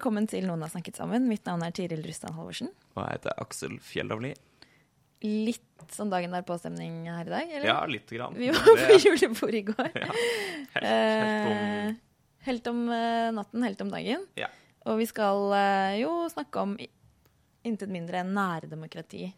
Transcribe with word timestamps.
Velkommen 0.00 0.24
til 0.24 0.46
Noen 0.48 0.62
har 0.64 0.70
snakket 0.72 0.96
sammen. 0.96 1.26
Mitt 1.28 1.44
navn 1.44 1.60
er 1.66 1.74
Tiril 1.76 2.00
Rustan 2.06 2.32
Halvorsen. 2.32 2.70
Og 2.96 3.02
jeg 3.02 3.18
heter 3.18 3.34
Aksel 3.42 3.74
Fjellavli. 3.84 4.30
Litt 5.28 5.92
sånn 5.92 6.08
dagen 6.08 6.32
der 6.32 6.44
påstemning 6.48 7.02
her 7.04 7.28
i 7.28 7.32
dag, 7.34 7.50
eller? 7.52 7.66
Ja, 7.68 7.74
lite 7.84 8.16
grann. 8.16 8.38
Vi 8.40 8.48
var 8.48 8.64
på 8.64 8.96
julebord 9.04 9.58
i 9.58 9.60
går. 9.68 9.90
Ja, 10.00 10.08
helt, 10.72 10.86
helt 10.86 11.50
om 11.50 11.58
Eh, 11.58 11.98
Helt 12.46 12.70
om 12.72 12.80
eh, 12.96 13.26
natten, 13.36 13.66
helt 13.66 13.82
om 13.84 13.90
dagen. 13.92 14.24
Ja. 14.40 14.48
Og 14.88 14.96
vi 15.02 15.04
skal 15.10 15.52
eh, 15.58 15.98
jo 16.00 16.14
snakke 16.32 16.62
om 16.64 16.72
intet 16.80 17.92
mindre 17.92 18.22
enn 18.22 18.32
nærdemokrati 18.38 19.26
i 19.26 19.34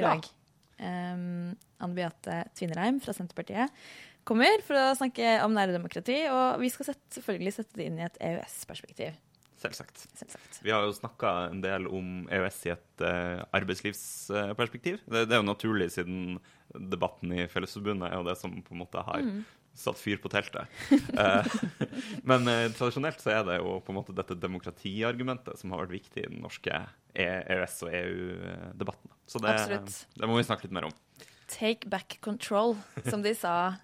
Ja. 0.00 0.14
dag. 0.14 0.30
Um, 0.80 1.52
Anne 1.84 1.96
Beate 1.96 2.38
Tvinnereim 2.56 3.02
fra 3.04 3.12
Senterpartiet 3.16 3.68
kommer 4.28 4.64
for 4.64 4.80
å 4.80 4.96
snakke 4.96 5.36
om 5.44 5.52
nærdemokrati. 5.56 6.22
Og 6.32 6.64
vi 6.64 6.72
skal 6.72 6.94
sette, 6.94 7.04
selvfølgelig 7.20 7.52
sette 7.60 7.76
det 7.82 7.90
inn 7.92 8.00
i 8.00 8.08
et 8.08 8.16
EØS-perspektiv. 8.32 9.20
Selvsagt. 9.66 10.06
Selvsagt. 10.18 10.58
Vi 10.64 10.72
har 10.74 10.86
jo 10.86 10.94
snakka 10.96 11.32
en 11.50 11.60
del 11.64 11.86
om 11.90 12.24
EØS 12.32 12.58
i 12.68 12.72
et 12.74 13.04
uh, 13.04 13.44
arbeidslivsperspektiv. 13.56 15.02
Det, 15.06 15.26
det 15.28 15.36
er 15.36 15.42
jo 15.42 15.46
naturlig, 15.50 15.90
siden 15.94 16.38
debatten 16.74 17.32
i 17.36 17.46
Fellesforbundet 17.50 18.10
er 18.10 18.18
jo 18.20 18.26
det 18.26 18.36
som 18.40 18.56
på 18.62 18.74
en 18.76 18.82
måte 18.84 19.02
har 19.06 19.22
Mm. 19.26 19.44
satt 19.76 19.98
fyr 20.00 20.16
på 20.22 20.30
teltet. 20.32 20.68
uh, 21.18 21.44
men 22.30 22.48
uh, 22.48 22.66
tradisjonelt 22.76 23.20
så 23.20 23.34
er 23.36 23.42
det 23.48 23.58
jo 23.60 23.78
på 23.84 23.92
en 23.92 23.98
måte 24.00 24.14
dette 24.16 24.36
demokratiargumentet 24.40 25.58
som 25.60 25.72
har 25.74 25.84
vært 25.84 25.96
viktig 25.98 26.24
i 26.24 26.30
den 26.30 26.40
norske 26.44 26.82
E- 27.16 27.44
EØS- 27.56 27.82
og 27.86 27.92
EU-debatten. 27.96 29.10
Så 29.26 29.40
det, 29.42 29.56
det 30.16 30.28
må 30.28 30.36
vi 30.38 30.46
snakke 30.48 30.66
litt 30.68 30.74
mer 30.76 30.88
om. 30.88 30.94
Take 31.48 31.88
back 31.88 32.18
control, 32.24 32.74
som 33.06 33.22
de 33.24 33.32
sa 33.38 33.76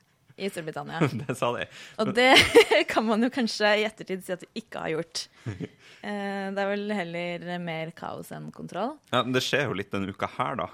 i 0.43 0.51
Storbritannia. 0.51 0.99
Det 1.23 1.37
sa 1.39 1.53
de. 1.57 1.67
Og 2.03 2.11
det 2.17 2.33
kan 2.93 3.07
man 3.07 3.23
jo 3.25 3.31
kanskje 3.33 3.71
i 3.81 3.85
ettertid 3.89 4.25
si 4.27 4.35
at 4.35 4.43
de 4.45 4.51
ikke 4.63 4.83
har 4.87 4.95
gjort. 4.99 5.27
Eh, 6.03 6.49
Det 6.51 6.59
er 6.59 6.67
vel 6.67 6.89
heller 6.91 7.43
mer 7.63 7.93
kaos 7.95 8.33
enn 8.35 8.49
kontroll. 8.51 8.97
Ja, 9.13 9.21
men 9.23 9.37
det 9.37 9.45
skjer 9.47 9.69
jo 9.69 9.77
litt 9.79 9.93
denne 9.95 10.11
uka 10.11 10.27
her, 10.35 10.57
da. 10.59 10.65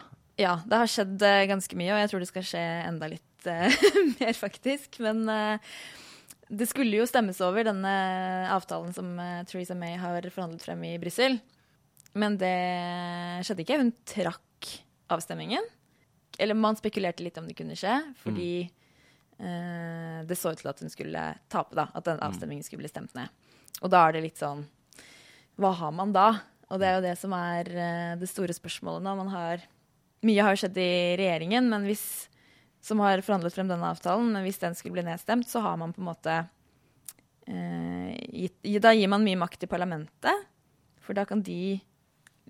Ja, 0.41 0.55
det 0.65 0.79
har 0.81 0.89
skjedd 0.89 1.21
eh, 1.21 1.43
ganske 1.51 1.77
mye, 1.77 1.91
og 1.93 2.01
jeg 2.01 2.09
tror 2.15 2.23
det 2.25 2.29
skal 2.31 2.47
skje 2.49 2.63
enda 2.89 3.11
litt 3.13 3.49
eh, 3.53 3.77
mer, 4.23 4.33
faktisk. 4.39 4.97
Men 5.05 5.29
det 6.49 6.71
skulle 6.71 6.97
jo 7.03 7.05
stemmes 7.11 7.43
over 7.45 7.69
denne 7.69 7.93
avtalen 8.57 8.97
som 8.97 9.13
Theresa 9.51 9.77
May 9.77 9.99
har 10.01 10.25
forhandlet 10.33 10.65
frem 10.65 10.87
i 10.89 10.95
Brussel. 11.03 11.37
Men 12.17 12.41
det 12.41 12.55
skjedde 13.45 13.67
ikke. 13.67 13.81
Hun 13.85 13.93
trakk 14.09 14.73
avstemmingen. 15.13 15.69
Eller 16.41 16.57
man 16.57 16.81
spekulerte 16.81 17.21
litt 17.27 17.37
om 17.37 17.53
det 17.53 17.57
kunne 17.59 17.77
skje, 17.77 17.99
fordi 18.25 18.51
eh, 18.65 18.73
det 19.39 20.35
så 20.35 20.51
ut 20.51 20.59
til 20.59 20.71
at 20.71 20.81
hun 20.83 20.91
skulle 20.91 21.21
tape, 21.47 21.77
da. 21.79 21.85
At 21.95 22.09
den 22.09 22.19
avstemningen 22.27 22.65
skulle 22.67 22.83
bli 22.83 22.91
stemt 22.91 23.13
ned. 23.15 23.31
Og 23.83 23.93
da 23.93 24.01
er 24.07 24.17
det 24.17 24.25
litt 24.25 24.41
sånn 24.41 24.65
Hva 25.59 25.71
har 25.79 25.93
man 25.95 26.11
da? 26.15 26.31
Og 26.69 26.81
det 26.81 26.89
er 26.89 26.97
jo 26.99 27.05
det 27.07 27.15
som 27.21 27.35
er 27.37 27.71
eh, 27.73 28.15
det 28.21 28.29
store 28.29 28.55
spørsmålet 28.57 29.05
nå. 29.05 29.15
Man 29.23 29.33
har 29.33 29.65
Mye 30.27 30.43
har 30.43 30.57
skjedd 30.59 30.75
i 30.83 31.15
regjeringen, 31.21 31.69
men 31.71 31.85
hvis 31.87 32.27
som 32.83 32.99
har 33.05 33.21
forhandlet 33.23 33.55
frem 33.55 33.69
denne 33.71 33.87
avtalen, 33.87 34.33
men 34.35 34.43
hvis 34.43 34.59
den 34.59 34.75
skulle 34.75 34.97
bli 34.97 35.05
nedstemt, 35.07 35.47
så 35.47 35.63
har 35.63 35.77
man 35.79 35.93
på 35.95 36.03
en 36.03 36.09
måte 36.09 36.35
eh, 37.47 38.17
gitt, 38.27 38.59
Da 38.83 38.91
gir 38.97 39.11
man 39.11 39.23
mye 39.27 39.39
makt 39.39 39.61
til 39.63 39.71
parlamentet, 39.71 40.49
for 41.03 41.15
da 41.15 41.23
kan 41.29 41.43
de 41.47 41.79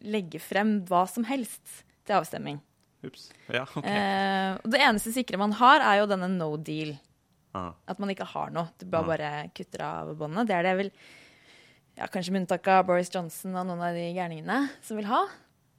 legge 0.00 0.41
frem 0.41 0.78
hva 0.88 1.05
som 1.10 1.26
helst 1.28 1.82
til 2.09 2.16
avstemming. 2.16 2.62
Ups. 3.06 3.28
Ja, 3.47 3.62
okay. 3.62 3.92
Eh, 3.92 4.59
det 4.66 4.81
eneste 4.82 5.12
sikre 5.14 5.38
man 5.38 5.54
har, 5.60 5.84
er 5.84 6.00
jo 6.00 6.09
denne 6.10 6.31
no 6.32 6.50
deal. 6.56 6.97
Ah. 7.56 7.72
At 7.88 8.00
man 8.03 8.10
ikke 8.12 8.26
har 8.28 8.50
noe. 8.54 8.72
Du 8.78 8.86
bare, 8.91 9.04
ah. 9.04 9.10
bare 9.12 9.50
kutter 9.56 9.84
av 9.86 10.12
båndene. 10.19 10.47
Det 10.48 10.56
er 10.56 10.66
det 10.66 10.75
vel 10.81 10.91
ja, 11.98 12.08
kanskje 12.10 12.34
med 12.34 12.44
unntak 12.44 12.66
av 12.70 12.87
Boris 12.88 13.10
Johnson 13.14 13.56
og 13.56 13.69
noen 13.69 13.84
av 13.87 13.97
de 13.97 14.08
gærningene 14.16 14.58
som 14.84 14.98
vil 14.98 15.08
ha. 15.10 15.22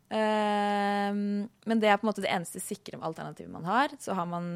Eh, 0.09 1.11
men 1.13 1.83
det 1.83 1.91
er 1.91 1.99
på 1.99 2.07
en 2.07 2.11
måte 2.11 2.23
det 2.25 2.31
eneste 2.33 2.63
sikre 2.63 2.99
alternativet 3.03 3.51
man 3.53 3.67
har. 3.67 3.93
Så 4.01 4.15
har 4.17 4.27
man 4.29 4.49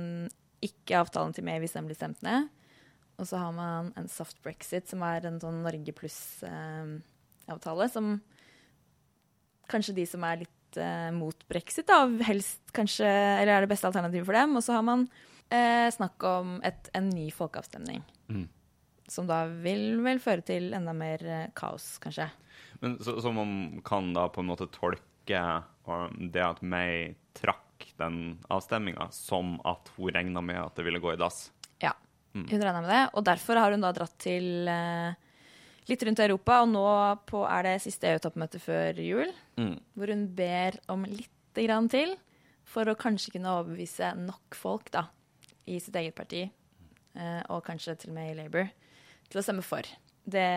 ikke 0.64 1.00
avtalen 1.04 1.36
til 1.36 1.46
May 1.48 1.60
hvis 1.64 1.76
den 1.76 1.88
blir 1.90 2.00
stemt 2.00 2.24
ned. 2.26 2.50
Og 3.22 3.28
så 3.30 3.38
har 3.38 3.54
man 3.54 3.92
en 4.00 4.10
soft 4.10 4.40
brexit, 4.44 4.88
som 4.90 5.04
er 5.06 5.28
en 5.30 5.40
sånn 5.42 5.62
Norge 5.64 5.94
pluss-avtale, 5.96 7.86
som 7.94 8.16
kanskje 9.70 9.96
de 10.00 10.06
som 10.10 10.24
er 10.26 10.42
litt 10.42 10.58
eh, 10.78 11.12
mot 11.16 11.48
brexit, 11.50 11.88
da, 11.88 12.06
helst 12.28 12.62
kanskje 12.76 13.06
Eller 13.08 13.58
er 13.58 13.66
det 13.66 13.72
beste 13.72 13.88
alternativet 13.90 14.26
for 14.28 14.38
dem. 14.38 14.56
Og 14.58 14.64
så 14.66 14.76
har 14.78 14.86
man 14.88 15.08
eh, 15.50 15.88
snakk 15.94 16.24
om 16.28 16.60
et, 16.64 16.90
en 16.98 17.10
ny 17.10 17.30
folkeavstemning. 17.32 18.04
Mm. 18.30 18.48
Som 19.12 19.28
da 19.28 19.44
vil 19.66 20.00
vel 20.06 20.22
føre 20.24 20.46
til 20.48 20.72
enda 20.74 20.94
mer 20.96 21.26
eh, 21.28 21.50
kaos, 21.56 21.98
kanskje. 22.04 22.30
Men 22.82 22.98
så, 23.04 23.18
så 23.22 23.32
man 23.36 23.82
kan 23.86 24.14
da 24.16 24.28
på 24.32 24.44
en 24.44 24.50
måte 24.52 24.70
tolke 24.74 25.02
det 26.34 26.44
at 26.44 26.62
May 26.64 27.14
trakk 27.36 27.90
den 28.00 28.40
avstemninga, 28.52 29.10
som 29.12 29.58
at 29.68 29.92
hun 29.98 30.12
regna 30.16 30.42
med 30.44 30.60
at 30.62 30.76
det 30.80 30.86
ville 30.88 31.02
gå 31.04 31.14
i 31.14 31.20
dass? 31.20 31.50
Ja, 31.84 31.94
Mm. 32.34 32.48
hun 32.50 32.62
regna 32.64 32.82
med 32.82 32.90
det. 32.90 33.02
Og 33.14 33.24
derfor 33.28 33.60
har 33.62 33.72
hun 33.72 33.84
da 33.84 33.92
dratt 33.94 34.16
til 34.18 34.68
eh, 34.68 35.14
litt 35.90 36.04
rundt 36.06 36.20
i 36.22 36.26
Europa, 36.28 36.62
og 36.64 36.70
nå 36.72 36.84
på, 37.30 37.42
er 37.48 37.66
det 37.68 37.74
siste 37.84 38.08
EU-toppmøte 38.12 38.62
før 38.64 39.00
jul, 39.04 39.34
Mm. 39.60 39.76
hvor 39.96 40.08
hun 40.10 40.28
ber 40.36 40.80
om 40.90 41.04
lite 41.06 41.66
grann 41.66 41.90
til 41.92 42.16
for 42.66 42.86
å 42.90 42.96
kanskje 42.98 43.34
kunne 43.36 43.52
overbevise 43.52 44.14
nok 44.18 44.56
folk 44.56 44.90
da, 44.92 45.08
i 45.68 45.80
sitt 45.80 45.96
eget 45.96 46.16
parti, 46.16 46.46
eh, 47.16 47.42
og 47.50 47.64
kanskje 47.68 47.98
til 48.00 48.10
og 48.10 48.16
med 48.16 48.32
i 48.32 48.38
Labour, 48.42 48.70
til 49.30 49.40
å 49.40 49.44
stemme 49.44 49.62
for. 49.66 49.84
Det, 50.26 50.48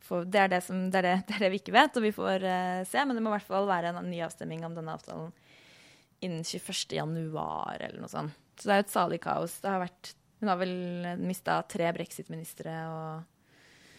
for 0.00 0.24
det, 0.24 0.40
er 0.40 0.48
det, 0.48 0.62
som, 0.64 0.90
det, 0.90 1.02
er 1.02 1.08
det, 1.26 1.36
er 1.36 1.44
det 1.44 1.52
vi 1.52 1.60
ikke 1.60 1.76
vet, 1.76 1.96
og 1.98 2.02
vi 2.06 2.14
får 2.16 2.44
eh, 2.48 2.82
se, 2.88 3.04
men 3.04 3.16
det 3.16 3.22
må 3.22 3.30
i 3.30 3.36
hvert 3.36 3.50
fall 3.50 3.68
være 3.68 3.92
en 3.92 4.10
ny 4.10 4.20
avstemning 4.24 4.64
om 4.66 4.74
denne 4.74 4.94
avtalen 4.96 5.32
innen 6.24 6.42
21. 6.42 6.96
januar 6.96 7.76
eller 7.84 8.00
noe 8.00 8.10
sånt. 8.10 8.32
Så 8.56 8.66
det 8.66 8.72
er 8.72 8.78
jo 8.80 8.86
et 8.86 8.94
salig 8.94 9.18
kaos. 9.20 9.58
Det 9.60 9.68
har 9.68 9.82
vært, 9.82 10.14
hun 10.40 10.48
har 10.48 10.56
vel 10.56 10.76
mista 11.20 11.58
tre 11.68 11.90
brexit-ministre 11.92 12.72
og 12.88 13.26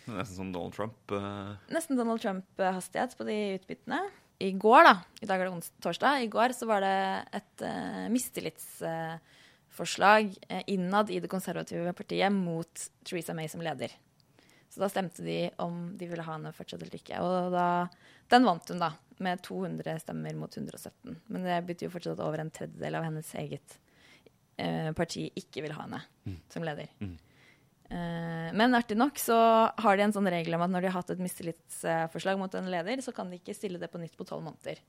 Nesten 0.07 0.35
som 0.37 0.53
Donald 0.53 0.73
Trump. 0.75 1.11
Uh... 1.11 1.55
nesten 1.73 1.97
Donald 1.99 2.21
Trump-hastighet 2.23 3.17
på 3.17 3.23
de 3.27 3.37
utbyttene. 3.57 3.99
I 4.39 4.51
går, 4.53 4.83
da, 4.85 5.01
i 5.21 5.25
dag 5.25 5.39
er 5.41 5.45
det 5.47 5.53
onsdag, 5.55 5.81
torsdag, 5.81 6.21
i 6.21 6.27
går 6.31 6.49
så 6.53 6.65
var 6.69 6.81
det 6.85 7.25
et 7.39 7.61
uh, 7.65 8.09
mistillitsforslag 8.13 10.23
uh, 10.29 10.63
innad 10.69 11.09
i 11.09 11.19
det 11.23 11.29
konservative 11.31 11.93
partiet 11.97 12.31
mot 12.33 12.89
Theresa 13.07 13.33
May 13.37 13.47
som 13.49 13.61
leder. 13.65 13.91
Så 14.69 14.77
da 14.83 14.87
stemte 14.91 15.21
de 15.25 15.51
om 15.63 15.75
de 15.97 16.05
ville 16.07 16.23
ha 16.23 16.33
henne 16.35 16.53
fortsatt 16.53 16.83
eller 16.85 16.97
ikke. 16.99 17.21
Og 17.23 17.51
da, 17.55 17.67
den 18.29 18.45
vant 18.45 18.69
hun, 18.69 18.83
da, 18.83 18.91
med 19.25 19.41
200 19.47 19.99
stemmer 20.05 20.33
mot 20.37 20.53
117. 20.53 21.17
Men 21.33 21.39
det 21.47 21.67
betyr 21.71 21.87
jo 21.87 21.95
fortsatt 21.95 22.19
at 22.19 22.25
over 22.27 22.39
en 22.43 22.53
tredjedel 22.53 22.93
av 22.99 23.03
hennes 23.07 23.29
eget 23.41 23.69
parti 24.97 25.23
ikke 25.37 25.61
vil 25.61 25.75
ha 25.77 25.85
henne 25.85 26.01
som 26.49 26.65
leder. 26.65 26.87
Eh, 26.97 27.26
men 27.89 28.75
artig 28.75 28.97
nok 28.99 29.19
så 29.21 29.35
har 29.79 29.97
de 29.97 30.03
en 30.03 30.13
sånn 30.15 30.27
regel 30.27 30.57
om 30.57 30.65
at 30.65 30.71
når 30.73 30.83
de 30.83 30.89
har 30.91 30.97
hatt 30.99 31.13
et 31.13 31.21
mistillitsforslag 31.23 32.39
mot 32.39 32.53
en 32.59 32.67
leder, 32.71 32.99
så 33.05 33.13
kan 33.15 33.31
de 33.31 33.39
ikke 33.39 33.55
stille 33.55 33.79
det 33.79 33.87
på 33.93 34.01
nytt 34.01 34.17
på 34.19 34.27
tolv 34.27 34.43
måneder. 34.43 34.81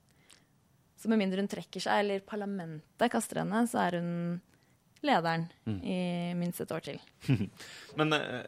Så 0.99 1.11
med 1.11 1.21
mindre 1.21 1.45
hun 1.45 1.50
trekker 1.50 1.83
seg, 1.83 2.03
eller 2.03 2.25
parlamentet 2.27 3.12
kaster 3.12 3.45
henne, 3.45 3.62
så 3.71 3.85
er 3.85 4.00
hun 4.00 4.12
lederen 5.06 5.47
i 5.87 5.99
minst 6.35 6.65
et 6.65 6.73
år 6.75 6.83
til. 6.89 6.99
Men 7.99 8.17
eh, 8.17 8.47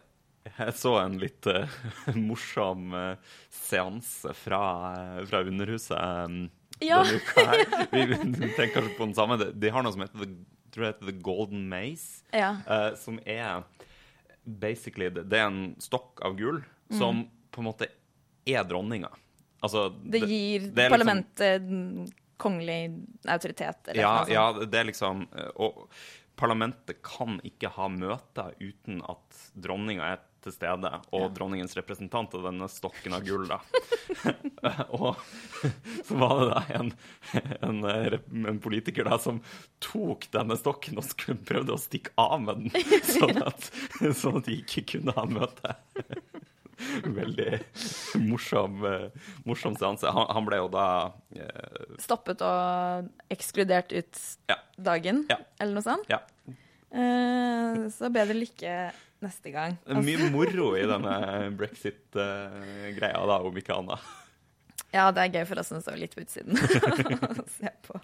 jeg 0.48 0.74
så 0.80 0.94
en 1.02 1.18
litt 1.20 1.46
eh, 1.50 1.76
morsom 2.18 2.94
uh, 2.96 3.34
seanse 3.54 4.34
fra, 4.34 4.62
eh, 4.96 5.20
fra 5.30 5.44
Underhuset 5.46 6.50
Ja. 6.80 7.02
Vi, 7.92 8.06
tenker 8.08 8.72
kanskje 8.74 8.96
på 8.96 9.04
den 9.04 9.14
samme. 9.14 9.36
De, 9.38 9.70
har 9.70 9.84
noe 9.84 9.94
som 9.94 10.02
heter 10.02 10.24
The, 10.24 10.80
heter 10.80 11.06
The 11.06 11.16
Golden 11.20 11.68
Maze, 11.70 12.24
Ja. 12.32 12.56
eh, 12.66 12.94
som 12.98 13.20
er 13.26 13.62
basically 14.58 15.10
Det, 15.10 15.24
det 15.30 15.38
er 15.38 15.46
en 15.50 15.74
stokk 15.78 16.20
av 16.26 16.36
gull 16.38 16.62
som 16.90 17.24
på 17.50 17.62
en 17.62 17.68
måte 17.68 17.86
er 18.46 18.64
dronninga. 18.64 19.10
Altså, 19.62 19.88
Det 20.04 20.20
gir 20.24 20.60
det 20.60 20.74
liksom- 20.74 20.90
parlamentet 20.90 22.14
kongelig 22.40 23.06
autoritet. 23.28 23.88
Eller 23.88 24.00
Ja, 24.02 24.12
noe 24.14 24.24
sånt. 24.24 24.32
ja, 24.32 24.66
det 24.66 24.80
er 24.80 24.84
liksom 24.84 25.26
eh, 25.36 25.50
Og 25.56 25.88
parlamentet 26.36 27.02
kan 27.02 27.40
ikke 27.44 27.68
ha 27.68 27.88
møter 27.88 28.54
uten 28.60 29.02
at 29.08 29.50
dronninga 29.54 30.12
er 30.14 30.20
til 30.44 30.54
stede, 30.54 30.90
og 31.16 31.26
dronningens 31.36 31.76
representant 31.78 32.34
av 32.38 32.46
denne 32.48 32.68
stokken 32.70 33.16
av 33.16 33.24
gull, 33.26 33.46
da. 33.50 33.60
og 34.98 35.18
så 36.06 36.18
var 36.20 36.34
det 36.40 36.48
da 36.50 36.62
en, 36.78 36.92
en, 37.60 37.82
en, 37.86 38.60
politiker 38.62 39.06
da 39.08 39.18
som 39.22 39.40
tok 39.82 40.28
denne 40.34 40.56
stokken 40.60 41.00
og 41.00 41.06
skulle 41.08 41.40
prøvde 41.46 41.76
å 41.76 41.80
stikke 41.80 42.14
av 42.20 42.38
med 42.44 42.64
den, 42.64 42.86
sånn 43.16 43.42
at, 43.44 43.70
sånn 44.16 44.40
at 44.40 44.48
de 44.48 44.60
ikke 44.62 44.86
kunne 44.96 45.16
ha 45.16 45.26
møte. 45.28 45.76
Veldig 47.04 47.58
morsom, 48.24 48.80
morsom 49.44 49.76
seanse. 49.76 50.08
Han, 50.08 50.26
han, 50.32 50.46
ble 50.48 50.62
jo 50.62 50.70
da 50.72 50.86
eh... 51.36 51.96
Stoppet 52.00 52.40
og 52.46 53.10
ekskludert 53.32 53.92
ut 53.92 54.22
ja. 54.48 54.56
dagen, 54.80 55.26
ja. 55.28 55.36
eller 55.60 55.76
noe 55.76 55.84
sånt? 55.84 56.08
Ja. 56.08 56.22
Eh, 56.90 57.84
så 57.94 58.10
bedre 58.10 58.34
lykke 58.34 58.74
neste 59.24 59.52
gang. 59.54 59.76
Det 59.84 59.96
er 59.98 60.06
mye 60.06 60.30
moro 60.32 60.72
i 60.78 60.86
denne 60.92 61.14
brexit-greia, 61.60 63.22
da, 63.32 63.40
om 63.44 63.60
ikke 63.60 63.76
annet. 63.76 64.10
Ja, 64.90 65.10
det 65.14 65.22
er 65.22 65.38
gøy 65.38 65.46
for 65.52 65.62
oss 65.62 65.70
som 65.70 65.82
står 65.82 66.00
litt 66.00 66.16
på 66.16 66.24
utsiden 66.24 66.58
å 66.58 67.46
se 67.58 67.70
på. 67.86 68.00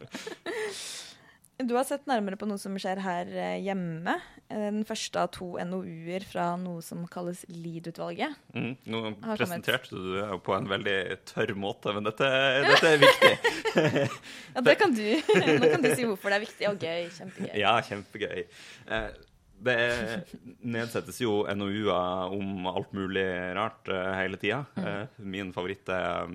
Du 1.56 1.72
har 1.72 1.86
sett 1.88 2.04
nærmere 2.04 2.36
på 2.36 2.44
noe 2.44 2.60
som 2.60 2.74
skjer 2.76 2.98
her 3.00 3.30
eh, 3.32 3.54
hjemme. 3.64 4.12
Eh, 4.50 4.66
den 4.74 4.82
første 4.86 5.22
av 5.22 5.30
to 5.32 5.54
NOU-er 5.56 6.26
fra 6.28 6.50
noe 6.60 6.82
som 6.84 7.06
kalles 7.08 7.46
LID-utvalget. 7.48 8.36
Mm, 8.52 8.74
nå 8.92 9.00
presenterte 9.24 9.96
du 9.96 10.18
det 10.18 10.26
på 10.44 10.52
en 10.52 10.68
veldig 10.68 10.98
tørr 11.30 11.54
måte, 11.56 11.94
men 11.96 12.04
dette, 12.04 12.28
dette 12.66 12.90
er 12.92 13.00
viktig. 13.00 13.32
ja, 14.58 14.66
det 14.68 14.76
kan 14.82 14.92
du. 14.92 15.06
Nå 15.16 15.72
kan 15.72 15.86
du 15.86 15.90
si 15.94 16.04
hvorfor 16.04 16.28
det 16.34 16.42
er 16.42 16.44
viktig 16.44 16.68
og 16.68 16.84
gøy. 16.86 17.08
Kjempegøy. 17.16 17.56
Ja, 17.62 17.72
kjempegøy. 17.88 18.44
Eh, 19.56 20.20
det 20.20 20.40
nedsettes 20.60 21.20
jo 21.20 21.40
NOU-er 21.48 22.34
om 22.36 22.68
alt 22.70 22.92
mulig 22.96 23.26
rart 23.56 23.88
hele 24.18 24.38
tida. 24.40 24.64
Uh, 24.76 25.06
Min 25.24 25.52
favoritt 25.54 25.88
er 25.88 26.28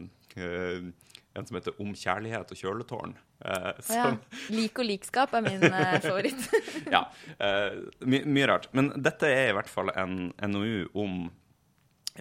en 1.33 1.45
som 1.47 1.55
heter 1.55 1.75
'Om 1.79 1.93
kjærlighet 1.95 2.51
og 2.51 2.57
kjøletårn'. 2.57 3.15
Uh, 3.41 3.73
som... 3.81 3.95
ja. 3.95 4.39
Lik 4.53 4.79
og 4.79 4.85
likskap 4.85 5.33
er 5.33 5.41
min 5.45 5.63
uh, 5.63 5.97
favoritt. 6.03 6.43
ja. 6.91 7.05
Uh, 7.39 7.89
my 8.05 8.21
mye 8.25 8.49
rart. 8.51 8.67
Men 8.75 8.91
dette 9.01 9.29
er 9.29 9.49
i 9.49 9.55
hvert 9.57 9.71
fall 9.71 9.89
en 9.95 10.33
NOU 10.51 10.89
om 10.93 11.23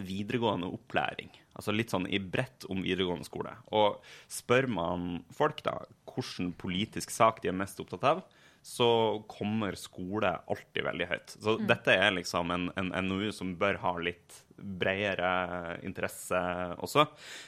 videregående 0.01 0.71
opplæring. 0.71 1.33
Altså 1.59 1.75
litt 1.75 1.93
sånn 1.93 2.07
i 2.09 2.21
bredt 2.23 2.65
om 2.71 2.85
videregående 2.87 3.27
skole. 3.27 3.53
Og 3.77 3.99
spør 4.31 4.71
man 4.71 5.25
folk 5.35 5.65
da 5.67 5.81
hvilken 6.11 6.55
politisk 6.59 7.13
sak 7.13 7.43
de 7.43 7.51
er 7.51 7.59
mest 7.59 7.81
opptatt 7.83 8.07
av, 8.07 8.23
så 8.63 9.23
kommer 9.29 9.75
skole 9.79 10.35
alltid 10.47 10.85
veldig 10.85 11.09
høyt. 11.09 11.35
Så 11.41 11.57
mm. 11.57 11.67
dette 11.71 11.97
er 11.97 12.13
liksom 12.13 12.53
en, 12.53 12.69
en, 12.77 12.91
NOU 13.07 13.31
som 13.33 13.55
bør 13.61 13.81
ha 13.81 13.95
litt 14.03 14.43
bredere 14.61 15.79
interesse 15.87 16.41
også. 16.85 17.07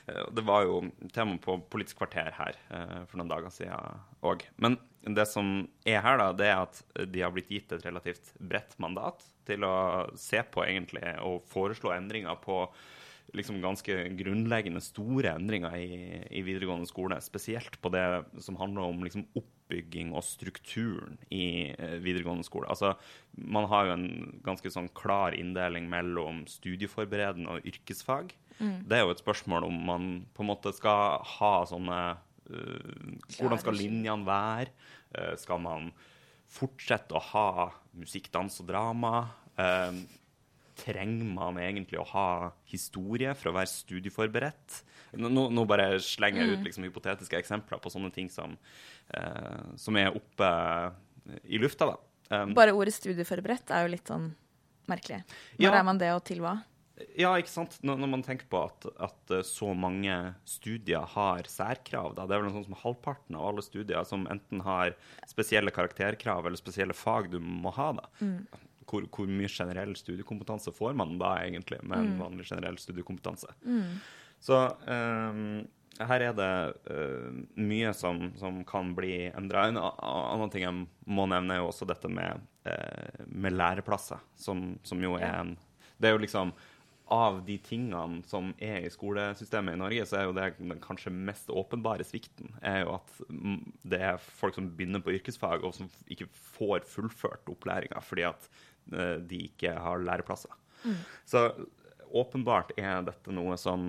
Eh, 0.09 0.23
det 0.33 0.45
var 0.49 0.65
jo 0.65 0.81
tema 1.13 1.37
på 1.43 1.59
Politisk 1.73 2.01
kvarter 2.01 2.33
her 2.39 2.57
eh, 2.73 3.03
for 3.11 3.21
noen 3.21 3.35
dager 3.35 3.53
siden 3.53 4.01
òg. 4.25 4.47
Men 4.57 4.79
det 5.05 5.29
som 5.29 5.53
er 5.85 6.01
her, 6.01 6.17
da, 6.21 6.31
det 6.33 6.49
er 6.49 6.63
at 6.63 6.81
de 7.13 7.25
har 7.25 7.35
blitt 7.35 7.53
gitt 7.53 7.77
et 7.77 7.85
relativt 7.85 8.33
bredt 8.41 8.79
mandat 8.81 9.21
til 9.49 9.67
å 9.67 9.75
se 10.17 10.41
på 10.49 10.65
egentlig 10.65 11.05
og 11.21 11.43
foreslå 11.51 11.93
endringer 11.93 12.39
på 12.41 12.65
liksom 13.37 13.61
ganske 13.63 13.97
grunnleggende 14.19 14.83
store 14.85 15.33
endringer 15.37 15.77
i, 15.79 15.93
i, 16.31 16.43
videregående 16.45 16.89
skole. 16.89 17.19
Spesielt 17.25 17.79
på 17.81 17.93
det 17.93 18.05
som 18.45 18.59
handler 18.61 18.89
om 18.89 19.05
liksom 19.05 19.25
oppbygging 19.73 20.13
og 20.13 20.25
strukturen 20.25 21.19
i 21.33 21.73
eh, 21.73 21.97
videregående 22.03 22.45
skole. 22.45 22.69
Altså, 22.69 22.95
man 23.37 23.67
har 23.71 23.87
jo 23.87 23.95
en 23.97 24.41
ganske 24.45 24.71
sånn 24.71 24.91
klar 24.95 25.35
inndeling 25.35 25.89
mellom 25.91 26.45
studieforberedende 26.47 27.57
og 27.57 27.67
yrkesfag. 27.67 28.35
Mm. 28.59 28.85
Det 28.87 28.99
er 28.99 29.05
jo 29.07 29.15
et 29.15 29.23
spørsmål 29.23 29.67
om 29.67 29.79
man 29.89 30.11
på 30.35 30.45
en 30.45 30.51
måte 30.53 30.73
skal 30.77 31.23
ha 31.39 31.53
sånne 31.67 32.01
uh, 32.53 33.13
Hvordan 33.39 33.61
skal 33.63 33.79
linjene 33.79 34.27
være? 34.29 34.71
Uh, 35.17 35.33
skal 35.41 35.63
man 35.65 35.91
fortsette 36.53 37.17
å 37.17 37.25
ha 37.33 37.71
musikk, 37.97 38.29
dans 38.35 38.61
og 38.61 38.69
drama? 38.69 39.25
Uh, 39.57 40.05
trenger 40.79 41.29
man 41.29 41.59
egentlig 41.61 42.01
å 42.01 42.07
ha 42.13 42.29
historie 42.71 43.35
for 43.39 43.51
å 43.51 43.57
være 43.57 43.71
studieforberedt? 43.71 44.81
Nå, 45.21 45.47
nå 45.53 45.65
bare 45.69 45.99
slenger 46.03 46.43
jeg 46.43 46.55
ut 46.55 46.63
mm. 46.63 46.67
liksom, 46.69 46.87
hypotetiske 46.89 47.39
eksempler 47.39 47.83
på 47.83 47.93
sånne 47.93 48.13
ting 48.15 48.31
som, 48.33 48.57
eh, 49.13 49.73
som 49.81 49.99
er 50.01 50.17
oppe 50.17 50.51
i 51.45 51.61
lufta. 51.61 51.93
da. 51.93 51.99
Um, 52.33 52.55
bare 52.57 52.73
ordet 52.73 52.95
studieforberedt 52.97 53.73
er 53.75 53.87
jo 53.87 53.93
litt 53.93 54.09
sånn 54.09 54.31
merkelig. 54.89 55.23
Når 55.59 55.69
ja, 55.69 55.79
er 55.79 55.89
man 55.89 56.01
det, 56.01 56.13
og 56.17 56.25
til 56.27 56.41
hva? 56.45 56.57
Ja, 57.19 57.35
ikke 57.41 57.51
sant. 57.51 57.77
Når, 57.85 57.99
når 58.01 58.11
man 58.15 58.25
tenker 58.25 58.49
på 58.49 58.65
at, 58.69 58.89
at, 59.05 59.21
eh, 59.35 59.45
så 59.47 59.73
mange 59.77 60.17
studier 60.49 61.05
har 61.15 61.49
særkrav, 61.51 62.17
da. 62.17 62.27
Det 62.27 62.37
er 62.37 62.43
vel 62.43 62.51
noe 62.51 62.57
sånt 62.57 62.71
som 62.71 62.83
halvparten 62.83 63.39
av 63.39 63.49
alle 63.51 63.65
studier 63.65 64.05
som 64.09 64.25
enten 64.33 64.65
har 64.65 64.97
spesielle 65.29 65.75
karakterkrav 65.75 66.47
eller 66.49 66.61
spesielle 66.61 66.97
fag 66.97 67.33
du 67.35 67.41
må 67.43 67.75
ha. 67.77 67.93
da. 68.01 68.13
Mm 68.25 68.69
hvor, 68.93 69.07
hvor, 69.09 69.29
mye 69.31 69.49
generell 69.49 69.95
studiekompetanse 69.97 70.73
får 70.77 70.97
man 70.99 71.17
da 71.21 71.39
egentlig 71.41 71.81
med 71.83 71.99
en 71.99 72.11
mm. 72.15 72.19
vanlig 72.21 72.49
generell 72.51 72.77
studiekompetanse? 72.81 73.55
Mm. 73.65 73.95
Så 74.43 74.59
um, 74.85 75.63
her 76.03 76.27
er 76.29 76.37
det 76.37 76.53
uh, 76.91 77.31
mye 77.61 77.93
som, 77.97 78.27
som, 78.41 78.61
kan 78.69 78.93
bli 78.97 79.31
endra. 79.31 79.69
En 79.71 79.81
annen 79.81 80.53
ting 80.53 80.67
jeg 80.67 80.85
må 81.07 81.27
nevne, 81.31 81.57
er 81.57 81.63
jo 81.63 81.71
også 81.71 81.89
dette 81.89 82.11
med, 82.13 82.45
uh, 82.69 83.25
med 83.29 83.57
læreplasser, 83.57 84.21
som, 84.37 84.75
som, 84.85 85.03
jo 85.03 85.17
er 85.21 85.41
en 85.41 85.57
Det 85.97 86.11
er 86.11 86.17
jo 86.17 86.25
liksom 86.25 86.53
av 87.13 87.43
de 87.45 87.59
tingene 87.61 88.23
som 88.25 88.55
er 88.63 88.87
i 88.87 88.91
skolesystemet 88.91 89.77
i 89.77 89.81
Norge, 89.81 90.05
så 90.09 90.17
er 90.19 90.27
jo 90.27 90.35
det 90.37 90.47
den 90.57 90.79
kanskje 90.81 91.13
mest 91.13 91.51
åpenbare 91.53 92.07
svikten 92.09 92.55
er 92.65 92.87
jo 92.87 92.95
at 92.97 93.13
det 93.85 94.01
er 94.01 94.23
folk 94.23 94.57
som 94.57 94.71
begynner 94.73 95.03
på 95.05 95.13
yrkesfag, 95.19 95.67
og 95.67 95.75
som 95.77 95.91
ikke 96.09 96.31
får 96.57 96.87
fullført 96.89 97.53
opplæringa 97.53 98.01
fordi 98.07 98.25
at 98.31 98.49
de 98.91 99.39
ikke 99.47 99.73
har 99.79 100.03
læreplasser. 100.03 100.53
Mm. 100.83 100.99
Så 101.29 101.47
åpenbart 102.13 102.73
er 102.77 103.05
dette 103.07 103.33
noe 103.35 103.57
som 103.61 103.83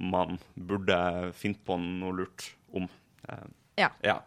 man 0.00 0.38
burde 0.54 0.98
finne 1.36 1.60
på 1.64 1.76
noe 1.80 2.14
lurt 2.22 2.50
om. 2.72 2.88
Eh, 3.28 3.48
ja. 3.82 3.90
ja. 4.04 4.18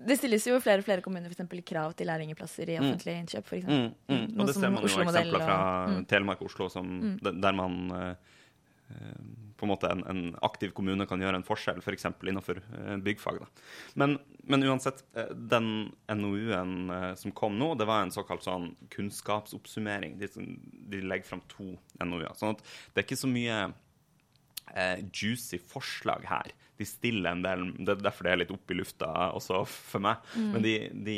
Det 0.00 0.16
stilles 0.16 0.46
jo 0.48 0.58
flere 0.64 0.82
og 0.82 0.86
flere 0.86 1.04
kommuner 1.04 1.28
for 1.28 1.36
eksempel, 1.36 1.62
krav 1.66 1.94
til 1.98 2.08
lærlingplasser 2.10 2.72
i 2.72 2.78
mm. 2.78 2.86
offentlige 2.88 3.22
innkjøp. 3.22 3.48
For 3.50 3.70
mm, 3.70 3.88
mm. 4.10 4.26
Og 4.36 4.50
det 4.50 4.56
ser 4.56 4.72
man 4.72 4.86
jo 4.86 4.90
eksempler 4.90 5.44
fra 5.44 5.58
og, 5.60 5.94
mm. 5.94 6.04
Telemark 6.10 6.44
og 6.44 6.50
Oslo 6.50 6.70
som, 6.72 6.92
der 7.20 7.56
man 7.56 7.80
uh, 7.92 8.36
på 9.60 9.66
en 9.66 9.70
måte 9.70 9.90
en, 9.92 10.02
en, 10.08 10.22
aktiv 10.46 10.72
kommune 10.76 11.04
kan 11.08 11.20
gjøre 11.20 11.40
en 11.40 11.44
forskjell, 11.46 11.82
f.eks. 11.82 12.06
For 12.08 12.30
innenfor 12.30 12.62
uh, 12.62 12.96
byggfag. 13.04 13.42
Men, 14.00 14.16
men, 14.48 14.64
uansett, 14.64 15.02
uh, 15.18 15.28
den 15.34 15.90
NOU-en 16.08 16.90
som 17.20 17.34
kom 17.36 17.58
nå, 17.60 17.74
det 17.78 17.88
var 17.90 18.04
en 18.04 18.14
såkalt 18.14 18.46
sånn 18.46 18.70
kunnskapsoppsummering. 18.94 20.16
De, 20.20 20.30
de 20.94 21.04
legger 21.04 21.28
fram 21.28 21.44
to 21.52 21.74
NOU-er. 22.00 22.32
sånn 22.38 22.56
at 22.56 22.64
det 22.64 23.02
er 23.02 23.08
ikke 23.08 23.22
så 23.26 23.30
mye 23.30 23.62
juicy 25.10 25.58
forslag 25.66 26.28
her. 26.30 26.52
De 26.78 26.86
stiller 26.86 27.34
en 27.34 27.40
del 27.42 27.64
Det 27.74 27.96
er 27.96 28.04
derfor 28.04 28.24
det 28.24 28.30
er 28.32 28.38
litt 28.44 28.52
opp 28.54 28.70
i 28.70 28.76
lufta 28.78 29.08
også 29.34 29.64
for 29.66 30.04
meg. 30.04 30.22
Mm. 30.38 30.52
Men 30.54 30.62
de, 30.64 30.74
de 31.08 31.16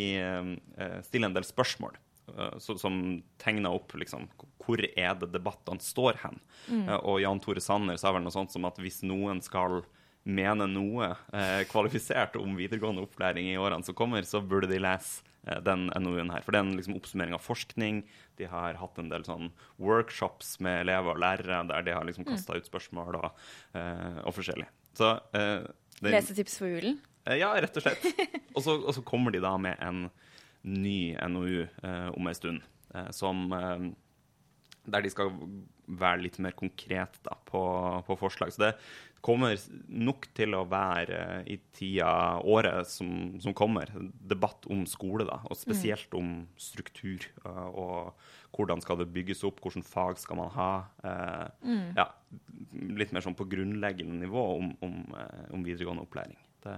stiller 1.04 1.28
en 1.28 1.36
del 1.36 1.44
spørsmål. 1.44 1.98
Eh, 2.28 2.58
som 2.58 3.22
tegna 3.38 3.72
opp 3.74 3.94
liksom, 3.98 4.28
hvor 4.62 4.80
er 4.82 5.16
det 5.18 5.32
debattene 5.34 5.82
står 5.82 6.20
hen. 6.22 6.38
Mm. 6.68 6.86
Uh, 6.86 6.98
og 7.00 7.18
Jan 7.22 7.42
Tore 7.42 7.62
Sanner 7.62 7.98
sa 7.98 8.12
vel 8.14 8.22
noe 8.22 8.34
sånt 8.34 8.54
som 8.54 8.68
at 8.68 8.78
hvis 8.80 9.02
noen 9.06 9.42
skal 9.42 9.82
mene 10.22 10.68
noe 10.70 11.08
eh, 11.34 11.64
kvalifisert 11.66 12.36
om 12.38 12.54
videregående 12.54 13.02
opplæring 13.02 13.48
i 13.50 13.58
årene 13.58 13.82
som 13.82 13.96
kommer, 13.98 14.22
så 14.22 14.38
burde 14.38 14.70
de 14.70 14.78
lese 14.78 15.26
uh, 15.48 15.58
den 15.66 15.88
NOU-en 15.90 16.30
her. 16.30 16.46
For 16.46 16.54
det 16.54 16.62
er 16.62 16.68
en 16.68 16.76
liksom, 16.78 16.96
oppsummering 17.00 17.34
av 17.34 17.42
forskning. 17.42 18.04
De 18.38 18.46
har 18.48 18.78
hatt 18.78 19.02
en 19.02 19.10
del 19.10 19.26
sånn 19.26 19.50
workshops 19.82 20.60
med 20.62 20.84
elever 20.86 21.16
og 21.16 21.22
lærere 21.26 21.64
der 21.74 21.88
de 21.88 21.98
har 21.98 22.06
liksom 22.06 22.28
kasta 22.28 22.54
mm. 22.54 22.62
ut 22.62 22.70
spørsmål 22.70 23.18
og, 23.18 23.46
og 23.74 24.34
forskjellig. 24.38 24.70
Så, 24.94 25.16
det, 25.32 26.10
Lesetips 26.12 26.60
for 26.60 26.70
julen? 26.70 27.00
ja, 27.26 27.50
rett 27.58 27.76
og 27.78 27.84
slett. 27.84 28.06
og 28.56 28.62
så 28.94 29.02
kommer 29.06 29.34
de 29.34 29.42
da 29.42 29.56
med 29.60 29.80
en 29.82 30.06
ny 30.62 31.14
NOU 31.28 31.62
eh, 31.64 32.08
om 32.12 32.30
ei 32.30 32.36
stund, 32.38 32.64
eh, 32.94 33.10
som 33.14 33.46
eh, 33.56 33.86
der 34.82 35.04
de 35.04 35.12
skal 35.12 35.32
være 35.86 36.24
litt 36.24 36.38
mer 36.42 36.54
konkret 36.58 37.18
da, 37.26 37.36
på, 37.46 37.62
på, 38.06 38.16
forslag. 38.18 38.52
Så 38.54 38.64
det 38.64 38.72
kommer 39.22 39.54
nok 39.86 40.26
til 40.34 40.56
å 40.58 40.64
være 40.66 41.42
i 41.50 41.58
tida, 41.74 42.40
året 42.42 42.88
som, 42.90 43.36
som 43.42 43.54
kommer, 43.54 43.92
debatt 44.18 44.66
om 44.72 44.82
skole. 44.90 45.26
da, 45.28 45.38
Og 45.50 45.58
spesielt 45.58 46.10
mm. 46.10 46.18
om 46.18 46.32
struktur. 46.58 47.28
og 47.44 48.14
hvordan 48.56 48.82
skal 48.84 48.98
det 49.00 49.12
bygges 49.12 49.44
opp, 49.48 49.62
hvilke 49.64 49.84
fag 49.86 50.18
skal 50.20 50.38
man 50.42 50.50
ha. 50.56 50.72
Eh, 51.04 51.68
mm. 51.68 51.86
ja, 51.96 52.08
litt 52.98 53.14
mer 53.14 53.24
sånn 53.24 53.38
på 53.38 53.48
grunnleggende 53.50 54.18
nivå 54.20 54.44
om, 54.58 54.74
om, 54.84 54.98
om 55.54 55.64
videregående 55.64 56.04
opplæring. 56.04 56.38
Det 56.64 56.76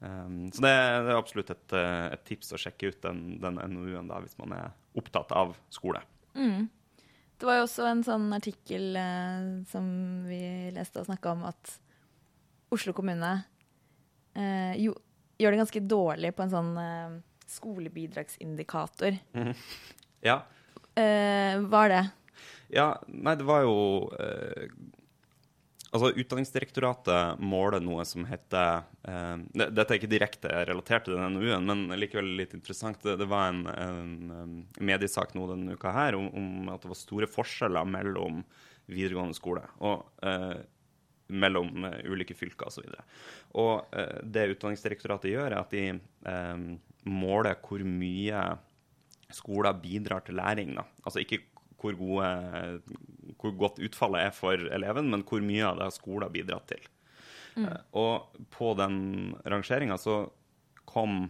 Um, 0.00 0.50
så 0.52 0.64
det, 0.64 0.72
det, 0.72 1.12
er 1.12 1.16
absolutt 1.16 1.52
et, 1.54 1.74
eh, 1.78 2.06
et, 2.12 2.24
tips 2.28 2.52
å 2.52 2.60
sjekke 2.60 2.90
ut 2.92 2.98
den, 3.04 3.22
den 3.40 3.60
NOU-en 3.72 4.10
da, 4.10 4.18
hvis 4.20 4.36
man 4.40 4.52
er 4.56 4.72
opptatt 4.98 5.32
av 5.32 5.54
skole. 5.72 6.02
Mm. 6.36 6.66
Det 7.38 7.48
var 7.48 7.58
jo 7.58 7.66
også 7.66 7.86
en 7.88 8.02
sånn 8.06 8.26
artikkel 8.36 8.98
eh, 9.00 9.46
som 9.70 9.86
vi 10.28 10.42
leste 10.74 11.00
og 11.00 11.08
snakka 11.08 11.32
om, 11.32 11.46
at 11.48 11.78
Oslo 12.74 12.94
kommune 12.96 13.32
eh, 14.34 14.74
jo, 14.82 14.94
gjør 15.38 15.54
det 15.54 15.62
ganske 15.62 15.84
dårlig 15.94 16.34
på 16.34 16.44
en 16.44 16.52
sånn 16.52 16.74
eh, 16.80 17.16
skolebidragsindikator. 17.54 19.18
Mm. 19.36 19.54
Ja. 20.24 20.40
Eh, 20.96 21.60
hva 21.68 21.86
er 21.86 21.94
det? 21.94 22.04
Ja, 22.74 22.88
nei, 23.08 23.34
det 23.38 23.46
var 23.46 23.64
jo 23.66 23.76
eh, 24.18 24.70
Altså, 25.94 26.10
Utdanningsdirektoratet 26.18 27.38
måler 27.38 27.82
noe 27.82 28.02
som 28.08 28.24
heter 28.26 28.82
eh, 29.06 29.36
Dette 29.54 29.84
er 29.84 29.98
ikke 30.00 30.10
direkte 30.10 30.50
relatert 30.66 31.06
til 31.06 31.14
denne 31.14 31.30
NOU-en, 31.36 31.68
men 31.70 32.00
likevel 32.00 32.32
litt 32.40 32.56
interessant. 32.56 32.98
Det, 33.04 33.14
det 33.20 33.28
var 33.30 33.52
en, 33.52 33.62
en, 33.70 34.56
mediesak 34.82 35.36
nå 35.38 35.46
denne 35.52 35.76
uka 35.78 35.92
her 35.94 36.18
om, 36.18 36.26
om, 36.34 36.72
at 36.74 36.82
det 36.82 36.90
var 36.90 36.98
store 36.98 37.30
forskjeller 37.30 37.86
mellom 37.86 38.42
videregående 38.90 39.38
skole 39.38 39.62
og 39.86 40.02
eh, 40.26 40.58
mellom 41.32 41.86
uh, 41.86 41.94
ulike 42.10 42.34
fylker 42.36 42.68
osv. 42.68 42.84
Og, 42.84 42.98
så 42.98 43.62
og 43.62 43.94
uh, 43.96 44.18
det 44.26 44.50
Utdanningsdirektoratet 44.56 45.30
gjør, 45.30 45.54
er 45.54 45.60
at 45.62 45.72
de 45.72 45.86
um, 46.26 46.66
måler 47.08 47.56
hvor 47.64 47.80
mye 47.86 48.42
skoler 49.32 49.78
bidrar 49.78 50.26
til 50.26 50.36
læring. 50.36 50.74
Da. 50.76 50.84
Altså 51.06 51.22
ikke 51.22 51.40
hvor, 51.84 51.96
gode, 51.98 52.28
hvor, 53.36 53.54
godt 53.60 53.80
utfallet 53.84 54.30
er 54.30 54.34
for 54.34 54.68
eleven, 54.72 55.10
men 55.12 55.24
hvor 55.28 55.44
mye 55.44 55.66
av 55.68 55.78
det 55.78 55.88
har 55.90 55.96
skolen 55.96 56.32
bidratt 56.32 56.70
til. 56.72 56.90
Mm. 57.54 57.68
Uh, 57.68 57.78
og 58.00 58.42
på 58.54 58.72
den 58.78 58.96
rangeringa 59.46 59.98
så 60.00 60.24
kom 60.88 61.28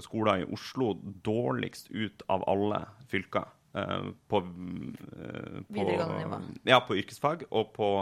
skoler 0.00 0.42
i 0.42 0.50
Oslo 0.54 0.94
dårligst 1.26 1.90
ut 1.90 2.24
av 2.30 2.46
alle 2.50 2.84
fylker. 3.10 3.48
Uh, 3.70 4.10
på, 4.30 4.42
uh, 4.42 5.62
på, 5.68 5.76
Videregående 5.76 6.20
nivå. 6.24 6.42
Ja, 6.70 6.80
på 6.86 6.98
yrkesfag. 6.98 7.48
Og 7.50 7.72
på 7.76 7.94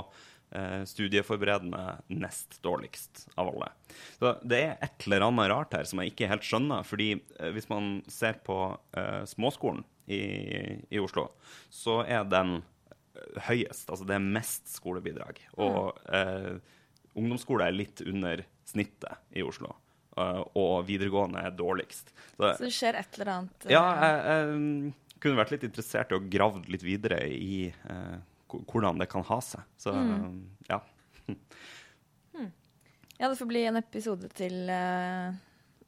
studieforberedende 0.89 1.99
nest 2.17 2.55
dårligst 2.65 3.27
av 3.37 3.51
alle. 3.51 3.67
Så 4.17 4.31
det 4.49 4.61
er 4.65 4.71
et 4.81 5.05
eller 5.05 5.27
annet 5.27 5.51
rart 5.53 5.75
her 5.77 5.85
som 5.85 6.01
jeg 6.01 6.15
ikke 6.15 6.31
helt 6.31 6.47
skjønner. 6.49 6.87
fordi 6.89 7.11
hvis 7.53 7.69
man 7.69 7.99
ser 8.09 8.39
på 8.47 8.57
småskolen, 9.29 9.85
i, 10.09 10.23
i, 10.89 11.01
Oslo, 11.03 11.29
så 11.71 12.01
er 12.09 12.25
den 12.29 12.59
eh, 12.59 13.43
høyest. 13.49 13.89
Altså 13.91 14.07
det 14.09 14.17
er 14.17 14.25
mest 14.25 14.71
skolebidrag. 14.73 15.41
Og 15.61 15.99
eh, 16.15 16.57
ungdomsskole 17.19 17.69
er 17.69 17.77
litt 17.77 18.03
under 18.07 18.45
snittet 18.69 19.37
i 19.37 19.45
Oslo. 19.47 19.75
Uh, 20.19 20.43
og 20.59 20.89
videregående 20.89 21.45
er 21.47 21.53
dårligst. 21.55 22.11
Så, 22.11 22.41
så, 22.43 22.65
det 22.65 22.73
skjer 22.75 22.97
et 22.99 23.19
eller 23.19 23.29
annet? 23.37 23.67
Uh... 23.69 23.71
Ja, 23.71 23.85
jeg, 24.03 24.17
jeg, 24.27 25.21
kunne 25.23 25.39
vært 25.39 25.53
litt 25.55 25.67
interessert 25.69 26.11
i 26.11 26.17
å 26.17 26.25
grave 26.31 26.63
litt 26.71 26.83
videre 26.87 27.21
i 27.31 27.69
uh, 27.91 28.19
hvordan 28.51 28.99
det 28.99 29.07
kan 29.13 29.23
ha 29.29 29.39
seg. 29.45 29.63
Så 29.79 29.95
mm. 29.95 30.35
ja. 30.71 30.81
hmm. 31.29 32.51
Ja, 33.19 33.29
det 33.29 33.35
får 33.39 33.51
bli 33.51 33.65
en 33.67 33.79
episode 33.79 34.31
til 34.39 34.59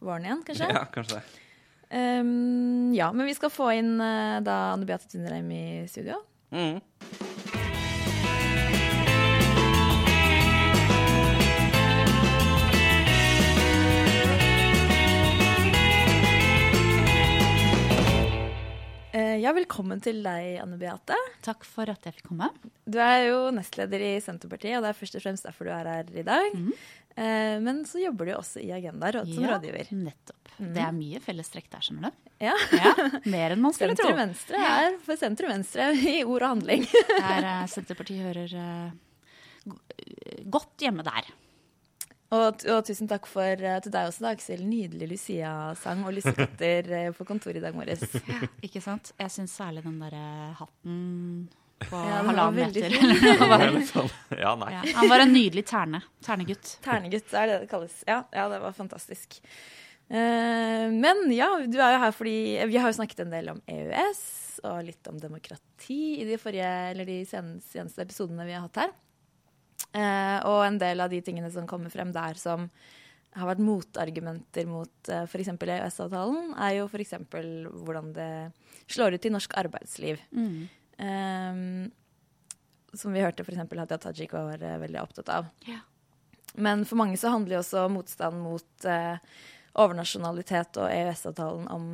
våren 0.03 0.27
igjen, 0.27 0.43
kanskje? 0.47 0.71
Ja, 0.75 0.83
kanskje 0.95 1.21
det. 1.21 1.50
Um, 1.91 2.93
ja, 2.95 3.13
men 3.13 3.27
vi 3.27 3.35
skal 3.35 3.51
få 3.51 3.73
inn 3.75 3.97
uh, 3.99 4.39
da 4.47 4.61
Anne 4.75 4.87
Beate 4.87 5.11
Tundreim 5.11 5.51
i 5.51 5.65
studio. 5.91 6.21
Mm. 6.55 6.79
Ja, 19.41 19.53
velkommen 19.57 20.01
til 20.05 20.21
deg, 20.25 20.59
Anne 20.63 20.77
Beate. 20.81 21.17
Takk 21.45 21.65
for 21.69 21.91
at 21.91 22.05
jeg 22.07 22.19
fikk 22.19 22.31
komme. 22.31 22.51
Du 22.85 22.99
er 23.01 23.31
jo 23.31 23.39
nestleder 23.55 24.03
i 24.05 24.15
Senterpartiet, 24.23 24.77
og 24.79 24.85
det 24.85 24.93
er 24.93 24.99
først 24.99 25.17
og 25.17 25.25
fremst 25.25 25.47
derfor 25.49 25.69
du 25.69 25.73
er 25.75 25.89
her 25.89 26.11
i 26.13 26.25
dag. 26.27 26.57
Mm. 26.57 26.73
Men 27.67 27.83
så 27.89 28.01
jobber 28.01 28.29
du 28.29 28.33
også 28.37 28.63
i 28.63 28.71
Agenda 28.73 29.11
råd 29.13 29.33
som 29.33 29.45
ja, 29.45 29.57
rådgiver. 29.57 29.91
Nettopp. 29.99 30.53
Mm. 30.59 30.71
Det 30.77 30.83
er 30.85 30.95
mye 30.97 31.21
fellestrekk 31.25 31.69
der, 31.73 31.83
skjønner 31.85 32.13
du. 32.13 32.31
Ja. 32.47 32.55
ja 32.79 32.93
mer 33.35 33.57
enn 33.57 33.61
man 33.61 33.75
skulle 33.77 33.97
tro. 33.99 34.07
Sentrum-venstre 34.09 34.63
er 34.71 34.97
for 35.05 35.21
sentrum-venstre 35.21 35.91
i 36.15 36.17
ord 36.25 36.47
og 36.47 36.55
handling. 36.55 36.87
der 37.11 37.49
uh, 37.49 37.67
Senterpartiet 37.69 38.25
hører 38.31 38.55
godt 40.49 40.87
hjemme 40.87 41.05
der. 41.07 41.29
Og, 42.31 42.63
og, 42.63 42.85
tusen 42.87 43.09
takk 43.11 43.25
for, 43.27 43.59
uh, 43.59 43.79
til 43.83 43.91
deg 43.91 44.11
også, 44.11 44.23
da, 44.23 44.35
Aksel. 44.37 44.61
Nydelig 44.63 45.09
Lucia-sang 45.11 46.05
og 46.07 46.15
lussekatter 46.15 47.11
på 47.17 47.27
kontoret 47.27 47.59
i 47.59 47.65
dag 47.65 47.75
morges. 47.75 48.05
Ja, 48.31 48.47
ikke 48.63 48.83
sant. 48.85 49.11
Jeg 49.19 49.35
syns 49.35 49.57
særlig 49.59 49.83
den 49.87 49.99
derre 49.99 50.55
hatten 50.61 51.01
på 51.89 51.97
ja, 51.97 52.21
halvannen 52.29 52.71
meter. 52.71 52.95
sånn. 53.93 54.11
ja, 54.37 54.53
ja, 54.53 54.83
han 54.99 55.11
var 55.11 55.25
en 55.25 55.35
nydelig 55.35 55.65
terne. 55.71 56.03
Ternegutt. 56.25 56.77
Ternegutt 56.85 57.35
er 57.35 57.51
det 57.51 57.59
det 57.65 57.71
kalles. 57.73 58.01
Ja, 58.09 58.23
ja 58.37 58.47
det 58.53 58.61
var 58.63 58.77
fantastisk. 58.77 59.41
Uh, 60.11 60.87
men 60.91 61.27
ja, 61.35 61.51
du 61.71 61.79
er 61.79 61.95
jo 61.95 61.99
her 62.03 62.15
fordi 62.17 62.35
Vi 62.67 62.81
har 62.83 62.91
jo 62.91 62.97
snakket 62.97 63.21
en 63.23 63.35
del 63.35 63.53
om 63.53 63.61
EØS 63.71 64.23
og 64.67 64.81
litt 64.85 65.07
om 65.09 65.21
demokrati 65.23 66.01
i 66.21 66.27
de, 66.29 66.39
forrige, 66.41 66.71
eller 66.91 67.07
de 67.09 67.23
seneste, 67.29 67.71
seneste 67.79 68.05
episodene 68.05 68.45
vi 68.49 68.57
har 68.57 68.67
hatt 68.67 68.83
her. 68.85 68.93
Uh, 69.91 70.39
og 70.47 70.65
en 70.67 70.79
del 70.81 71.03
av 71.03 71.11
de 71.13 71.21
tingene 71.25 71.51
som 71.51 71.67
kommer 71.69 71.93
frem 71.93 72.13
der 72.15 72.39
som 72.39 72.69
har 73.35 73.47
vært 73.47 73.63
motargumenter 73.63 74.67
mot 74.71 75.11
uh, 75.11 75.25
f.eks. 75.25 75.53
EØS-avtalen, 75.55 76.53
er 76.59 76.77
jo 76.79 76.89
f.eks. 76.91 77.15
hvordan 77.31 78.13
det 78.17 78.33
slår 78.91 79.17
ut 79.17 79.27
i 79.27 79.33
norsk 79.35 79.57
arbeidsliv. 79.63 80.23
Mm. 80.35 80.69
Um, 81.01 81.89
som 82.95 83.15
vi 83.15 83.23
hørte 83.23 83.47
f.eks. 83.47 83.63
Hadia 83.63 83.99
Tajik 84.03 84.35
var 84.35 84.59
veldig 84.59 85.03
opptatt 85.03 85.31
av. 85.33 85.51
Yeah. 85.67 85.87
Men 86.55 86.85
for 86.85 86.99
mange 86.99 87.19
så 87.21 87.31
handler 87.31 87.59
jo 87.59 87.65
også 87.65 87.87
motstand 87.93 88.41
mot 88.43 88.87
uh, 88.87 89.19
overnasjonalitet 89.79 90.81
og 90.83 90.91
EØS-avtalen 90.91 91.69
om 91.71 91.91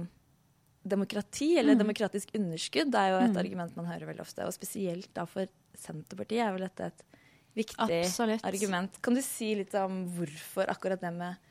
demokrati, 0.87 1.57
eller 1.59 1.75
mm. 1.75 1.79
demokratisk 1.83 2.31
underskudd. 2.39 2.93
Det 2.95 3.01
er 3.01 3.13
jo 3.13 3.21
et 3.21 3.35
mm. 3.35 3.41
argument 3.43 3.77
man 3.77 3.89
hører 3.91 4.09
veldig 4.13 4.23
ofte. 4.23 4.47
Og 4.47 4.55
spesielt 4.55 5.11
da 5.17 5.27
for 5.29 5.51
Senterpartiet 5.77 6.45
er 6.45 6.55
vel 6.55 6.65
dette 6.69 6.91
et 6.93 7.16
viktig 7.57 8.01
Absolutt. 8.05 8.45
argument. 8.47 9.01
Kan 9.03 9.17
du 9.17 9.23
si 9.25 9.55
litt 9.59 9.75
om 9.81 10.05
hvorfor 10.17 10.69
akkurat 10.71 11.01
det 11.03 11.13
med 11.17 11.43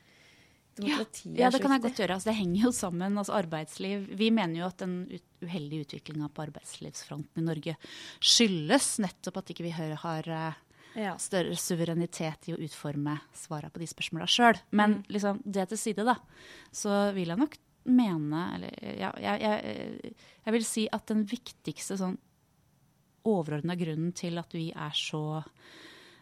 demokrati 0.76 1.32
ja, 1.32 1.46
ja, 1.46 1.52
det 1.54 1.62
kan 1.64 1.74
jeg 1.76 1.84
godt 1.86 2.02
gjøre. 2.04 2.18
Altså, 2.18 2.30
det 2.30 2.38
henger 2.40 2.68
jo 2.68 2.72
sammen. 2.76 3.18
Altså, 3.18 3.36
arbeidsliv 3.38 4.10
Vi 4.20 4.30
mener 4.34 4.60
jo 4.60 4.68
at 4.68 4.84
den 4.84 4.98
uheldige 5.44 5.88
utviklinga 5.88 6.30
på 6.36 6.46
arbeidslivsfronten 6.48 7.42
i 7.42 7.46
Norge 7.46 7.78
skyldes 8.20 8.96
nettopp 9.04 9.42
at 9.42 9.54
ikke 9.54 9.66
vi 9.68 9.74
har 9.76 10.30
uh, 10.30 10.62
ja. 10.96 11.16
større 11.22 11.56
suverenitet 11.60 12.50
i 12.50 12.56
å 12.56 12.60
utforme 12.62 13.18
svarene 13.36 13.74
på 13.74 13.82
de 13.84 13.90
spørsmåla 13.92 14.28
sjøl. 14.30 14.60
Men 14.76 15.00
mm. 15.00 15.08
liksom, 15.16 15.42
det 15.46 15.70
til 15.72 15.82
side, 15.82 16.08
da, 16.08 16.18
så 16.76 17.08
vil 17.16 17.34
jeg 17.34 17.42
nok 17.42 17.58
mene 17.86 18.40
Eller 18.56 18.80
ja, 18.98 19.12
jeg, 19.22 19.42
jeg, 19.46 20.14
jeg, 20.42 20.54
vil 20.56 20.64
si 20.66 20.88
at 20.90 21.06
den 21.12 21.20
viktigste 21.30 22.00
sånn 22.00 22.16
overordna 23.30 23.76
grunnen 23.78 24.10
til 24.18 24.40
at 24.42 24.54
vi 24.54 24.72
er 24.74 24.96
så 24.98 25.22
eh, 25.38 25.52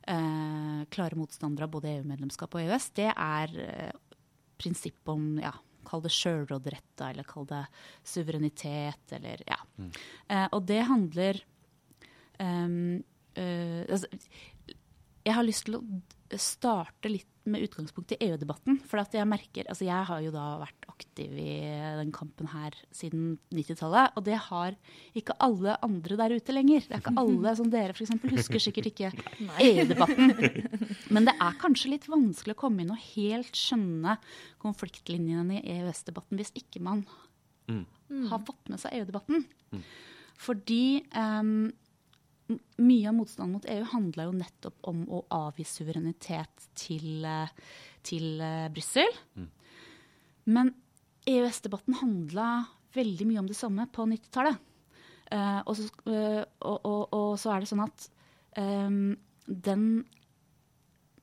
klare 0.04 1.16
motstandere 1.16 1.68
av 1.68 1.74
både 1.76 1.92
EU-medlemskap 1.94 2.58
og 2.58 2.64
EØS, 2.66 2.90
det 3.00 3.10
er 3.12 3.54
eh, 3.64 4.18
prinsippet 4.60 5.12
om 5.14 5.28
ja, 5.42 5.54
kall 5.88 6.04
det 6.04 6.14
sjølråderett, 6.16 6.94
eller 7.08 7.28
kall 7.28 7.48
det 7.50 7.64
suverenitet, 8.08 9.16
eller 9.16 9.44
ja. 9.48 9.60
Mm. 9.78 9.92
Eh, 10.28 10.48
og 10.52 10.64
det 10.70 10.82
handler 10.90 11.44
um, 12.40 13.04
altså, 13.34 14.12
jeg 15.24 15.34
har 15.34 15.48
lyst 15.48 15.66
til 15.68 15.80
å 15.80 16.42
starte 16.42 17.10
litt 17.10 17.33
med 17.50 17.64
utgangspunkt 17.66 18.14
i 18.16 18.20
EU-debatten. 18.28 18.78
For 18.88 19.02
jeg 19.14 19.28
merker, 19.28 19.68
altså 19.68 19.86
jeg 19.88 20.08
har 20.08 20.22
jo 20.24 20.32
da 20.34 20.46
vært 20.62 20.86
aktiv 20.88 21.34
i 21.40 21.56
den 22.00 22.14
kampen 22.16 22.48
her 22.54 22.76
siden 22.96 23.38
90-tallet. 23.54 24.16
Og 24.16 24.26
det 24.28 24.38
har 24.48 24.78
ikke 25.18 25.36
alle 25.44 25.76
andre 25.86 26.18
der 26.20 26.36
ute 26.38 26.56
lenger. 26.56 26.86
Det 26.88 26.98
er 26.98 27.04
ikke 27.04 27.16
alle 27.20 27.56
som 27.60 27.72
dere 27.74 27.96
f.eks. 27.96 28.14
husker 28.32 28.64
sikkert 28.64 28.92
ikke 28.94 29.12
EU-debatten. 29.68 30.34
Men 31.14 31.28
det 31.28 31.36
er 31.36 31.60
kanskje 31.62 31.94
litt 31.96 32.08
vanskelig 32.12 32.56
å 32.56 32.64
komme 32.64 32.86
inn 32.86 32.96
og 32.96 33.04
helt 33.14 33.60
skjønne 33.60 34.18
konfliktlinjene 34.64 35.60
i 35.60 35.78
EØS-debatten 35.80 36.40
hvis 36.40 36.54
ikke 36.60 36.84
man 36.84 37.04
mm. 37.68 37.86
har 38.32 38.44
fått 38.48 38.72
med 38.72 38.82
seg 38.82 39.02
EU-debatten. 39.02 39.44
Mm. 39.76 39.86
Fordi 40.44 40.84
um, 41.16 41.72
mye 42.52 43.10
av 43.10 43.16
motstanden 43.16 43.56
mot 43.56 43.68
EU 43.72 43.84
handla 43.94 44.28
jo 44.28 44.36
nettopp 44.36 44.90
om 44.92 45.04
å 45.08 45.24
avgi 45.34 45.66
suverenitet 45.68 46.68
til, 46.78 47.24
eh, 47.26 47.52
til 48.06 48.42
uh, 48.44 48.70
Brussel. 48.74 49.10
Mm. 49.40 49.50
Men 50.54 50.74
EØS-debatten 51.30 52.02
handla 52.02 52.48
veldig 52.94 53.30
mye 53.30 53.44
om 53.44 53.48
det 53.50 53.58
samme 53.58 53.88
på 53.92 54.06
90-tallet. 54.12 54.60
Uh, 55.32 55.62
og, 55.66 55.80
uh, 56.10 56.44
og, 56.68 56.78
og, 56.84 57.02
og, 57.16 57.30
så 57.42 57.54
er 57.54 57.64
det 57.64 57.72
sånn 57.72 57.86
at 57.86 58.10
um, 58.60 59.16
den 59.48 60.04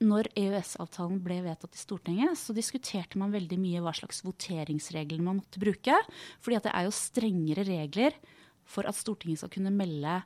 når 0.00 0.30
EØS-avtalen 0.32 1.18
ble 1.20 1.42
vedtatt 1.44 1.76
i 1.76 1.80
Stortinget, 1.80 2.38
så 2.40 2.56
diskuterte 2.56 3.20
man 3.20 3.34
veldig 3.34 3.58
mye 3.60 3.82
hva 3.84 3.92
slags 3.96 4.22
voteringsregler 4.24 5.20
man 5.20 5.42
måtte 5.42 5.60
bruke. 5.60 5.98
fordi 6.40 6.62
det 6.64 6.72
er 6.72 6.86
jo 6.86 6.94
strengere 6.96 7.66
regler 7.68 8.16
for 8.64 8.88
at 8.88 8.96
Stortinget 8.96 9.42
skal 9.42 9.52
kunne 9.52 9.74
melde 9.74 10.22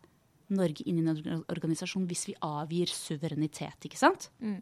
Norge 0.57 0.87
inn 0.89 1.01
i 1.01 1.05
en 1.05 1.43
organisasjon 1.53 2.07
hvis 2.11 2.29
vi 2.31 2.37
avgir 2.45 2.91
suverenitet, 2.93 3.89
ikke 3.89 4.01
sant? 4.01 4.31
Mm. 4.41 4.61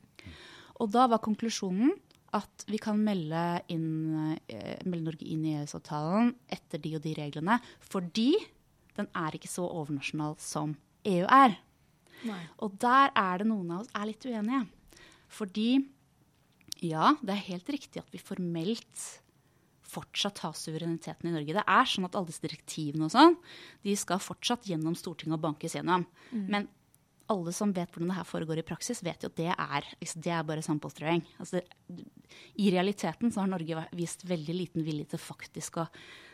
Og 0.83 0.91
da 0.93 1.07
var 1.11 1.23
konklusjonen 1.25 1.93
at 2.33 2.65
vi 2.71 2.81
kan 2.81 2.97
melde, 2.97 3.61
inn, 3.73 4.39
eh, 4.49 4.81
melde 4.89 5.11
Norge 5.11 5.29
inn 5.29 5.45
i 5.45 5.57
EØS-avtalen 5.61 6.33
etter 6.53 6.81
de 6.81 6.95
og 6.97 7.03
de 7.05 7.13
reglene, 7.19 7.59
fordi 7.85 8.33
den 8.97 9.09
er 9.17 9.37
ikke 9.37 9.51
så 9.51 9.67
overnasjonal 9.69 10.39
som 10.41 10.75
EU 11.09 11.27
er. 11.29 11.59
Nei. 12.25 12.41
Og 12.63 12.79
der 12.81 13.13
er 13.19 13.43
det 13.43 13.49
noen 13.51 13.75
av 13.75 13.83
oss 13.83 13.93
er 13.97 14.09
litt 14.09 14.25
uenige. 14.25 14.65
Fordi 15.33 15.69
ja, 16.83 17.13
det 17.23 17.35
er 17.35 17.49
helt 17.49 17.69
riktig 17.73 18.03
at 18.03 18.11
vi 18.13 18.21
formelt 18.21 19.05
fortsatt 19.93 20.43
ha 20.47 20.53
suvereniteten 20.57 21.31
i 21.31 21.35
Norge. 21.35 21.57
Det 21.57 21.65
er 21.65 21.89
sånn 21.89 22.09
at 22.09 22.17
alle 22.19 22.31
disse 22.31 22.45
direktivene 22.45 23.09
og 23.09 23.15
sånn, 23.15 23.37
de 23.85 23.97
skal 23.99 24.23
fortsatt 24.23 24.69
gjennom 24.71 24.97
Stortinget 24.99 25.39
og 25.39 25.45
bankes 25.47 25.77
gjennom. 25.77 26.07
Mm. 26.33 26.47
Men 26.49 26.69
alle 27.33 27.53
som 27.55 27.73
vet 27.75 27.93
hvordan 27.93 28.11
det 28.11 28.19
her 28.19 28.29
foregår 28.29 28.61
i 28.61 28.67
praksis, 28.67 29.03
vet 29.05 29.25
jo 29.25 29.31
at 29.31 29.39
det 29.39 29.51
er, 29.53 29.89
det 30.01 30.33
er 30.35 30.47
bare 30.47 30.65
sampostrøing. 30.65 31.23
Altså, 31.43 31.63
I 32.61 32.71
realiteten 32.75 33.33
så 33.33 33.45
har 33.45 33.53
Norge 33.53 33.87
vist 33.97 34.27
veldig 34.29 34.57
liten 34.57 34.87
vilje 34.87 35.13
til 35.13 35.23
faktisk 35.23 35.83
å 35.83 35.89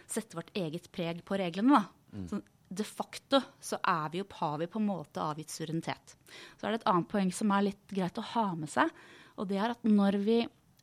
sette 0.08 0.38
vårt 0.38 0.54
eget 0.56 0.88
preg 0.94 1.20
på 1.28 1.38
reglene. 1.38 1.82
da. 1.82 2.16
Mm. 2.16 2.28
Så 2.30 2.40
de 2.68 2.84
facto 2.84 3.40
så 3.64 3.78
vi 4.12 4.20
jo, 4.20 4.26
har 4.40 4.58
vi 4.58 4.66
på 4.68 4.80
en 4.80 4.88
måte 4.88 5.24
avgitt 5.24 5.52
suverenitet. 5.52 6.16
Så 6.58 6.66
er 6.66 6.74
det 6.74 6.82
et 6.82 6.90
annet 6.90 7.08
poeng 7.08 7.32
som 7.32 7.52
er 7.52 7.70
litt 7.70 7.94
greit 7.94 8.20
å 8.20 8.28
ha 8.34 8.46
med 8.54 8.70
seg. 8.72 8.92
Og 9.38 9.48
det 9.48 9.60
er 9.60 9.72
at 9.72 9.86
når 9.86 10.18
vi 10.24 10.38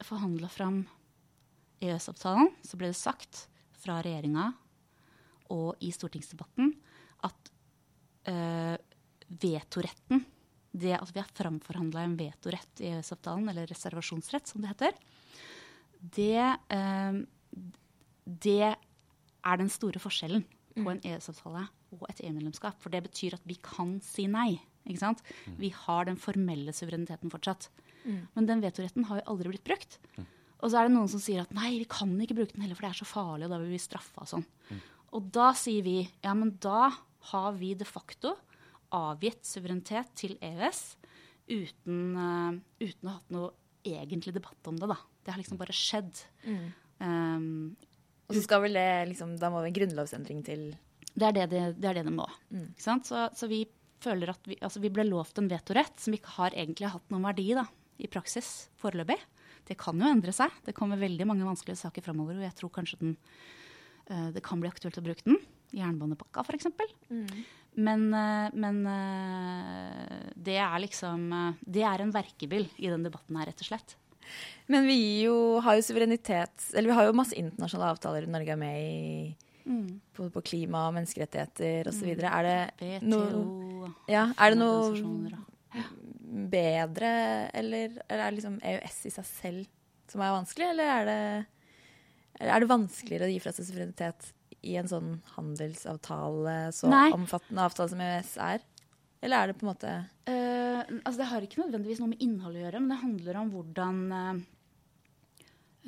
forhandla 0.06 0.50
fram 0.52 0.84
EØS-avtalen, 1.84 2.52
så 2.66 2.80
ble 2.80 2.92
det 2.92 3.00
sagt 3.00 3.46
fra 3.82 4.00
regjeringa 4.06 4.52
og 5.54 5.84
i 5.84 5.92
stortingsdebatten 5.94 6.72
at 7.28 7.52
øh, 8.32 8.78
vetoretten 9.30 10.24
Det 10.76 10.92
at 10.98 11.12
vi 11.14 11.22
har 11.22 11.32
framforhandla 11.32 12.02
en 12.04 12.18
vetorett 12.20 12.82
i 12.84 12.90
EØS-avtalen, 12.92 13.48
eller 13.50 13.70
reservasjonsrett 13.70 14.50
som 14.50 14.62
det 14.62 14.74
heter, 14.74 14.98
det, 15.96 16.58
øh, 16.76 17.22
det 18.26 18.76
er 18.76 19.58
den 19.62 19.72
store 19.72 20.02
forskjellen 20.04 20.44
på 20.76 20.84
mm. 20.84 20.92
en 20.92 21.02
EØS-avtale 21.06 21.64
og 21.96 22.06
et 22.10 22.20
EU-medlemskap. 22.26 22.76
For 22.84 22.92
det 22.92 23.06
betyr 23.08 23.38
at 23.38 23.48
vi 23.48 23.56
kan 23.64 23.96
si 24.04 24.28
nei. 24.28 24.60
ikke 24.84 25.00
sant? 25.00 25.24
Mm. 25.46 25.58
Vi 25.64 25.72
har 25.72 26.10
den 26.10 26.20
formelle 26.20 26.74
suvereniteten 26.76 27.32
fortsatt. 27.32 27.70
Mm. 28.04 28.28
Men 28.36 28.50
den 28.50 28.64
vetoretten 28.66 29.08
har 29.08 29.22
jo 29.22 29.30
aldri 29.32 29.54
blitt 29.54 29.66
brukt. 29.68 30.00
Og 30.64 30.72
så 30.72 30.80
er 30.80 30.88
det 30.88 30.96
noen 30.96 31.12
som 31.12 31.22
sier 31.22 31.44
at 31.44 31.54
nei, 31.56 31.74
vi 31.82 31.88
kan 31.90 32.12
ikke 32.22 32.38
bruke 32.38 32.56
den 32.56 32.64
heller, 32.66 32.78
for 32.78 32.88
det 32.88 32.94
er 32.94 33.02
så 33.02 33.10
farlig, 33.10 33.48
og 33.48 33.54
da 33.54 33.60
vil 33.62 33.74
vi 33.76 33.82
straffe 33.82 34.24
og 34.24 34.30
sånn. 34.32 34.46
Mm. 34.70 34.84
Og 35.16 35.28
da 35.36 35.50
sier 35.58 35.86
vi 35.86 35.98
ja, 36.04 36.34
men 36.38 36.56
da 36.64 36.90
har 37.32 37.58
vi 37.60 37.74
de 37.78 37.88
facto 37.88 38.36
avgitt 38.96 39.46
suverenitet 39.48 40.14
til 40.20 40.38
EØS 40.44 40.82
uten, 41.52 42.00
uh, 42.16 42.56
uten 42.82 43.10
å 43.10 43.12
ha 43.12 43.18
hatt 43.18 43.34
noe 43.34 43.52
egentlig 43.86 44.34
debatt 44.36 44.70
om 44.70 44.80
det, 44.80 44.90
da. 44.90 44.98
Det 45.26 45.34
har 45.34 45.42
liksom 45.42 45.60
bare 45.60 45.76
skjedd. 45.76 46.24
Mm. 46.46 46.66
Um, 47.00 47.48
og 48.26 48.38
så 48.38 48.44
skal 48.46 48.64
vel 48.64 48.78
det 48.78 48.90
liksom, 49.12 49.36
Da 49.38 49.50
må 49.54 49.60
vi 49.62 49.70
en 49.70 49.76
grunnlovsendring 49.76 50.40
til? 50.48 50.70
Det 51.12 51.28
er 51.28 51.36
det 51.36 51.48
det, 51.52 51.64
det, 51.78 51.90
er 51.90 52.00
det, 52.00 52.06
det 52.08 52.14
må. 52.16 52.26
Mm. 52.50 52.70
Så, 52.82 52.98
så, 53.06 53.50
vi 53.52 53.64
føler 54.04 54.32
at 54.34 54.50
vi, 54.50 54.58
altså 54.66 54.82
vi 54.84 54.92
ble 54.94 55.06
lovt 55.08 55.40
en 55.42 55.50
vetorett 55.52 56.02
som 56.02 56.16
ikke 56.16 56.38
har 56.40 56.56
egentlig 56.58 56.92
hatt 56.94 57.14
noen 57.14 57.28
verdi 57.28 57.52
da, 57.58 57.66
i 58.02 58.10
praksis 58.12 58.70
foreløpig. 58.82 59.20
Det 59.66 59.78
kan 59.82 60.00
jo 60.00 60.08
endre 60.10 60.34
seg. 60.36 60.54
Det 60.66 60.76
kommer 60.78 61.02
veldig 61.02 61.28
mange 61.30 61.48
vanskelige 61.48 61.82
saker 61.82 62.06
framover. 62.06 62.40
Og 62.40 62.46
jeg 62.46 62.56
tror 62.60 62.74
kanskje 62.74 63.02
den, 63.02 63.14
uh, 64.12 64.30
det 64.36 64.44
kan 64.46 64.62
bli 64.62 64.72
aktuelt 64.72 65.00
å 65.02 65.06
bruke 65.06 65.26
den. 65.26 65.40
Jernbanepakka, 65.76 66.46
f.eks. 66.46 66.70
Mm. 67.10 67.46
Men, 67.86 68.08
uh, 68.14 68.54
men 68.56 68.82
uh, 68.88 70.32
det 70.38 70.60
er 70.64 70.78
liksom 70.86 71.28
Det 71.60 71.84
er 71.84 72.04
en 72.04 72.14
verkebyll 72.16 72.70
i 72.78 72.92
den 72.92 73.04
debatten 73.08 73.40
her, 73.40 73.50
rett 73.50 73.66
og 73.66 73.72
slett. 73.72 73.98
Men 74.72 74.88
vi 74.90 75.26
jo, 75.26 75.60
har 75.62 75.78
jo 75.78 75.84
suverenitet 75.86 76.72
Eller 76.74 76.90
vi 76.90 76.96
har 76.98 77.06
jo 77.06 77.18
masse 77.18 77.36
internasjonale 77.38 77.94
avtaler 77.94 78.26
Norge 78.26 78.56
er 78.56 78.58
med 78.58 78.80
i. 78.82 79.36
Mm. 79.66 80.00
Både 80.18 80.30
på 80.34 80.44
klima 80.46 80.88
og 80.88 80.96
menneskerettigheter 80.98 81.90
osv. 81.90 82.12
Mm. 82.14 82.26
Er 82.30 82.48
det 82.48 83.02
noe 83.06 83.92
ja, 84.10 84.30
Er 84.38 84.54
det 84.54 84.60
noe 84.62 85.42
bedre, 86.52 87.12
eller, 87.54 87.98
eller 88.08 88.22
er 88.22 88.30
det 88.30 88.38
liksom 88.40 88.60
EØS 88.62 89.00
i 89.10 89.16
seg 89.18 89.26
selv 89.30 89.66
som 90.12 90.20
er 90.22 90.36
vanskelig, 90.36 90.68
eller 90.72 90.88
er 90.94 91.04
det, 91.10 91.22
er 92.46 92.60
det 92.62 92.70
vanskeligere 92.70 93.26
å 93.28 93.32
gi 93.34 93.44
fra 93.44 93.52
seg 93.56 93.66
suverenitet 93.70 94.20
i 94.66 94.74
en 94.80 94.90
sånn 94.90 95.10
handelsavtale, 95.36 96.56
så 96.76 96.86
Nei. 96.92 97.10
omfattende 97.16 97.66
avtale 97.66 97.90
som 97.92 98.02
EØS 98.06 98.34
er? 98.46 98.60
Eller 99.26 99.38
er 99.38 99.46
det 99.50 99.58
på 99.58 99.64
en 99.66 99.72
måte 99.72 99.92
uh, 100.30 100.82
altså 101.02 101.18
Det 101.18 101.32
har 101.32 101.42
ikke 101.46 101.64
nødvendigvis 101.64 102.02
noe 102.02 102.12
med 102.12 102.24
innhold 102.24 102.56
å 102.58 102.64
gjøre, 102.66 102.80
men 102.82 102.92
det 102.92 103.02
handler 103.02 103.34
om 103.40 103.48
hvordan 103.54 103.98
uh, 104.14 104.36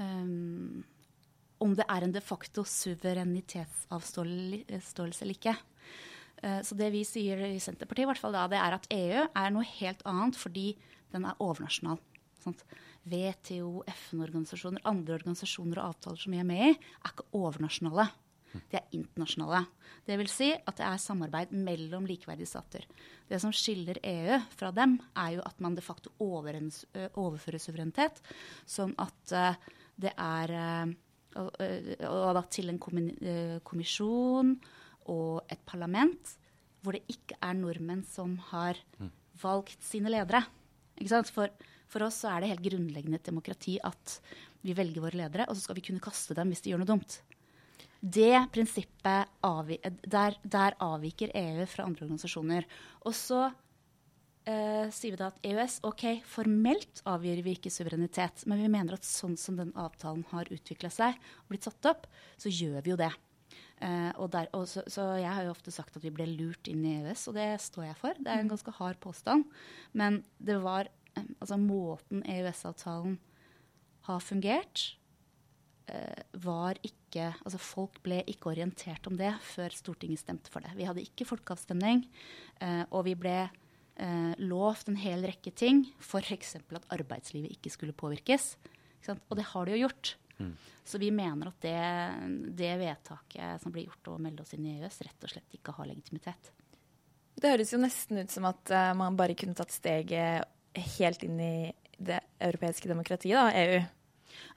um, 0.01 0.77
Om 1.65 1.71
det 1.77 1.87
er 1.93 2.01
en 2.05 2.15
de 2.15 2.23
facto 2.23 2.61
suverenitetsavståelse 2.65 5.21
eller 5.25 5.35
ikke. 5.35 5.55
Uh, 6.43 6.59
så 6.65 6.77
det 6.77 6.91
vi 6.93 7.03
sier 7.07 7.41
i 7.47 7.61
Senterpartiet, 7.63 8.05
i 8.05 8.11
hvert 8.11 8.21
fall 8.21 8.35
da, 8.35 8.45
det 8.51 8.59
er 8.61 8.77
at 8.77 8.87
EU 8.93 9.23
er 9.25 9.55
noe 9.55 9.65
helt 9.77 10.03
annet 10.07 10.37
fordi 10.39 10.69
den 11.13 11.25
er 11.27 11.39
overnasjonal. 11.43 11.99
Sant? 12.43 12.63
WTO, 13.07 13.83
FN-organisasjoner, 13.87 14.83
andre 14.87 15.15
organisasjoner 15.17 15.79
og 15.79 15.93
avtaler 15.93 16.19
som 16.21 16.33
vi 16.35 16.41
er 16.41 16.47
med 16.47 16.63
i, 16.65 16.71
er 16.75 17.13
ikke 17.13 17.29
overnasjonale. 17.39 18.09
De 18.71 18.77
er 18.79 18.95
internasjonale. 18.95 19.61
Det 20.07 20.15
vil 20.19 20.29
si 20.31 20.47
at 20.55 20.79
det 20.79 20.85
er 20.87 21.01
samarbeid 21.01 21.51
mellom 21.55 22.07
likeverdige 22.09 22.49
stater. 22.49 22.85
Det 23.27 23.39
som 23.43 23.53
skiller 23.55 23.99
EU 24.01 24.39
fra 24.55 24.71
dem, 24.75 24.97
er 25.19 25.35
jo 25.37 25.43
at 25.45 25.59
man 25.63 25.75
de 25.77 25.83
facto 25.83 26.13
overfører 26.23 27.61
suverenitet, 27.61 28.21
sånn 28.65 28.95
at 29.03 29.35
det 29.99 30.13
er 30.15 30.55
og, 31.37 31.51
og 32.07 32.31
da 32.37 32.43
til 32.49 32.71
en 32.71 32.81
kommisjon 32.81 34.55
og 35.11 35.47
et 35.51 35.63
parlament 35.67 36.35
hvor 36.83 36.95
det 36.95 37.07
ikke 37.11 37.37
er 37.43 37.57
nordmenn 37.57 38.03
som 38.07 38.37
har 38.51 38.77
valgt 39.41 39.81
sine 39.83 40.11
ledere. 40.13 40.43
For, 41.29 41.51
for, 41.89 42.07
oss 42.07 42.21
så 42.23 42.31
er 42.31 42.43
det 42.43 42.51
helt 42.53 42.65
grunnleggende 42.65 43.19
et 43.19 43.27
demokrati 43.27 43.77
at 43.83 44.19
vi 44.65 44.75
velger 44.77 45.03
våre 45.03 45.19
ledere, 45.19 45.47
og 45.47 45.57
så 45.57 45.67
skal 45.67 45.77
vi 45.77 45.85
kunne 45.89 46.03
kaste 46.03 46.35
dem 46.37 46.51
hvis 46.51 46.63
de 46.63 46.73
gjør 46.73 46.83
noe 46.83 46.93
dumt. 46.95 47.19
Det 47.97 48.49
prinsippet 48.53 49.31
der, 49.41 50.37
der, 50.43 50.75
avviker 50.79 51.33
EU 51.33 51.65
fra 51.69 51.87
andre 51.87 52.05
organisasjoner. 52.05 52.67
Og 53.09 53.15
så 53.17 53.47
eh, 54.45 54.89
sier 54.93 55.15
vi 55.15 55.19
da 55.19 55.31
at 55.31 55.39
EØS 55.45 55.79
ok, 55.87 56.05
formelt 56.29 57.01
avgir 57.09 57.41
vi 57.45 57.55
ikke 57.57 57.73
suverenitet, 57.73 58.45
men 58.45 58.61
vi 58.61 58.69
mener 58.69 58.97
at 58.97 59.07
sånn 59.07 59.37
som 59.39 59.57
den 59.57 59.73
avtalen 59.77 60.25
har 60.31 60.49
utvikla 60.53 60.93
seg 60.93 61.17
og 61.17 61.53
blitt 61.53 61.65
satt 61.67 61.89
opp, 61.89 62.05
så 62.37 62.53
gjør 62.53 62.83
vi 62.85 62.93
jo 62.93 62.99
det. 63.01 63.11
Eh, 63.81 64.11
og 64.17 64.31
der, 64.33 64.49
og 64.57 64.67
så, 64.69 64.83
så, 64.89 65.11
jeg 65.19 65.29
har 65.29 65.45
jo 65.45 65.53
ofte 65.53 65.73
sagt 65.73 65.97
at 65.99 66.05
vi 66.05 66.13
ble 66.13 66.25
lurt 66.31 66.69
inn 66.71 66.85
i 66.85 66.95
EØS, 67.01 67.27
og 67.29 67.37
det 67.37 67.49
står 67.61 67.89
jeg 67.89 67.99
for. 67.99 68.17
Det 68.17 68.31
er 68.31 68.41
en 68.41 68.47
mm. 68.49 68.53
ganske 68.55 68.75
hard 68.79 69.01
påstand. 69.03 69.45
Men 69.93 70.23
det 70.39 70.59
var 70.63 70.89
eh, 70.89 71.27
altså 71.39 71.59
måten 71.61 72.23
EØS-avtalen 72.25 73.19
har 74.07 74.23
fungert, 74.23 74.97
Eh, 75.87 76.23
var 76.43 76.75
ikke 76.83 77.29
Altså 77.47 77.57
folk 77.63 78.01
ble 78.03 78.17
ikke 78.27 78.49
orientert 78.51 79.05
om 79.07 79.15
det 79.15 79.29
før 79.47 79.71
Stortinget 79.71 80.19
stemte 80.19 80.51
for 80.51 80.59
det. 80.59 80.73
Vi 80.75 80.83
hadde 80.83 81.05
ikke 81.05 81.25
folkeavstemning, 81.25 82.03
eh, 82.59 82.83
og 82.91 83.07
vi 83.07 83.15
ble 83.15 83.47
lovt 84.37 84.91
en 84.91 84.99
hel 85.01 85.23
rekke 85.25 85.49
ting. 85.57 85.79
F.eks. 85.97 86.51
at 86.59 86.83
arbeidslivet 86.93 87.49
ikke 87.55 87.71
skulle 87.73 87.95
påvirkes. 87.97 88.51
Ikke 88.99 89.15
og 89.17 89.39
det 89.39 89.45
har 89.49 89.65
det 89.65 89.73
jo 89.73 89.87
gjort. 89.87 90.11
Mm. 90.39 90.53
Så 90.87 90.99
vi 91.01 91.09
mener 91.11 91.49
at 91.49 91.65
det, 91.65 91.79
det 92.55 92.73
vedtaket 92.79 93.63
som 93.63 93.73
blir 93.73 93.89
gjort 93.89 94.13
å 94.13 94.19
melde 94.21 94.45
oss 94.45 94.53
inn 94.55 94.67
i 94.69 94.77
EØS, 94.77 95.01
rett 95.07 95.27
og 95.27 95.33
slett 95.33 95.57
ikke 95.57 95.75
har 95.75 95.89
legitimitet. 95.89 96.53
Det 97.37 97.51
høres 97.53 97.73
jo 97.73 97.81
nesten 97.81 98.21
ut 98.23 98.33
som 98.33 98.47
at 98.49 98.71
uh, 98.73 98.93
man 98.97 99.17
bare 99.17 99.35
kunne 99.37 99.57
tatt 99.57 99.73
steget 99.73 100.47
helt 100.97 101.25
inn 101.25 101.41
i 101.41 101.73
det 101.97 102.19
europeiske 102.43 102.89
demokratiet, 102.89 103.37
da, 103.37 103.51
EU. 103.53 103.83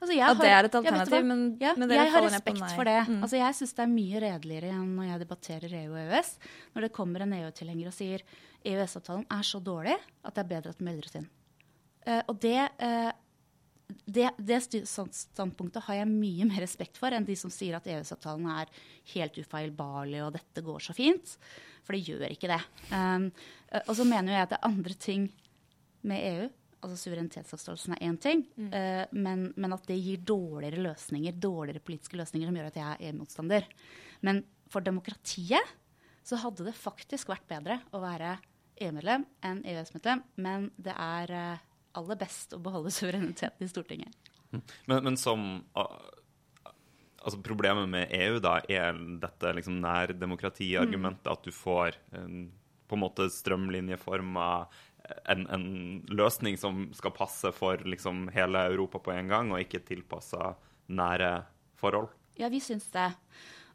Altså, 0.01 0.15
at 0.17 0.39
det 0.41 0.49
er 0.49 0.67
et 0.67 0.75
alternativ, 0.77 1.25
men, 1.25 1.41
ja, 1.61 1.73
men 1.77 1.91
Jeg 1.93 2.09
har 2.13 2.25
respekt 2.25 2.63
for 2.75 2.89
det. 2.89 2.97
Mm. 3.07 3.19
Altså, 3.21 3.37
jeg 3.37 3.57
syns 3.57 3.75
det 3.77 3.83
er 3.83 3.91
mye 3.91 4.21
redeligere 4.23 4.71
enn 4.73 4.95
når 4.97 5.07
jeg 5.09 5.21
debatterer 5.23 5.75
EU 5.81 5.91
og 5.91 5.99
EØS, 6.01 6.31
når 6.75 6.85
det 6.85 6.91
kommer 6.95 7.25
en 7.25 7.35
EU-tilhenger 7.37 7.91
og 7.91 7.95
sier 7.95 8.25
EØS-avtalen 8.65 9.27
er 9.33 9.45
så 9.47 9.61
dårlig 9.63 9.97
at 9.97 10.35
det 10.35 10.43
er 10.43 10.49
bedre 10.53 10.73
at 10.73 10.81
den 10.81 10.89
melder 10.89 11.09
oss 11.09 11.17
inn. 11.21 11.29
Uh, 12.01 12.21
og 12.21 12.39
det, 12.41 12.57
uh, 12.81 13.11
det, 14.05 14.29
det 14.37 14.59
standpunktet 14.63 15.83
har 15.87 16.01
jeg 16.01 16.11
mye 16.11 16.47
mer 16.49 16.63
respekt 16.63 16.99
for 16.99 17.13
enn 17.13 17.27
de 17.27 17.35
som 17.39 17.51
sier 17.53 17.77
at 17.77 17.87
EØS-avtalen 17.89 18.47
er 18.53 18.71
helt 19.13 19.37
ufeilbarlig 19.41 20.23
og 20.25 20.33
dette 20.37 20.63
går 20.65 20.83
så 20.87 20.95
fint. 20.97 21.35
For 21.85 21.97
det 21.97 22.05
gjør 22.07 22.27
ikke 22.29 22.51
det. 22.51 22.61
Um, 22.93 23.29
og 23.85 23.93
så 23.97 24.05
mener 24.07 24.35
jeg 24.35 24.47
at 24.47 24.53
det 24.53 24.59
er 24.59 24.69
andre 24.69 24.97
ting 25.07 25.29
med 26.07 26.25
EU 26.31 26.49
altså 26.81 26.97
Suverenitetsavståelsen 26.97 27.95
er 27.95 28.07
én 28.07 28.17
ting, 28.21 28.43
mm. 28.57 28.69
uh, 28.73 29.03
men, 29.13 29.45
men, 29.55 29.75
at 29.75 29.85
det 29.89 29.99
gir 30.01 30.23
dårligere 30.25 30.81
løsninger, 30.81 31.37
dårligere 31.37 31.83
politiske 31.85 32.17
løsninger 32.19 32.49
som 32.49 32.57
gjør 32.57 32.71
at 32.71 32.79
jeg 32.79 32.87
er 32.87 33.03
EU-motstander. 33.09 33.67
Men 34.25 34.41
for 34.71 34.85
demokratiet 34.85 35.75
så 36.25 36.39
hadde 36.41 36.65
det 36.67 36.77
faktisk 36.77 37.31
vært 37.31 37.47
bedre 37.49 37.79
å 37.93 38.01
være 38.01 38.35
EU-medlem 38.81 39.25
enn 39.45 39.61
EØS-medlem. 39.67 40.23
Men 40.41 40.69
det 40.81 40.95
er 40.95 41.35
uh, 41.35 41.67
aller 41.97 42.19
best 42.19 42.55
å 42.55 42.61
beholde 42.63 42.93
suvereniteten 42.93 43.65
i 43.65 43.69
Stortinget. 43.69 44.31
Mm. 44.51 44.63
Men, 44.85 45.03
men 45.03 45.17
som 45.19 45.45
altså 47.21 47.37
Problemet 47.45 47.89
med 47.89 48.13
EU 48.17 48.39
da 48.41 48.57
er 48.65 48.97
dette 49.21 49.53
liksom 49.53 49.77
nærdemokratiargumentet, 49.83 51.27
mm. 51.27 51.33
at 51.33 51.43
du 51.45 51.53
får 51.53 51.99
en, 52.17 52.47
på 52.89 52.97
en 52.97 53.03
måte 53.03 53.27
strømlinjeforma 53.29 54.47
en, 55.29 55.45
en, 55.47 55.65
løsning 56.09 56.57
som 56.57 56.87
skal 56.97 57.13
passe 57.15 57.51
for 57.55 57.81
liksom 57.85 58.27
hele 58.35 58.65
Europa 58.71 59.01
på 59.05 59.13
en 59.13 59.31
gang, 59.31 59.51
og 59.51 59.61
ikke 59.61 59.83
tilpassa 59.85 60.55
nære 60.91 61.31
forhold. 61.79 62.09
Ja, 62.39 62.49
vi 62.49 62.61
syns 62.63 62.87
det. 62.93 63.11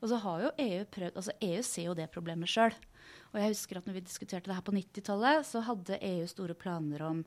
Og 0.01 0.11
så 0.11 0.19
har 0.21 0.43
jo 0.45 0.55
EU 0.61 0.85
prøvd 0.93 1.17
Altså, 1.17 1.35
EU 1.43 1.63
ser 1.65 1.89
jo 1.89 1.97
det 1.97 2.11
problemet 2.13 2.51
sjøl. 2.51 2.75
Og 3.33 3.39
jeg 3.41 3.53
husker 3.53 3.79
at 3.79 3.87
når 3.89 3.99
vi 3.99 4.07
diskuterte 4.07 4.51
det 4.51 4.57
her 4.57 4.65
på 4.65 4.75
90-tallet, 4.75 5.47
så 5.49 5.63
hadde 5.67 6.01
EU 6.05 6.27
store 6.31 6.57
planer 6.59 7.03
om 7.05 7.23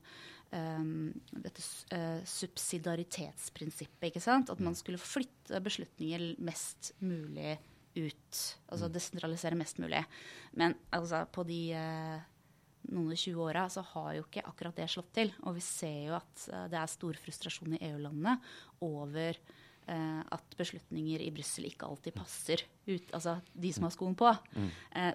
um, 0.55 1.11
dette 1.31 1.63
uh, 1.93 2.21
subsidiaritetsprinsippet. 2.27 4.09
ikke 4.09 4.23
sant? 4.23 4.51
At 4.51 4.61
man 4.63 4.77
skulle 4.77 5.01
flytte 5.01 5.61
beslutninger 5.63 6.33
mest 6.45 6.93
mulig 7.03 7.57
ut. 7.97 8.41
Altså 8.69 8.89
mm. 8.89 8.93
desentralisere 8.95 9.59
mest 9.59 9.79
mulig. 9.81 10.03
Men 10.57 10.75
altså, 10.95 11.25
på 11.31 11.45
de 11.47 11.61
uh, 11.77 12.19
noen 12.89 13.13
og 13.13 13.19
20 13.19 13.45
åra 13.45 13.67
så 13.71 13.83
har 13.93 14.13
jo 14.17 14.27
ikke 14.27 14.45
akkurat 14.49 14.77
det 14.79 14.89
slått 14.91 15.11
til. 15.17 15.33
Og 15.45 15.57
vi 15.57 15.65
ser 15.65 15.99
jo 16.09 16.19
at 16.19 16.45
uh, 16.53 16.67
det 16.71 16.79
er 16.81 16.93
stor 16.97 17.23
frustrasjon 17.25 17.77
i 17.77 17.83
EU-landene 17.91 18.37
over 18.85 19.41
at 19.89 20.51
beslutninger 20.53 21.23
i 21.25 21.31
Brussel 21.33 21.65
ikke 21.65 21.87
alltid 21.87 22.13
passer 22.13 22.61
ut, 22.85 23.07
altså 23.09 23.39
de 23.57 23.71
som 23.73 23.87
har 23.87 23.93
skoen 23.95 24.13
på. 24.13 24.29
Mm. 24.53 24.67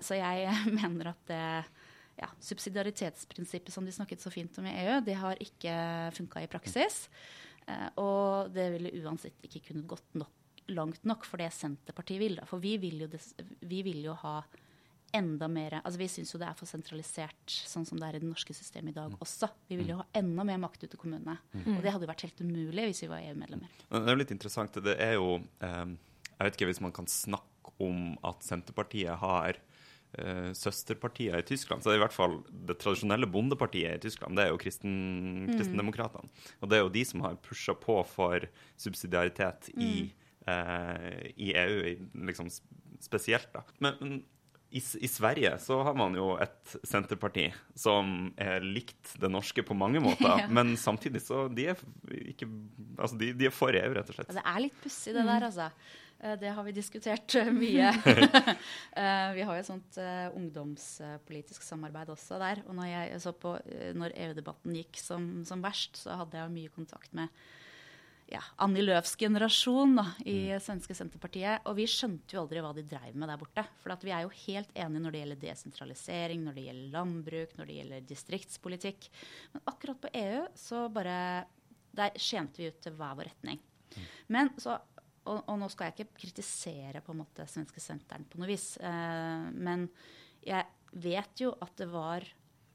Så 0.03 0.17
jeg 0.19 0.51
mener 0.81 1.13
at 1.13 1.21
det 1.31 1.45
ja, 2.21 2.29
subsidiaritetsprinsippet 2.41 3.75
som 3.75 3.87
de 3.87 3.95
snakket 3.95 4.23
så 4.23 4.33
fint 4.33 4.59
om 4.59 4.67
i 4.71 4.75
EU, 4.85 5.01
det 5.05 5.19
har 5.19 5.41
ikke 5.43 5.75
funka 6.15 6.45
i 6.45 6.51
praksis. 6.51 7.09
og 8.01 8.53
det 8.55 8.69
ville 8.75 8.93
uansett 9.03 9.47
ikke 9.47 9.63
kunnet 9.71 9.89
gått 9.89 10.19
nok, 10.21 10.61
langt 10.69 11.05
nok 11.09 11.25
for 11.29 11.41
det 11.41 11.51
Senterpartiet 11.53 12.21
vil. 12.21 12.37
Da. 12.41 12.47
For 12.49 12.63
vi 12.63 12.77
vil 12.83 13.05
jo, 13.05 13.09
vi 13.65 13.83
vil 13.87 14.05
jo 14.05 14.17
ha 14.25 14.43
enda 15.15 15.49
mer 15.49 15.77
altså 15.79 15.99
Vi 16.01 16.09
syns 16.11 16.33
jo 16.35 16.41
det 16.43 16.49
er 16.49 16.57
for 16.59 16.67
sentralisert 16.67 17.53
sånn 17.55 17.87
som 17.87 18.01
det 18.01 18.09
er 18.09 18.19
i 18.19 18.23
det 18.23 18.29
norske 18.29 18.55
systemet 18.57 18.91
i 18.91 18.97
dag 18.97 19.13
mm. 19.13 19.21
også. 19.23 19.49
Vi 19.71 19.79
vil 19.79 19.93
jo 19.93 20.01
ha 20.01 20.07
enda 20.19 20.47
mer 20.47 20.59
makt 20.65 20.85
ut 20.85 20.91
til 20.91 21.01
kommunene. 21.01 21.37
Mm. 21.55 21.77
Og 21.77 21.85
det 21.85 21.93
hadde 21.95 22.07
jo 22.07 22.11
vært 22.11 22.25
helt 22.27 22.43
umulig 22.43 22.89
hvis 22.91 23.05
vi 23.05 23.11
var 23.13 23.23
EU-medlemmer. 23.29 23.77
Det 23.87 24.01
er 24.03 24.17
jo 24.17 24.21
litt 24.23 24.35
interessant. 24.35 24.81
Det 24.85 24.97
er 24.99 25.15
jo 25.19 25.37
eh, 25.39 25.95
Jeg 26.33 26.49
vet 26.49 26.59
ikke 26.59 26.71
hvis 26.73 26.83
man 26.83 26.97
kan 26.97 27.07
snakke 27.11 27.75
om 27.85 28.17
at 28.27 28.43
Senterpartiet 28.47 29.15
har 29.23 29.61
eh, 30.19 31.39
i 31.39 31.43
Tyskland. 31.47 31.83
Så 31.83 31.91
det 31.91 31.95
er 31.95 32.01
i 32.01 32.05
hvert 32.05 32.17
fall 32.17 32.37
det 32.69 32.79
tradisjonelle 32.83 33.29
bondepartiet 33.31 33.99
i 33.99 34.03
Tyskland. 34.07 34.37
Det 34.37 34.47
er 34.47 34.53
jo 34.53 34.61
kristen, 34.61 34.93
mm. 35.47 35.55
kristendemokratene. 35.57 36.31
Og 36.61 36.71
det 36.71 36.79
er 36.79 36.85
jo 36.85 36.93
de 36.95 37.05
som 37.09 37.25
har 37.27 37.41
pusha 37.45 37.75
på 37.75 38.01
for 38.09 38.47
subsidiaritet 38.77 39.71
i, 39.75 40.11
mm. 40.11 40.55
eh, 40.55 41.19
i 41.37 41.51
EU, 41.65 41.97
liksom 42.31 42.53
spesielt. 43.05 43.51
da. 43.53 43.65
Men, 43.79 43.99
men 44.01 44.23
i, 44.75 44.83
i, 44.99 45.09
Sverige 45.09 45.59
så 45.59 45.83
har 45.87 45.95
man 45.95 46.17
jo 46.19 46.33
et 46.43 46.73
senterparti 46.83 47.47
som 47.79 48.33
er 48.41 48.65
likt 48.65 49.13
det 49.23 49.31
norske 49.31 49.63
på 49.63 49.77
mange 49.79 50.03
måter, 50.03 50.33
ja. 50.43 50.49
men 50.51 50.75
samtidig 50.81 51.23
så 51.23 51.47
de 51.49 51.69
er 51.71 51.85
ikke 52.25 52.51
Altså, 52.95 53.17
de, 53.19 53.33
de 53.35 53.47
er 53.49 53.55
for 53.55 53.75
EU, 53.75 53.95
rett 53.97 54.11
og 54.11 54.15
slett. 54.15 54.29
Det 54.31 54.43
er 54.47 54.61
litt 54.63 54.75
pussig, 54.79 55.15
det 55.17 55.25
der, 55.27 55.47
altså. 55.49 55.65
Eh, 56.25 56.39
det 56.41 56.49
har 56.57 56.65
vi 56.65 56.73
diskutert 56.73 57.35
eh, 57.35 57.53
mye. 57.53 57.93
Eh, 58.95 59.33
vi 59.35 59.43
har 59.43 59.57
jo 59.57 59.63
et 59.63 59.67
sånt 59.67 59.97
ungdomspolitisk 60.39 61.65
samarbeid 61.67 62.13
også 62.13 62.39
der. 62.39 62.61
Og 62.69 62.77
når, 62.79 62.87
jeg 62.93 63.21
så 63.25 63.33
på, 63.35 63.57
når 63.99 64.15
EU-debatten 64.23 64.77
gikk 64.79 65.01
som, 65.03 65.25
som 65.47 65.65
verst, 65.65 65.99
så 65.99 66.15
hadde 66.21 66.39
jeg 66.39 66.53
mye 66.55 66.71
kontakt 66.71 67.11
med 67.17 67.33
ja, 68.31 68.39
Annie 68.63 68.85
Løfs 68.85 69.17
generasjon 69.19 69.99
da, 69.99 70.05
i 70.23 70.37
mm. 70.53 70.63
svenske 70.63 70.95
Senterpartiet. 70.97 71.67
Og 71.67 71.75
vi 71.81 71.89
skjønte 71.91 72.37
jo 72.37 72.45
aldri 72.45 72.63
hva 72.63 72.71
de 72.77 72.87
dreiv 72.87 73.19
med 73.19 73.33
der 73.33 73.43
borte. 73.43 73.67
For 73.83 74.07
vi 74.07 74.15
er 74.15 74.23
jo 74.29 74.33
helt 74.45 74.71
enige 74.79 75.03
når 75.03 75.17
det 75.17 75.25
gjelder 75.25 75.43
desentralisering, 75.43 76.47
når 76.47 76.57
det 76.57 76.67
gjelder 76.69 76.95
landbruk, 76.95 77.59
når 77.59 77.71
det 77.71 77.79
gjelder 77.81 78.09
distriktspolitikk. 78.15 79.11
Men 79.57 79.69
akkurat 79.75 80.03
på 80.07 80.15
EU 80.23 80.47
så 80.55 80.87
bare 80.95 81.19
Der 81.95 82.17
skjente 82.19 82.59
vi 82.59 82.71
ut 82.71 82.81
til 82.83 82.95
hver 82.99 83.19
vår 83.19 83.29
retning. 83.33 83.61
Mm. 83.95 84.07
Men 84.35 84.49
så 84.59 84.79
og, 85.25 85.41
og, 85.49 85.57
nå 85.61 85.69
skal 85.73 85.89
jeg 85.89 85.97
ikke 85.97 86.21
kritisere 86.23 87.03
på 87.05 87.15
en 87.15 87.23
måte 87.23 87.47
svenske 87.49 87.83
senteren 87.83 88.27
på 88.29 88.41
noe 88.41 88.51
vis. 88.51 88.75
Eh, 88.77 89.45
men 89.57 89.87
jeg 90.45 90.67
vet 91.05 91.45
jo 91.45 91.55
at 91.65 91.75
det 91.81 91.89
var 91.93 92.27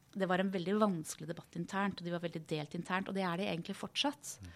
det 0.10 0.26
var 0.26 0.42
en 0.42 0.50
veldig 0.50 0.74
vanskelig 0.82 1.28
debatt 1.30 1.56
internt, 1.60 2.00
og 2.00 2.08
de 2.08 2.14
var 2.14 2.24
veldig 2.24 2.42
delt 2.50 2.74
internt. 2.74 3.12
Og 3.12 3.16
det 3.16 3.24
er 3.24 3.38
de 3.38 3.46
egentlig 3.46 3.76
fortsatt. 3.78 4.32
Mm. 4.42 4.56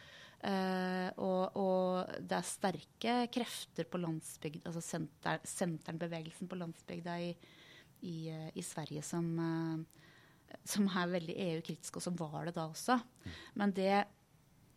Og, 1.24 1.56
og, 1.56 2.16
det 2.20 2.36
er 2.36 2.48
sterke 2.48 3.14
krefter 3.32 3.88
på 3.88 4.02
landsbygd, 4.02 4.66
altså 4.68 4.82
senter, 4.84 5.40
senternbevegelsen 5.48 6.50
på 6.52 6.58
landsbygda 6.60 7.14
i, 7.24 7.30
i, 8.04 8.16
uh, 8.34 8.50
i 8.52 8.66
Sverige 8.66 9.06
som, 9.08 9.30
uh, 9.40 10.58
som, 10.68 10.90
er 10.90 11.14
veldig 11.14 11.38
EU-kritisk, 11.46 11.96
og 11.96 12.06
som 12.10 12.18
var 12.20 12.50
det 12.50 12.58
da 12.58 12.68
også. 12.68 13.00
Men 13.62 13.72
det 13.78 14.04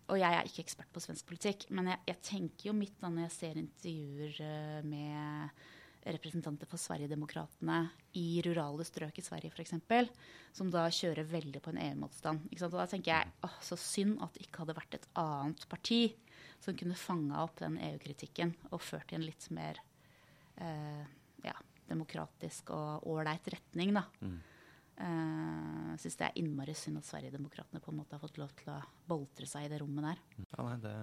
Og 0.07 0.21
jeg 0.21 0.37
er 0.37 0.47
ikke 0.47 0.63
ekspert 0.63 0.93
på 0.95 1.03
svensk 1.03 1.27
politikk, 1.27 1.67
men 1.75 1.91
jeg, 1.91 2.03
jeg 2.13 2.23
tenker 2.29 2.69
jo 2.71 2.77
mitt 2.77 2.95
da 3.01 3.11
når 3.11 3.27
jeg 3.27 3.35
ser 3.37 3.59
intervjuer 3.59 4.87
med 4.87 5.65
representanter 6.07 6.69
for 6.71 6.79
Sverigedemokraterna 6.79 7.81
i 8.19 8.41
rurale 8.47 8.85
strøk 8.87 9.19
i 9.19 9.25
Sverige 9.25 9.51
f.eks., 9.51 9.75
som 10.55 10.71
da 10.71 10.85
kjører 10.93 11.27
veldig 11.27 11.63
på 11.63 11.73
en 11.73 11.81
EU-motstand. 11.83 12.47
Og 12.55 12.77
Da 12.77 12.87
tenker 12.91 13.13
jeg 13.13 13.33
åh, 13.47 13.57
så 13.65 13.79
synd 13.81 14.21
at 14.23 14.37
det 14.37 14.47
ikke 14.47 14.63
hadde 14.63 14.77
vært 14.79 14.99
et 14.99 15.09
annet 15.19 15.67
parti 15.71 16.01
som 16.63 16.79
kunne 16.79 16.99
fanga 16.99 17.43
opp 17.43 17.59
den 17.61 17.79
EU-kritikken 17.91 18.55
og 18.71 18.85
ført 18.85 19.13
i 19.13 19.19
en 19.19 19.27
litt 19.27 19.49
mer 19.55 19.81
eh, 20.63 21.03
ja, 21.45 21.57
demokratisk 21.91 22.71
og 22.75 23.07
ålreit 23.11 23.51
retning. 23.57 23.97
da. 23.99 24.07
Mm. 24.23 24.39
Uh, 24.97 25.93
syns 26.01 26.17
det 26.17 26.25
er 26.31 26.39
innmari 26.41 26.73
synd 26.77 27.03
at 27.03 27.09
Sverigedemokraterna 27.09 27.83
på 27.85 27.93
en 27.93 27.99
måte 28.01 28.17
har 28.17 28.23
fått 28.23 28.39
lov 28.41 28.55
til 28.57 28.71
å 28.73 28.81
boltre 29.09 29.49
seg 29.49 29.67
i 29.67 29.71
det 29.73 29.83
rommet 29.83 30.09
der. 30.09 30.23
Ja, 30.55 30.65
nei, 30.65 30.77
det 30.85 30.97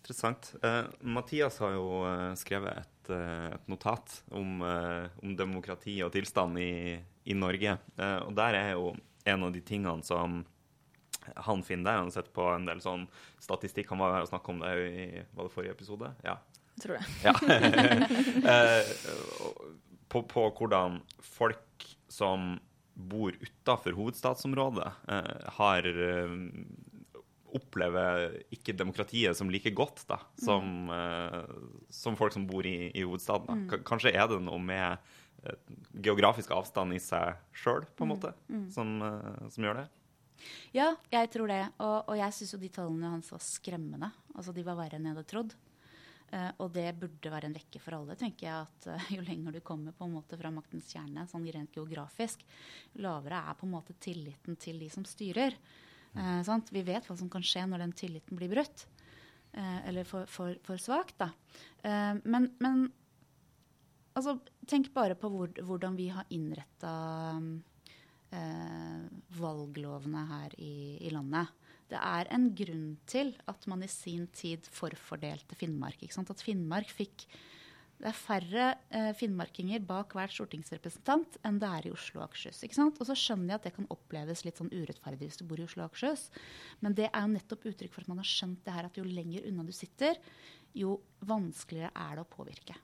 Interessant. 0.00 0.54
Uh, 0.64 0.86
Mathias 1.04 1.58
har 1.60 1.74
jo 1.74 1.98
eh, 2.08 2.30
skrevet 2.40 2.78
et, 2.80 3.10
et 3.12 3.66
notat 3.68 4.14
om, 4.32 4.62
uh, 4.64 5.10
om, 5.20 5.34
demokrati 5.36 5.98
og 6.00 6.14
tilstand 6.14 6.56
i, 6.56 6.96
i 7.28 7.36
Norge. 7.36 7.74
Uh, 8.00 8.24
og 8.24 8.32
der 8.38 8.56
er 8.56 8.70
jo 8.78 8.94
en 9.28 9.44
av 9.44 9.52
de 9.52 9.60
tingene 9.60 10.00
som 10.06 10.40
han 11.36 11.62
finner 11.62 11.90
der. 11.90 11.98
Han 12.00 12.08
har 12.08 12.16
sett 12.16 12.32
på 12.32 12.48
en 12.54 12.64
del 12.68 12.80
sånn 12.80 13.04
statistikk. 13.42 13.92
Han 13.92 14.00
var 14.00 14.16
her 14.16 14.24
og 14.24 14.32
snakka 14.32 14.54
om 14.54 14.64
det 14.64 14.72
i 14.88 15.06
var 15.36 15.46
det 15.46 15.54
forrige 15.54 15.76
episode. 15.76 16.14
Ja. 16.24 16.38
Jeg 16.76 16.84
tror 16.86 16.96
det. 16.96 17.04
Ja. 17.26 17.34
Eh, 18.50 18.90
på, 20.10 20.22
på, 20.26 20.42
hvordan 20.56 20.96
folk 21.22 21.84
som 22.10 22.56
bor 23.08 23.36
utafor 23.40 23.96
hovedstadsområdet, 23.96 24.92
har 25.56 25.88
opplever 27.50 28.36
ikke 28.54 28.76
demokratiet 28.78 29.34
som 29.34 29.50
like 29.50 29.72
godt 29.74 30.04
da, 30.06 30.20
som, 30.38 30.86
mm. 30.86 30.92
uh, 30.94 31.80
som 31.90 32.14
folk 32.18 32.34
som 32.36 32.44
bor 32.46 32.66
i, 32.66 32.92
i 32.94 33.02
hovedstaden. 33.02 33.64
Mm. 33.64 33.82
Kanskje 33.86 34.12
er 34.14 34.28
det 34.30 34.38
noe 34.46 34.60
med 34.62 35.02
geografisk 36.04 36.52
avstand 36.52 36.94
i 36.94 37.00
seg 37.02 37.38
sjøl, 37.56 37.86
på 37.96 38.04
en 38.04 38.10
mm. 38.10 38.14
måte, 38.14 38.34
mm. 38.50 38.66
som, 38.74 38.92
som, 39.48 39.64
gjør 39.64 39.82
det? 39.82 39.86
Ja, 40.76 40.92
jeg 41.12 41.30
tror 41.32 41.50
det. 41.50 41.62
Og, 41.80 41.96
og 42.12 42.20
jeg 42.20 42.36
syns 42.36 42.54
jo 42.54 42.60
de 42.60 42.72
tallene 42.72 43.14
hans 43.16 43.32
var 43.32 43.42
skremmende. 43.44 44.10
Altså, 44.34 44.54
de 44.56 44.64
var 44.66 44.78
verre 44.78 44.98
enn 44.98 45.08
jeg 45.08 45.16
hadde 45.16 45.30
trodd. 45.30 45.56
Og 46.30 46.68
det 46.70 46.86
burde 46.94 47.30
være 47.32 47.48
en 47.48 47.54
vekke 47.56 47.80
for 47.82 47.96
alle, 47.96 48.14
tenker 48.18 48.46
jeg. 48.46 48.66
at 48.68 49.10
Jo 49.16 49.24
lenger 49.26 49.56
du 49.56 49.60
kommer 49.66 49.96
på 49.96 50.06
en 50.06 50.14
måte 50.14 50.38
fra 50.38 50.52
maktens 50.54 50.92
kjerne, 50.92 51.24
sånn 51.26 51.48
rent 51.50 51.74
geografisk, 51.74 52.44
lavere 53.02 53.40
er 53.50 53.58
på 53.58 53.66
en 53.66 53.74
måte 53.74 53.96
tilliten 53.98 54.58
til 54.60 54.78
de 54.78 54.90
som 54.94 55.06
styrer. 55.08 55.56
Eh, 56.14 56.50
vi 56.70 56.82
vet 56.86 57.06
hva 57.06 57.16
som 57.18 57.30
kan 57.30 57.42
skje 57.42 57.66
når 57.66 57.84
den 57.84 57.96
tilliten 57.98 58.38
blir 58.38 58.50
brutt. 58.52 58.86
Eh, 59.52 59.88
eller 59.88 60.04
for, 60.04 60.26
for, 60.30 60.54
for 60.62 60.78
svakt, 60.78 61.18
da. 61.18 61.30
Eh, 61.82 62.14
men, 62.22 62.50
men 62.62 62.84
altså, 64.14 64.38
tenk 64.70 64.92
bare 64.94 65.16
på 65.18 65.30
hvor, 65.32 65.50
hvordan 65.66 65.98
vi 65.98 66.08
har 66.14 66.28
innretta 66.30 66.92
eh, 68.30 69.00
valglovene 69.40 70.26
her 70.30 70.54
i, 70.58 70.74
i, 71.00 71.10
landet. 71.14 71.50
Det 71.90 71.98
er 71.98 72.28
en 72.34 72.50
grunn 72.56 72.90
til 73.10 73.32
at 73.50 73.64
man 73.70 73.82
i 73.82 73.90
sin 73.90 74.28
tid 74.36 74.68
forfordelte 74.70 75.58
Finnmark. 75.58 76.02
At 76.06 76.44
Finnmark 76.44 76.92
fikk 76.92 77.26
Det 78.00 78.08
er 78.08 78.16
færre 78.16 78.66
eh, 78.96 79.10
finnmarkinger 79.12 79.82
bak 79.84 80.14
hvert 80.16 80.32
stortingsrepresentant 80.32 81.34
enn 81.44 81.58
det 81.60 81.68
er 81.68 81.88
i 81.88 81.90
Oslo 81.92 82.22
og 82.22 82.30
Akershus. 82.30 82.62
ikke 82.64 82.78
sant? 82.78 82.96
Og 82.96 83.04
så 83.04 83.12
skjønner 83.12 83.52
jeg 83.52 83.58
at 83.58 83.66
det 83.66 83.74
kan 83.76 83.90
oppleves 83.92 84.44
litt 84.46 84.56
sånn 84.56 84.72
urettferdig 84.72 85.28
hvis 85.28 85.36
du 85.36 85.44
bor 85.44 85.60
i 85.60 85.66
Oslo 85.66 85.82
og 85.84 85.90
Akershus. 85.90 86.30
Men 86.80 86.96
det 86.96 87.10
er 87.10 87.26
jo 87.26 87.34
nettopp 87.34 87.66
uttrykk 87.68 87.92
for 87.92 88.06
at 88.06 88.12
man 88.14 88.22
har 88.22 88.30
skjønt 88.30 88.62
det 88.64 88.72
her 88.72 88.88
at 88.88 88.96
jo 88.96 89.04
lenger 89.04 89.44
unna 89.50 89.66
du 89.68 89.74
sitter, 89.76 90.16
jo 90.72 90.96
vanskeligere 91.28 91.92
er 91.92 92.16
det 92.16 92.24
å 92.24 92.32
påvirke. 92.38 92.78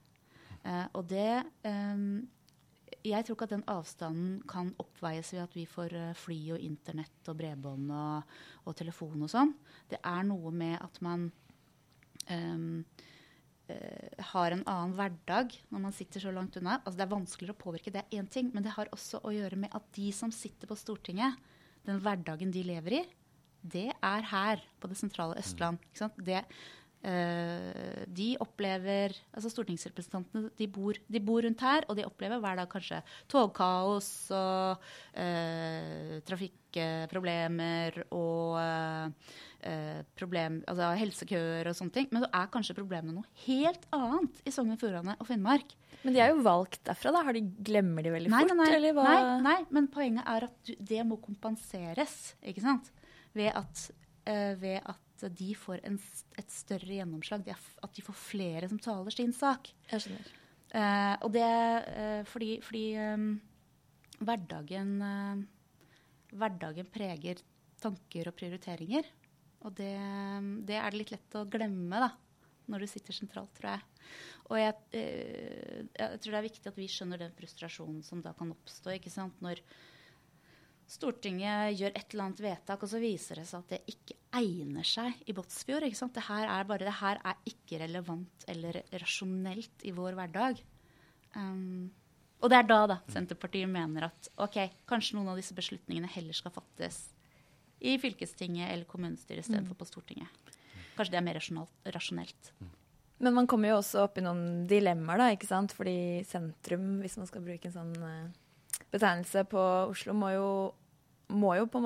Eh, 0.67 0.85
og 0.93 1.09
det 1.09 1.31
eh, 1.65 2.05
Jeg 3.07 3.27
tror 3.27 3.37
ikke 3.37 3.47
at 3.49 3.55
den 3.55 3.67
avstanden 3.71 4.39
kan 4.51 4.73
oppveies 4.83 5.33
ved 5.35 5.43
at 5.45 5.57
vi 5.57 5.65
får 5.71 5.95
eh, 5.97 6.15
fly 6.19 6.39
og 6.57 6.63
internett 6.63 7.31
og 7.31 7.39
bredbånd 7.39 7.91
og, 7.95 8.39
og 8.67 8.79
telefon 8.79 9.27
og 9.27 9.33
sånn. 9.33 9.53
Det 9.91 10.01
er 10.03 10.27
noe 10.27 10.53
med 10.55 10.77
at 10.79 11.01
man 11.05 11.29
um, 12.31 12.85
uh, 13.71 14.25
har 14.33 14.55
en 14.55 14.65
annen 14.65 14.95
hverdag 14.99 15.55
når 15.71 15.85
man 15.89 15.95
sitter 15.95 16.23
så 16.23 16.35
langt 16.35 16.59
unna. 16.61 16.81
Altså 16.83 16.99
Det 17.01 17.07
er 17.07 17.15
vanskeligere 17.15 17.59
å 17.59 17.65
påvirke, 17.67 17.95
det 17.95 18.05
er 18.05 18.19
én 18.21 18.31
ting, 18.31 18.51
men 18.55 18.67
det 18.67 18.75
har 18.79 18.91
også 18.95 19.23
å 19.23 19.35
gjøre 19.35 19.61
med 19.67 19.75
at 19.77 19.87
de 19.99 20.11
som 20.15 20.35
sitter 20.35 20.71
på 20.71 20.79
Stortinget, 20.79 21.39
den 21.87 22.03
hverdagen 22.03 22.51
de 22.55 22.65
lever 22.67 23.01
i, 23.01 23.05
det 23.67 23.91
er 23.95 24.27
her 24.31 24.63
på 24.79 24.91
det 24.91 24.99
sentrale 24.99 25.39
Østland. 25.41 25.83
Det, 26.23 26.43
de 27.07 28.25
opplever 28.43 29.13
Altså 29.37 29.51
stortingsrepresentantene 29.53 30.49
de 30.59 30.67
bor, 30.67 30.97
de 31.07 31.21
bor, 31.23 31.45
rundt 31.45 31.61
her, 31.63 31.85
og 31.87 31.95
de 31.99 32.07
opplever 32.09 32.41
hver 32.43 32.57
dag 32.59 32.71
kanskje 32.73 32.99
togkaos 33.31 34.09
og 34.35 34.89
uh, 35.15 36.17
trafikkproblemer 36.27 38.01
og 38.17 38.59
Eh, 39.67 40.03
problem, 40.15 40.61
altså 40.71 40.93
helsekøer 41.01 41.67
og 41.67 41.75
sånne 41.75 41.95
ting. 41.95 42.07
Men 42.13 42.23
det 42.23 42.29
er 42.39 42.51
kanskje 42.53 42.77
problemet 42.77 43.17
noe 43.17 43.27
helt 43.47 43.87
annet 43.97 44.43
i 44.47 44.53
Sogn 44.55 44.75
og 44.75 44.79
Fjordane 44.79 45.17
og 45.19 45.27
Finnmark. 45.27 45.73
Men 46.05 46.15
de 46.15 46.21
er 46.23 46.31
jo 46.31 46.45
valgt 46.45 46.85
derfra, 46.87 47.11
da? 47.17 47.25
Har 47.27 47.35
de, 47.35 47.43
glemmer 47.67 48.05
de 48.07 48.13
veldig 48.15 48.31
nei, 48.31 48.43
fort? 48.45 48.61
Nei, 48.61 48.93
nei, 49.01 49.17
nei, 49.43 49.57
men 49.75 49.89
poenget 49.91 50.29
er 50.37 50.47
at 50.47 50.73
det 50.93 51.01
må 51.09 51.19
kompenseres, 51.23 52.37
ikke 52.47 52.63
sant? 52.63 52.93
Ved 53.37 53.51
at, 53.59 53.89
uh, 54.29 54.53
ved 54.61 54.79
at 54.85 55.03
de 55.33 55.51
får 55.57 55.83
en, 55.89 55.99
et 56.39 56.53
større 56.53 56.99
gjennomslag. 56.99 57.49
At 57.55 57.97
de 57.97 58.05
får 58.05 58.19
flere 58.21 58.71
som 58.71 58.81
taler 58.83 59.15
sin 59.15 59.35
sak. 59.37 59.73
Jeg 59.93 60.07
skjønner. 60.07 60.33
Uh, 60.77 61.15
og 61.25 61.31
det 61.33 61.47
uh, 61.47 62.23
fordi, 62.29 62.57
fordi 62.61 62.87
um, 62.99 63.29
hverdagen, 64.19 64.97
hverdagen 66.35 66.89
preger 66.93 67.41
tanker 67.83 68.31
og 68.31 68.37
prioriteringer. 68.37 69.09
Og 69.67 69.75
det, 69.77 69.95
det, 70.69 70.79
er 70.79 70.93
det 70.93 71.01
litt 71.01 71.13
lett 71.15 71.37
å 71.39 71.47
glemme 71.51 72.01
da, 72.03 72.11
når 72.71 72.85
du 72.85 72.91
sitter 72.91 73.17
sentralt, 73.17 73.53
tror 73.57 73.75
jeg. 73.75 73.85
Og 74.47 74.61
jeg, 74.61 74.75
eh, 74.95 75.83
jeg, 75.97 76.21
tror 76.23 76.37
det 76.37 76.39
er 76.39 76.47
viktig 76.47 76.71
at 76.71 76.79
vi 76.79 76.89
skjønner 76.91 77.23
den 77.25 77.35
frustrasjonen 77.35 78.03
som 78.07 78.23
da 78.23 78.35
kan 78.39 78.53
oppstå. 78.55 78.95
ikke 78.95 79.13
sant? 79.13 79.39
Når 79.43 79.63
Stortinget 80.87 81.75
gjør 81.81 81.97
et 81.99 82.13
eller 82.15 82.29
annet 82.29 82.41
vedtak, 82.45 82.83
og 82.85 82.91
så 82.91 83.01
viser 83.03 83.41
det 83.41 83.49
seg 83.49 83.65
at 83.65 83.73
det 83.75 83.95
ikke 83.97 84.15
egner 84.39 84.87
seg 84.87 85.27
i 85.27 85.35
Båtsfjord. 85.35 85.83
ikke 85.89 85.99
sant? 85.99 86.15
Det 86.15 86.27
her 86.29 86.47
er 86.47 86.69
bare, 86.69 86.87
det 86.87 86.95
her 87.01 87.19
er 87.27 87.41
ikke 87.51 87.81
relevant 87.83 88.47
eller 88.53 88.79
rasjonelt 89.03 89.87
i 89.89 89.95
vår 89.97 90.15
hverdag. 90.19 90.63
Um, 91.35 91.91
og 92.39 92.53
det 92.53 92.61
er 92.61 92.69
da 92.69 92.79
da 92.93 93.01
Senterpartiet 93.11 93.69
mener 93.71 94.07
at 94.13 94.31
ok, 94.39 94.61
kanskje 94.87 95.19
noen 95.19 95.33
av 95.33 95.41
disse 95.41 95.57
beslutningene 95.57 96.11
heller 96.13 96.37
skal 96.37 96.55
fattes 96.55 97.03
i 97.83 97.97
fylkestinget 98.01 98.71
eller 98.71 98.87
kommunestyret 98.89 99.43
istedenfor 99.43 99.75
mm. 99.75 99.81
på 99.81 99.89
Stortinget. 99.91 100.55
Kanskje 100.97 101.17
det 101.17 101.21
er 101.21 101.27
mer 101.27 101.41
rasjonelt. 101.97 102.53
Men 103.19 103.35
man 103.35 103.49
kommer 103.49 103.73
jo 103.73 103.81
også 103.81 104.05
opp 104.05 104.19
i 104.21 104.25
noen 104.25 104.67
dilemmaer, 104.69 105.19
da, 105.19 105.29
ikke 105.35 105.49
sant? 105.49 105.73
Fordi 105.77 106.23
sentrum, 106.29 106.99
hvis 107.03 107.17
man 107.19 107.29
skal 107.29 107.45
bruke 107.45 107.69
en 107.69 107.75
sånn 107.75 107.95
uh, 107.99 108.43
betegnelse 108.95 109.45
på 109.51 109.63
Oslo, 109.91 110.15
må 110.17 110.33
jo, 110.35 110.51
må 111.35 111.55
jo 111.59 111.69
på 111.71 111.83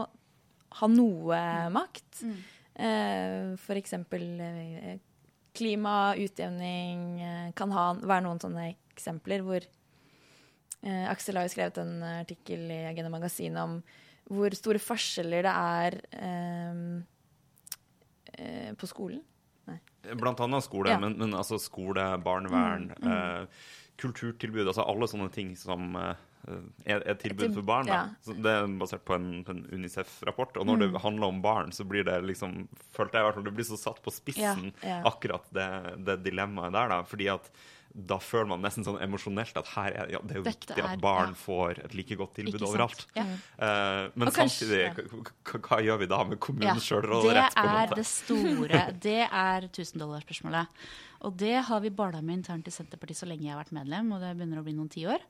ha 0.80 0.88
noe 0.90 1.38
mm. 1.38 1.74
makt. 1.74 2.22
Mm. 2.22 2.40
Eh, 2.80 3.46
for 3.60 3.76
eksempel 3.80 4.24
uh, 4.40 4.92
klima, 5.56 6.14
utjevning 6.16 7.02
uh, 7.20 7.48
kan 7.58 7.74
ha, 7.74 7.90
være 7.98 8.24
noen 8.24 8.40
sånne 8.42 8.70
eksempler 8.94 9.44
hvor 9.46 9.66
Aksel 10.80 11.36
har 11.36 11.44
jo 11.44 11.50
skrevet 11.52 11.76
en 11.82 11.98
artikkel 12.22 12.62
i 12.72 12.78
Agenda 12.88 13.10
Magasin 13.12 13.58
om 13.60 13.74
hvor 14.30 14.54
store 14.56 14.80
forskjeller 14.80 15.44
det 15.44 15.52
er 15.52 15.96
um, 16.70 17.02
uh, 18.38 18.70
på 18.78 18.88
skolen. 18.88 19.20
Nei. 19.68 19.78
Blant 20.16 20.40
annet 20.44 20.64
skole, 20.64 20.92
ja. 20.92 20.98
men, 21.02 21.16
men, 21.20 21.34
altså 21.36 21.58
skole, 21.60 22.04
barnevern, 22.24 22.90
mm, 22.94 23.02
mm. 23.02 23.10
Uh, 23.10 23.79
kulturtilbud, 24.00 24.66
altså 24.66 24.86
alle 24.88 25.08
sånne 25.10 25.30
ting 25.34 25.54
som 25.58 25.96
uh, 25.98 26.14
er, 26.84 27.02
er 27.04 27.18
tilbud 27.20 27.54
for 27.58 27.66
barn. 27.66 27.90
Ja. 27.90 28.04
det 28.26 28.54
er 28.54 28.70
basert 28.80 29.04
på 29.08 29.16
en, 29.16 29.42
en 29.50 29.64
Unicef-rapport. 29.72 30.56
Og 30.60 30.68
når 30.68 30.80
mm. 30.80 30.86
det 30.86 31.02
handler 31.04 31.34
om 31.34 31.42
barn, 31.44 31.74
så 31.76 31.86
blir 31.88 32.06
det 32.08 32.16
liksom 32.28 32.62
følte 32.96 33.18
jeg 33.18 33.26
i 33.26 33.28
hvert 33.28 33.40
fall, 33.40 33.48
det 33.50 33.56
blir 33.58 33.68
så 33.68 33.80
satt 33.80 34.00
på 34.04 34.14
spissen, 34.14 34.70
ja, 34.86 35.02
akkurat 35.08 35.46
det, 35.54 35.68
det 36.06 36.22
dilemmaet 36.24 36.74
der. 36.76 36.94
da, 36.94 37.02
fordi 37.08 37.30
at 37.32 37.52
da 37.90 38.20
føler 38.22 38.46
man 38.52 38.62
nesten 38.62 38.84
sånn 38.86 39.00
emosjonelt 39.02 39.56
at 39.58 39.70
her 39.74 39.90
er, 39.90 40.10
ja, 40.14 40.20
det 40.22 40.36
er 40.36 40.38
jo 40.38 40.44
Dette 40.46 40.68
viktig 40.70 40.84
at 40.86 41.00
barn 41.02 41.32
ja. 41.32 41.38
får 41.42 41.80
et 41.88 41.94
like 41.98 42.16
godt 42.20 42.36
tilbud 42.38 42.62
overalt. 42.68 43.02
Ja. 43.16 43.24
Uh, 43.58 44.04
men 44.14 44.30
samtidig, 44.34 44.84
hva 45.50 45.80
gjør 45.82 46.02
vi 46.04 46.10
da 46.12 46.20
med 46.28 46.38
kommunens 46.42 46.84
ja, 46.84 46.86
sjølråderett? 46.86 47.56
Det 47.58 47.76
er 47.82 47.94
det 47.98 48.06
store. 48.06 48.82
Det 49.02 49.22
er 49.26 49.66
tusendollarsspørsmålet. 49.74 50.84
Og 51.26 51.36
det 51.36 51.56
har 51.68 51.82
vi 51.84 51.92
bala 51.92 52.22
med 52.24 52.40
internt 52.40 52.68
i 52.68 52.72
Senterpartiet 52.74 53.20
så 53.20 53.28
lenge 53.28 53.44
jeg 53.46 53.52
har 53.54 53.60
vært 53.60 53.74
medlem, 53.76 54.12
og 54.14 54.22
det 54.22 54.32
begynner 54.38 54.62
å 54.62 54.64
bli 54.66 54.74
noen 54.76 54.92
tiår. 54.92 55.24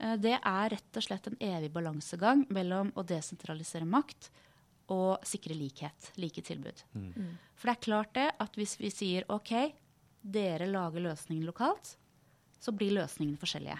Uh, 0.00 0.16
det 0.18 0.36
er 0.38 0.72
rett 0.74 0.98
og 0.98 1.06
slett 1.06 1.30
en 1.30 1.38
evig 1.38 1.70
balansegang 1.74 2.46
mellom 2.54 2.92
å 2.96 3.06
desentralisere 3.06 3.88
makt 3.88 4.30
og 4.92 5.24
sikre 5.26 5.56
likhet, 5.58 6.12
like 6.20 6.42
tilbud. 6.46 6.82
Mm. 6.94 7.10
mm. 7.10 7.34
For 7.56 7.70
det 7.70 7.74
er 7.76 7.86
klart 7.86 8.14
det 8.14 8.28
at 8.42 8.58
hvis 8.58 8.76
vi 8.78 8.90
sier 8.92 9.26
OK, 9.32 9.54
dere 10.20 10.66
lager 10.68 11.02
løsningen 11.06 11.46
lokalt, 11.46 11.94
så 12.60 12.74
blir 12.74 12.94
løsningene 12.98 13.40
forskjellige. 13.40 13.78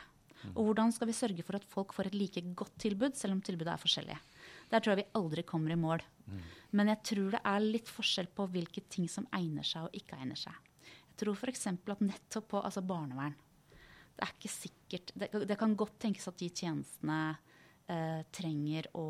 Og 0.55 0.69
hvordan 0.69 0.93
skal 0.95 1.09
vi 1.09 1.17
sørge 1.17 1.45
for 1.47 1.59
at 1.59 1.67
folk 1.67 1.95
får 1.97 2.11
et 2.11 2.17
like 2.19 2.43
godt 2.59 2.77
tilbud, 2.83 3.17
selv 3.19 3.37
om 3.37 3.43
tilbudet 3.45 3.73
er 3.73 3.83
forskjellig? 3.83 4.19
Der 4.71 4.83
tror 4.83 4.95
jeg 4.95 5.03
vi 5.03 5.19
aldri 5.19 5.45
kommer 5.47 5.75
i 5.75 5.81
mål. 5.81 6.05
Men 6.77 6.91
jeg 6.93 7.03
tror 7.11 7.35
det 7.35 7.43
er 7.47 7.65
litt 7.65 7.91
forskjell 7.91 8.29
på 8.37 8.47
hvilke 8.53 8.83
ting 8.93 9.09
som 9.11 9.27
egner 9.35 9.67
seg 9.67 9.89
og 9.89 9.97
ikke 9.97 10.19
egner 10.21 10.39
seg. 10.39 10.55
Tror 11.17 11.37
f.eks. 11.37 11.67
at 11.73 12.05
nettopp 12.05 12.49
på 12.53 12.61
altså 12.61 12.83
barnevern 12.85 13.35
Det 14.17 14.25
er 14.27 14.33
ikke 14.35 14.53
sikkert 14.53 15.13
Det, 15.17 15.31
det 15.49 15.59
kan 15.59 15.77
godt 15.79 15.99
tenkes 16.03 16.29
at 16.29 16.39
de 16.41 16.51
tjenestene 16.51 17.21
eh, 17.89 18.23
trenger 18.35 18.91
å 18.99 19.07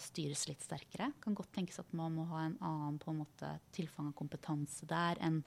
styres 0.00 0.46
litt 0.50 0.62
sterkere. 0.64 1.10
Det 1.14 1.24
kan 1.24 1.38
godt 1.38 1.52
tenkes 1.56 1.80
at 1.82 1.94
man 1.96 2.14
må 2.18 2.26
ha 2.32 2.44
en 2.46 2.58
annen 2.58 2.98
på 3.02 3.12
en 3.12 3.22
måte 3.22 3.54
tilfang 3.74 4.10
av 4.10 4.18
kompetanse 4.18 4.88
der 4.90 5.20
enn 5.24 5.42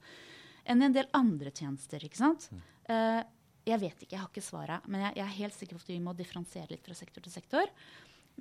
en, 0.64 0.80
en 0.80 0.94
del 0.96 1.08
andre 1.12 1.52
tjenester. 1.52 2.04
ikke 2.04 2.20
sant? 2.20 2.48
Mm. 2.52 2.60
Eh, 2.94 3.22
jeg 3.68 3.80
vet 3.80 4.02
ikke, 4.04 4.14
jeg 4.14 4.20
har 4.20 4.30
ikke 4.30 4.44
svaret. 4.44 4.88
Men 4.88 5.06
jeg, 5.06 5.18
jeg, 5.18 5.24
er 5.24 5.38
helt 5.38 5.56
sikker 5.56 5.78
på 5.78 5.84
at 5.84 5.92
vi 5.92 6.02
må 6.04 6.14
differensiere 6.16 6.72
litt 6.72 6.84
fra 6.88 6.96
sektor 6.96 7.24
til 7.24 7.32
sektor. 7.32 7.72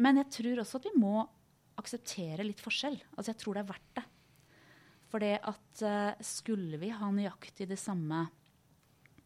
Men 0.04 0.20
jeg 0.22 0.32
tror 0.38 0.64
også 0.64 0.82
at 0.82 0.88
vi 0.90 0.96
må 1.00 1.24
akseptere 1.80 2.46
litt 2.46 2.62
forskjell. 2.64 2.98
Altså 3.16 3.32
jeg 3.32 3.40
tror 3.42 3.58
det 3.58 3.64
er 3.64 3.72
verdt 3.72 3.94
det. 4.00 4.06
For 5.14 5.22
det 5.22 5.36
at 5.46 5.84
uh, 5.86 6.24
skulle 6.26 6.80
vi 6.82 6.90
ha 6.90 7.12
nøyaktig 7.14 7.70
det 7.70 7.78
samme 7.78 8.26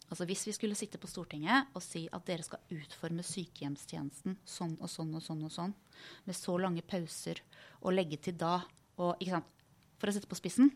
Altså 0.07 0.23
Hvis 0.23 0.45
vi 0.47 0.53
skulle 0.55 0.75
sitte 0.79 0.99
på 1.01 1.07
Stortinget 1.11 1.73
og 1.75 1.83
si 1.83 2.05
at 2.15 2.23
dere 2.27 2.45
skal 2.45 2.61
utforme 2.71 3.25
sykehjemstjenesten 3.27 4.37
sånn 4.47 4.77
og 4.79 4.87
sånn 4.87 5.11
og 5.19 5.23
sånn 5.25 5.41
og 5.43 5.51
sånn, 5.51 5.73
med 6.23 6.37
så 6.37 6.55
lange 6.63 6.83
pauser, 6.87 7.41
og 7.83 7.91
legge 7.91 8.15
til 8.23 8.37
da 8.39 8.61
og, 9.03 9.19
For 9.99 10.07
å 10.07 10.13
sette 10.15 10.29
på 10.31 10.39
spissen, 10.39 10.71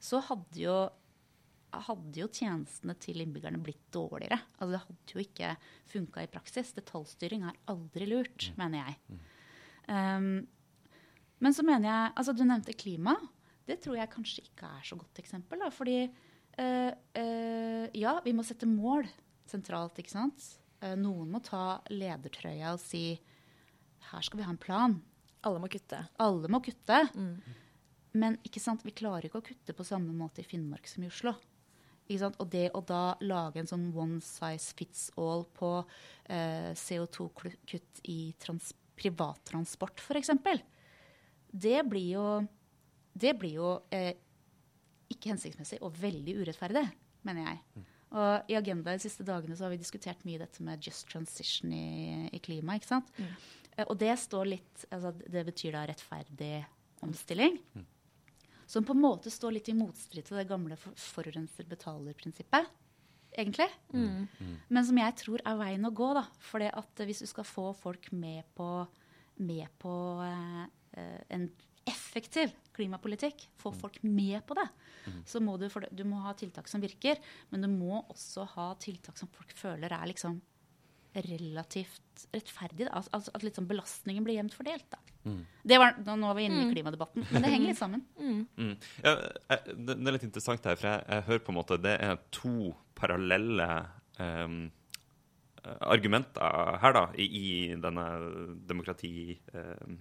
så 0.00 0.22
hadde 0.30 0.62
jo 0.62 0.78
hadde 1.68 2.22
jo 2.22 2.28
tjenestene 2.32 2.94
til 2.96 3.20
innbyggerne 3.20 3.60
blitt 3.60 3.90
dårligere. 3.92 4.38
Altså 4.56 4.70
Det 4.72 4.82
hadde 4.86 5.12
jo 5.12 5.24
ikke 5.24 5.50
funka 5.92 6.24
i 6.24 6.30
praksis. 6.32 6.72
Detaljstyring 6.76 7.44
er 7.44 7.58
aldri 7.68 8.08
lurt, 8.08 8.48
mm. 8.48 8.54
mener 8.62 8.86
jeg. 8.86 9.18
Um, 9.88 10.30
men 11.44 11.54
så 11.54 11.64
mener 11.64 11.88
jeg 11.90 12.14
altså 12.16 12.34
Du 12.36 12.46
nevnte 12.46 12.76
klima. 12.78 13.14
Det 13.68 13.78
tror 13.84 13.98
jeg 13.98 14.12
kanskje 14.12 14.46
ikke 14.46 14.70
er 14.78 14.86
så 14.88 14.96
godt 14.98 15.20
eksempel. 15.20 15.60
Da, 15.60 15.68
fordi 15.74 15.98
uh, 16.08 16.90
uh, 16.92 17.84
ja, 17.92 18.16
vi 18.24 18.34
må 18.36 18.44
sette 18.46 18.68
mål 18.68 19.06
sentralt, 19.48 20.00
ikke 20.00 20.14
sant. 20.16 20.48
Uh, 20.80 20.94
noen 20.96 21.30
må 21.32 21.42
ta 21.44 21.82
ledertrøya 21.92 22.72
og 22.74 22.82
si 22.82 23.12
her 24.08 24.24
skal 24.24 24.40
vi 24.40 24.46
ha 24.48 24.54
en 24.54 24.60
plan. 24.60 24.96
Alle 25.46 25.60
må 25.62 25.70
kutte. 25.70 26.00
Alle 26.22 26.50
må 26.50 26.62
kutte. 26.64 27.02
Mm. 27.14 27.58
Men 28.18 28.38
ikke 28.46 28.62
sant, 28.62 28.84
vi 28.86 28.96
klarer 28.96 29.28
ikke 29.28 29.42
å 29.42 29.48
kutte 29.50 29.76
på 29.76 29.86
samme 29.86 30.14
måte 30.16 30.42
i 30.42 30.48
Finnmark 30.48 30.88
som 30.88 31.04
i 31.04 31.10
Oslo. 31.10 31.34
Og 32.08 32.46
det 32.48 32.70
å 32.72 32.80
da 32.88 33.18
lage 33.20 33.60
en 33.60 33.68
sånn 33.68 33.90
one 33.92 34.22
size 34.24 34.72
fits 34.78 35.10
all 35.20 35.44
på 35.58 35.74
eh, 36.32 36.72
CO2-kutt 36.72 38.00
i 38.08 38.32
trans 38.40 38.72
privattransport, 38.98 40.00
f.eks., 40.00 40.32
det 41.48 41.82
blir 41.88 42.08
jo, 42.16 42.24
det 43.20 43.34
blir 43.40 43.58
jo 43.58 43.74
eh, 43.94 44.14
ikke 45.12 45.32
hensiktsmessig 45.32 45.80
og 45.84 45.96
veldig 45.98 46.36
urettferdig, 46.42 46.84
mener 47.26 47.48
jeg. 47.48 47.84
Og 48.08 48.50
i 48.50 48.56
Agenda 48.56 48.94
de 48.96 49.02
siste 49.04 49.24
dagene 49.26 49.56
så 49.56 49.66
har 49.66 49.74
vi 49.74 49.80
diskutert 49.82 50.24
mye 50.24 50.40
dette 50.40 50.64
med 50.64 50.84
just 50.84 51.08
transition 51.10 51.72
i, 51.74 52.28
i 52.32 52.40
klima. 52.40 52.78
ikke 52.78 52.88
sant? 52.88 53.10
Mm. 53.18 53.32
Eh, 53.76 53.84
og 53.84 53.96
det 54.00 54.14
står 54.20 54.50
litt 54.54 54.84
altså 54.94 55.12
Det 55.20 55.44
betyr 55.50 55.76
da 55.76 55.84
rettferdig 55.88 56.52
omstilling. 57.04 57.58
Mm. 57.76 57.86
Som 58.68 58.84
på 58.84 58.96
en 58.96 59.04
måte 59.04 59.32
står 59.32 59.56
litt 59.56 59.70
i 59.72 59.76
motstrid 59.76 60.26
til 60.28 60.40
det 60.40 60.48
gamle 60.48 60.76
forurenser 60.76 61.68
betaler-prinsippet. 61.68 62.68
Egentlig. 63.38 63.68
Mm. 63.92 64.26
mm. 64.28 64.56
Men 64.68 64.88
som 64.88 64.98
jeg 65.00 65.16
tror 65.20 65.44
er 65.44 65.60
veien 65.60 65.88
å 65.88 65.94
gå. 65.94 66.08
da. 66.16 66.24
For 66.40 66.64
hvis 67.04 67.22
du 67.24 67.28
skal 67.28 67.48
få 67.48 67.70
folk 67.76 68.10
med 68.12 68.44
på, 68.56 68.68
med 69.40 69.68
på 69.80 69.94
eh, 70.24 71.20
en 71.36 71.48
effektiv 71.88 72.52
klimapolitikk, 72.76 73.48
få 73.58 73.72
mm. 73.72 73.78
folk 73.80 73.98
med 74.06 74.38
på 74.46 74.54
det, 74.58 74.68
mm. 75.08 75.22
så 75.26 75.42
må 75.42 75.56
du, 75.58 75.66
du 75.90 76.04
må 76.06 76.20
ha 76.26 76.34
tiltak 76.38 76.70
som 76.70 76.82
virker, 76.84 77.18
men 77.50 77.64
du 77.64 77.70
må 77.72 78.04
også 78.04 78.46
ha 78.54 78.70
tiltak 78.80 79.18
som 79.18 79.30
folk 79.34 79.54
føler 79.56 79.92
er 79.94 80.06
liksom 80.12 80.38
relativt 81.18 82.26
rettferdig. 82.34 82.86
Da. 82.86 83.02
altså 83.12 83.32
at 83.34 83.44
liksom 83.46 83.66
belastningen 83.68 84.24
blir 84.26 84.38
jevnt 84.38 84.54
fordelt. 84.54 84.86
Da. 84.92 85.00
Mm. 85.28 85.40
Var, 85.72 85.96
nå 86.06 86.30
er 86.30 86.36
vi 86.38 86.46
inne 86.48 86.60
i 86.60 86.66
mm. 86.68 86.72
klimadebatten, 86.74 87.26
men 87.30 87.44
det 87.44 87.52
henger 87.52 87.72
litt 87.72 87.80
sammen. 87.80 88.04
Mm. 88.28 88.42
Mm. 88.58 88.74
Ja, 89.00 89.12
det, 89.72 89.94
er 89.94 90.14
litt 90.14 90.26
interessant 90.26 90.66
her, 90.68 90.76
for 90.76 90.90
jeg, 90.90 91.04
jeg, 91.06 91.24
hører 91.28 91.40
på 91.46 91.52
en 91.52 91.56
måte 91.56 91.78
det 91.80 91.94
er 92.04 92.18
to 92.34 92.72
parallelle 92.98 93.68
um, 94.18 94.58
argumenter 95.64 96.76
her 96.82 96.96
da, 96.96 97.04
i, 97.16 97.26
i 97.26 97.48
denne 97.80 98.06
demokrati... 98.68 99.38
Um, 99.54 99.98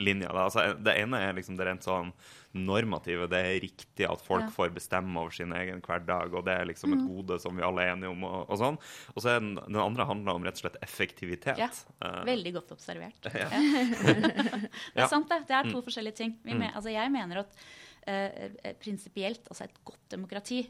linja. 0.00 0.30
Altså, 0.32 0.72
det 0.80 0.94
ene 1.00 1.20
er 1.20 1.36
liksom 1.36 1.56
det 1.58 1.66
rent 1.68 1.84
sånn 1.84 2.12
normative. 2.56 3.26
Det 3.32 3.38
er 3.40 3.60
riktig 3.62 4.06
at 4.08 4.22
folk 4.24 4.44
ja. 4.44 4.52
får 4.54 4.72
bestemme 4.76 5.20
over 5.20 5.34
sin 5.34 5.52
egen 5.56 5.80
hverdag, 5.84 6.34
og 6.36 6.44
det 6.46 6.56
er 6.56 6.68
liksom 6.68 6.94
et 6.96 7.02
mm. 7.02 7.06
gode 7.10 7.38
som 7.42 7.56
vi 7.56 7.64
alle 7.66 7.84
er 7.84 7.94
enige 7.94 8.12
om. 8.12 8.26
Og, 8.28 8.42
og 8.46 8.60
sånn. 8.60 8.80
Og 9.14 9.20
så 9.20 9.36
den, 9.38 9.54
den, 9.60 9.80
andre 9.82 10.08
handler 10.08 10.38
om 10.38 10.48
rett 10.48 10.60
og 10.60 10.66
slett 10.66 10.80
effektivitet. 10.84 11.60
Ja. 11.60 11.70
Uh, 12.04 12.22
Veldig 12.28 12.56
godt 12.58 12.76
observert. 12.76 13.30
Ja. 13.42 13.48
det 14.94 15.02
er 15.02 15.08
sant, 15.10 15.30
det. 15.30 15.42
Det 15.48 15.56
er 15.56 15.70
to 15.70 15.80
mm. 15.80 15.86
forskjellige 15.86 16.18
ting. 16.20 16.36
Mm. 16.44 16.52
Men, 16.52 16.68
altså, 16.70 16.92
jeg 16.92 17.12
mener 17.14 17.42
at 17.42 17.56
uh, 17.56 18.74
prinsipielt, 18.82 19.48
altså 19.48 19.66
et 19.66 19.80
godt 19.88 20.04
demokrati 20.12 20.60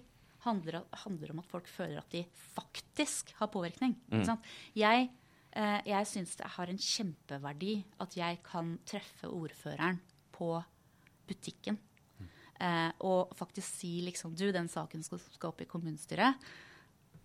handler, 0.46 0.80
handler, 1.04 1.34
om 1.34 1.42
at 1.42 1.50
folk 1.50 1.68
føler 1.70 2.00
at 2.00 2.14
de 2.14 2.22
faktisk 2.54 3.34
har 3.38 3.50
påvirkning. 3.52 3.94
Mm. 4.10 4.24
Jeg 4.78 5.10
Eh, 5.10 5.18
jeg 5.52 6.06
syns 6.08 6.36
det 6.38 6.48
har 6.54 6.70
en 6.72 6.78
kjempeverdi 6.80 7.74
at 8.00 8.14
jeg 8.16 8.38
kan 8.46 8.76
treffe 8.88 9.28
ordføreren 9.28 9.98
på 10.32 10.54
butikken. 11.28 11.76
Eh, 12.62 12.90
og 13.02 13.32
faktisk 13.34 13.80
si 13.80 13.96
liksom 14.06 14.36
Du, 14.38 14.50
den 14.54 14.70
saken 14.70 15.02
skal, 15.02 15.20
skal 15.32 15.50
opp 15.50 15.64
i 15.64 15.68
kommunestyret. 15.70 16.38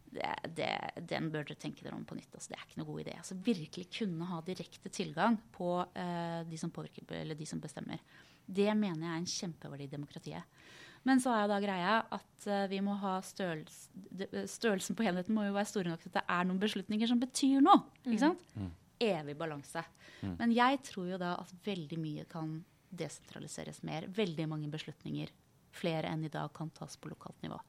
Det, 0.08 0.30
det, 0.56 0.72
den 1.06 1.28
bør 1.30 1.46
dere 1.46 1.60
tenke 1.60 1.84
dere 1.86 1.98
om 1.98 2.06
på 2.08 2.16
nytt. 2.18 2.32
Altså, 2.34 2.54
det 2.54 2.58
er 2.58 2.66
ikke 2.66 2.80
noe 2.82 2.90
god 2.90 3.04
idé. 3.04 3.18
Altså, 3.20 3.38
virkelig 3.46 3.90
kunne 4.00 4.30
ha 4.32 4.40
direkte 4.48 4.92
tilgang 4.94 5.38
på 5.54 5.70
uh, 5.84 6.42
de 6.48 6.58
som 6.58 6.72
påvirker, 6.74 7.06
eller 7.20 7.38
de 7.38 7.46
som 7.46 7.62
bestemmer. 7.62 8.02
Det 8.48 8.70
mener 8.72 9.04
jeg 9.04 9.12
er 9.12 9.20
en 9.20 9.34
kjempeverdi 9.34 9.86
i 9.86 9.92
demokratiet. 9.92 10.62
Men 11.08 11.22
så 11.24 11.32
er 11.32 11.48
da 11.48 11.60
greia 11.64 11.94
at 12.14 12.48
uh, 12.50 12.66
vi 12.72 12.82
må 12.84 12.98
ha 13.00 13.18
størrelse, 13.24 13.92
eh, 14.28 14.44
Størrelsen 14.50 14.98
på 14.98 15.06
enheten 15.08 15.36
må 15.36 15.46
jo 15.48 15.56
være 15.56 15.70
store 15.70 15.94
nok 15.94 16.04
til 16.04 16.12
at 16.12 16.20
det 16.20 16.26
er 16.36 16.48
noen 16.50 16.60
beslutninger 16.62 17.10
som 17.10 17.22
betyr 17.22 17.62
noe. 17.64 17.86
ikke 18.04 18.18
mm. 18.18 18.24
sant? 18.26 18.44
Mm. 18.58 18.74
Evig 19.08 19.38
balanse. 19.40 19.84
Mm. 20.20 20.34
Men 20.42 20.56
jeg 20.58 20.82
tror 20.90 21.12
jo 21.14 21.22
da 21.22 21.36
at 21.40 21.54
veldig 21.64 22.00
mye 22.02 22.26
kan 22.30 22.58
desentraliseres 22.98 23.84
mer. 23.88 24.08
Veldig 24.12 24.48
mange 24.50 24.72
beslutninger, 24.74 25.32
flere 25.78 26.12
enn 26.12 26.26
i 26.28 26.34
dag, 26.34 26.52
kan 26.56 26.72
tas 26.76 26.98
på 27.00 27.12
lokalt 27.12 27.40
nivå. 27.46 27.60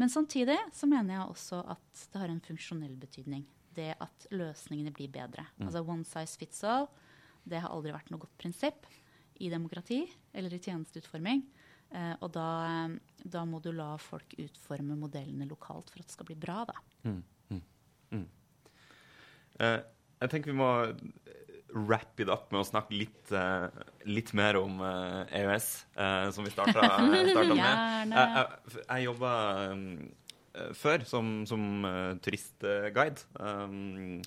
Men 0.00 0.10
samtidig 0.10 0.58
så 0.74 0.88
mener 0.88 1.18
jeg 1.18 1.34
også 1.34 1.62
at 1.74 2.06
det 2.12 2.22
har 2.22 2.32
en 2.32 2.42
funksjonell 2.42 2.96
betydning. 2.98 3.44
Det 3.76 3.92
at 4.02 4.26
løsningene 4.34 4.92
blir 4.94 5.12
bedre. 5.12 5.46
Mm. 5.58 5.68
Altså 5.68 5.84
one 5.84 6.08
size 6.08 6.40
fits 6.40 6.64
all. 6.66 6.88
Det 7.44 7.60
har 7.62 7.70
aldri 7.74 7.94
vært 7.94 8.10
noe 8.10 8.22
godt 8.22 8.38
prinsipp 8.40 8.88
i 9.42 9.50
demokrati 9.52 10.04
eller 10.34 10.54
i 10.54 10.60
tjenesteutforming. 10.62 11.42
Eh, 11.92 12.14
og 12.24 12.30
da, 12.32 12.48
da, 13.20 13.44
må 13.48 13.60
du 13.64 13.70
la 13.76 13.94
folk 14.00 14.36
utforme 14.40 14.96
modellene 14.96 15.48
lokalt 15.50 15.92
for 15.92 16.00
at 16.00 16.08
det 16.08 16.16
skal 16.16 16.28
bli 16.30 16.38
bra, 16.40 16.62
da. 16.70 16.76
Mm, 17.04 17.20
mm, 17.52 17.62
mm. 18.16 18.28
Eh, 19.60 19.78
jeg 20.22 20.32
tenker 20.32 20.52
vi 20.52 20.60
må 20.60 20.70
wrap 21.72 22.20
it 22.20 22.28
up 22.28 22.50
med 22.52 22.60
å 22.60 22.68
snakke 22.68 22.94
litt, 22.94 23.32
uh, 23.32 23.68
litt 24.04 24.32
mer 24.36 24.58
om 24.60 24.80
uh, 24.84 25.24
EØS, 25.32 25.68
uh, 25.96 26.28
som 26.34 26.44
vi 26.44 26.52
starta, 26.52 26.84
med. 27.08 27.32
Jeg, 27.32 28.10
jeg, 28.12 28.82
jeg 28.82 29.06
jobba 29.06 29.32
um, 29.72 29.86
før 30.76 31.06
som, 31.08 31.32
som 31.48 31.64
turistguide. 32.24 33.24
Um, 33.40 34.20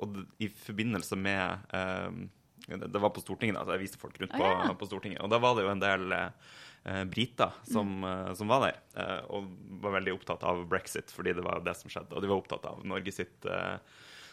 og 0.00 0.22
i 0.40 0.48
forbindelse 0.48 1.18
med 1.20 1.68
um, 1.76 2.22
Det 2.66 2.98
var 2.98 3.10
på 3.14 3.22
Stortinget, 3.22 3.56
da, 3.58 3.64
så 3.66 3.74
jeg 3.76 3.84
viste 3.84 4.00
folk 4.00 4.18
rundt 4.20 4.34
på, 4.36 4.44
ja. 4.46 4.74
på, 4.78 4.88
Stortinget. 4.88 5.22
Og 5.24 5.30
da 5.32 5.40
var 5.42 5.56
det 5.56 5.64
jo 5.64 5.72
en 5.72 5.82
del 5.82 6.12
eh, 6.14 7.02
briter 7.10 7.56
som, 7.66 7.96
mm. 8.02 8.06
eh, 8.10 8.30
som, 8.38 8.52
var 8.52 8.66
der, 8.66 8.78
eh, 9.00 9.18
og 9.32 9.48
var 9.82 9.96
veldig 9.98 10.14
opptatt 10.18 10.44
av 10.46 10.62
brexit, 10.70 11.10
fordi 11.14 11.34
det 11.38 11.44
var 11.46 11.64
det 11.66 11.74
som 11.78 11.92
skjedde. 11.92 12.14
Og 12.14 12.22
de 12.22 12.30
var 12.30 12.42
opptatt 12.42 12.68
av 12.70 12.84
Norge 12.86 13.14
sitt 13.14 13.48
eh, 13.48 13.76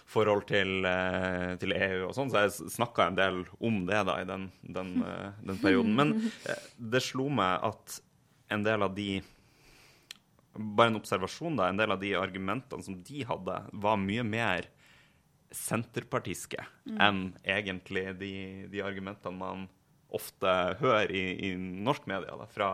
forhold 0.08 0.48
til, 0.48 0.86
eh, 0.88 1.56
til, 1.60 1.74
EU 1.76 2.08
og 2.08 2.14
sånn, 2.16 2.32
så 2.32 2.46
jeg 2.46 2.72
snakka 2.78 3.10
en 3.10 3.18
del 3.18 3.42
om 3.60 3.82
det 3.90 4.04
da 4.08 4.20
i 4.22 4.28
den, 4.28 4.50
den, 4.64 4.94
eh, 5.08 5.42
den 5.50 5.64
perioden. 5.64 5.96
Men 5.98 6.14
det 6.78 7.04
slo 7.06 7.28
meg 7.34 7.66
at 7.68 8.00
en 8.54 8.64
del 8.68 8.88
av 8.88 8.96
de 8.98 9.10
Bare 10.58 10.90
en 10.90 10.98
observasjon, 10.98 11.54
da. 11.60 11.68
En 11.70 11.78
del 11.78 11.92
av 11.94 12.00
de 12.02 12.16
argumentene 12.18 12.82
som 12.82 12.96
de 13.06 13.20
hadde, 13.30 13.58
var 13.78 14.00
mye 14.02 14.24
mer 14.26 14.66
senterpartiske 15.52 16.60
mm. 16.86 16.98
enn 17.02 17.22
egentlig 17.44 18.06
de, 18.20 18.32
de 18.72 18.84
argumentene 18.84 19.38
man 19.38 19.68
ofte 20.14 20.52
hører 20.80 21.12
i, 21.12 21.24
i 21.50 21.54
norsk 21.58 22.08
media 22.08 22.36
da, 22.40 22.48
fra, 22.52 22.70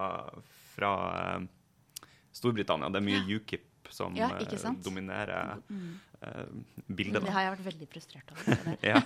fra 0.75 0.91
uh, 1.39 1.45
Storbritannia. 2.33 2.91
Det 2.93 3.01
er 3.01 3.07
mye 3.07 3.21
ja. 3.21 3.39
UKIP 3.39 3.89
som 3.93 4.17
ja, 4.17 4.29
uh, 4.37 4.67
dominerer 4.85 5.55
uh, 5.57 6.43
bildet. 6.87 7.25
Det 7.25 7.33
har 7.33 7.47
jeg 7.47 7.55
vært 7.55 7.65
veldig 7.71 7.89
frustrert 7.93 8.35
over. 8.35 8.75
ja. 8.91 9.01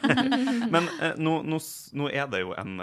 Men 0.72 0.92
nå, 1.20 1.40
nå, 1.48 1.62
nå, 1.98 2.12
er 2.12 2.28
det 2.32 2.44
jo 2.44 2.52
en 2.60 2.76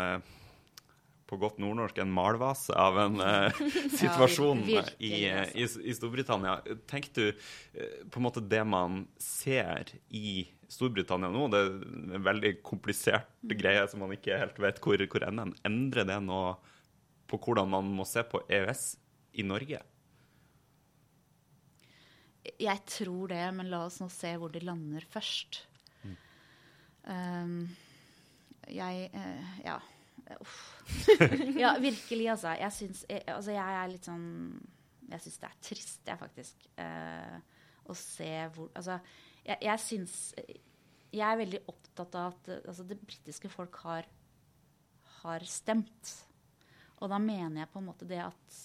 på 1.35 1.39
godt 1.41 1.59
nordnorsk 1.63 1.99
en 2.03 2.13
malvase 2.15 2.75
av 2.79 2.99
en 3.01 3.21
uh, 3.21 3.63
situasjon 4.01 4.65
ja, 4.71 4.85
i, 4.99 5.13
i, 5.27 5.65
i, 5.65 5.95
Storbritannia. 5.97 6.59
Tenk 6.91 7.11
du 7.17 7.25
uh, 7.31 7.97
på 8.11 8.21
en 8.21 8.27
måte 8.27 8.45
det 8.45 8.63
man 8.69 9.05
ser 9.21 9.95
i 10.15 10.45
Storbritannia 10.73 11.31
nå, 11.33 11.47
det 11.53 11.61
er 11.61 11.73
en 12.19 12.25
veldig 12.25 12.53
komplisert 12.67 13.31
greie 13.55 13.85
som 13.91 14.05
man 14.05 14.15
ikke 14.17 14.39
helt 14.41 14.61
vet 14.63 14.81
hvor, 14.83 15.05
hvor 15.11 15.27
ender. 15.27 15.53
Endrer 15.67 16.09
det 16.09 16.21
noe 16.25 16.55
på 17.31 17.41
hvordan 17.41 17.71
man 17.73 17.91
må 17.97 18.07
se 18.09 18.25
på 18.29 18.43
EØS 18.49 18.85
i 19.41 19.47
Norge? 19.47 19.81
Jeg 22.61 22.83
tror 22.87 23.33
det, 23.33 23.45
men 23.57 23.71
la 23.73 23.87
oss 23.87 24.01
nå 24.03 24.11
se 24.13 24.35
hvor 24.41 24.53
de 24.53 24.61
lander 24.65 25.05
først. 25.09 25.63
Mm. 26.05 26.15
Um, 27.09 27.59
jeg 28.69 29.11
uh, 29.15 29.59
Ja. 29.65 29.81
Uff. 30.41 30.61
ja, 31.63 31.75
virkelig, 31.81 32.31
altså. 32.33 32.55
Jeg 32.57 32.73
syns 32.73 33.03
altså, 33.13 33.51
jeg 33.53 33.77
er 33.77 33.91
litt 33.93 34.07
sånn 34.09 34.23
Jeg 35.11 35.21
syns 35.21 35.37
det 35.43 35.49
er 35.51 35.59
trist, 35.67 36.01
jeg, 36.09 36.21
faktisk, 36.21 36.65
uh, 36.81 37.37
å 37.85 37.97
se 37.99 38.31
hvor 38.55 38.71
Altså, 38.73 38.97
jeg, 39.45 39.59
jeg 39.61 39.83
syns 39.83 40.15
Jeg 41.15 41.25
er 41.29 41.41
veldig 41.41 41.63
opptatt 41.71 42.15
av 42.19 42.33
at 42.33 42.53
altså, 42.65 42.87
det 42.89 42.99
britiske 42.99 43.51
folk 43.53 43.77
har, 43.85 44.09
har 45.21 45.45
stemt. 45.47 46.15
Og 46.99 47.11
da 47.13 47.21
mener 47.23 47.63
jeg 47.63 47.71
på 47.71 47.83
en 47.83 47.91
måte 47.91 48.09
det 48.09 48.23
at 48.25 48.63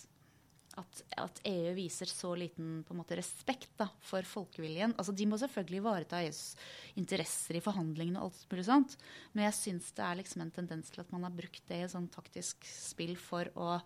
at, 0.80 1.02
at, 1.20 1.42
EU 1.50 1.74
viser 1.78 2.10
så 2.10 2.34
liten 2.38 2.82
måte, 2.96 3.18
respekt 3.20 3.72
da, 3.80 3.90
for 4.06 4.26
folkeviljen. 4.28 4.94
Altså, 5.00 5.16
de 5.16 5.28
må 5.30 5.40
selvfølgelig 5.40 5.82
ivareta 5.82 6.22
EUs 6.24 6.44
interesser 7.00 7.60
i 7.60 7.64
forhandlingene, 7.64 8.22
og 8.22 8.32
alt 8.32 8.54
mulig 8.54 8.68
sånt, 8.68 8.96
men 9.34 9.48
jeg 9.48 9.58
syns 9.58 9.92
det 9.98 10.06
er 10.06 10.20
liksom 10.22 10.46
en 10.46 10.54
tendens 10.56 10.94
til 10.94 11.04
at 11.04 11.12
man 11.16 11.26
har 11.28 11.36
brukt 11.36 11.64
det 11.72 11.82
i 11.84 11.92
sånn 11.92 12.10
taktisk 12.14 12.68
spill 12.70 13.16
for 13.20 13.52
å 13.60 13.80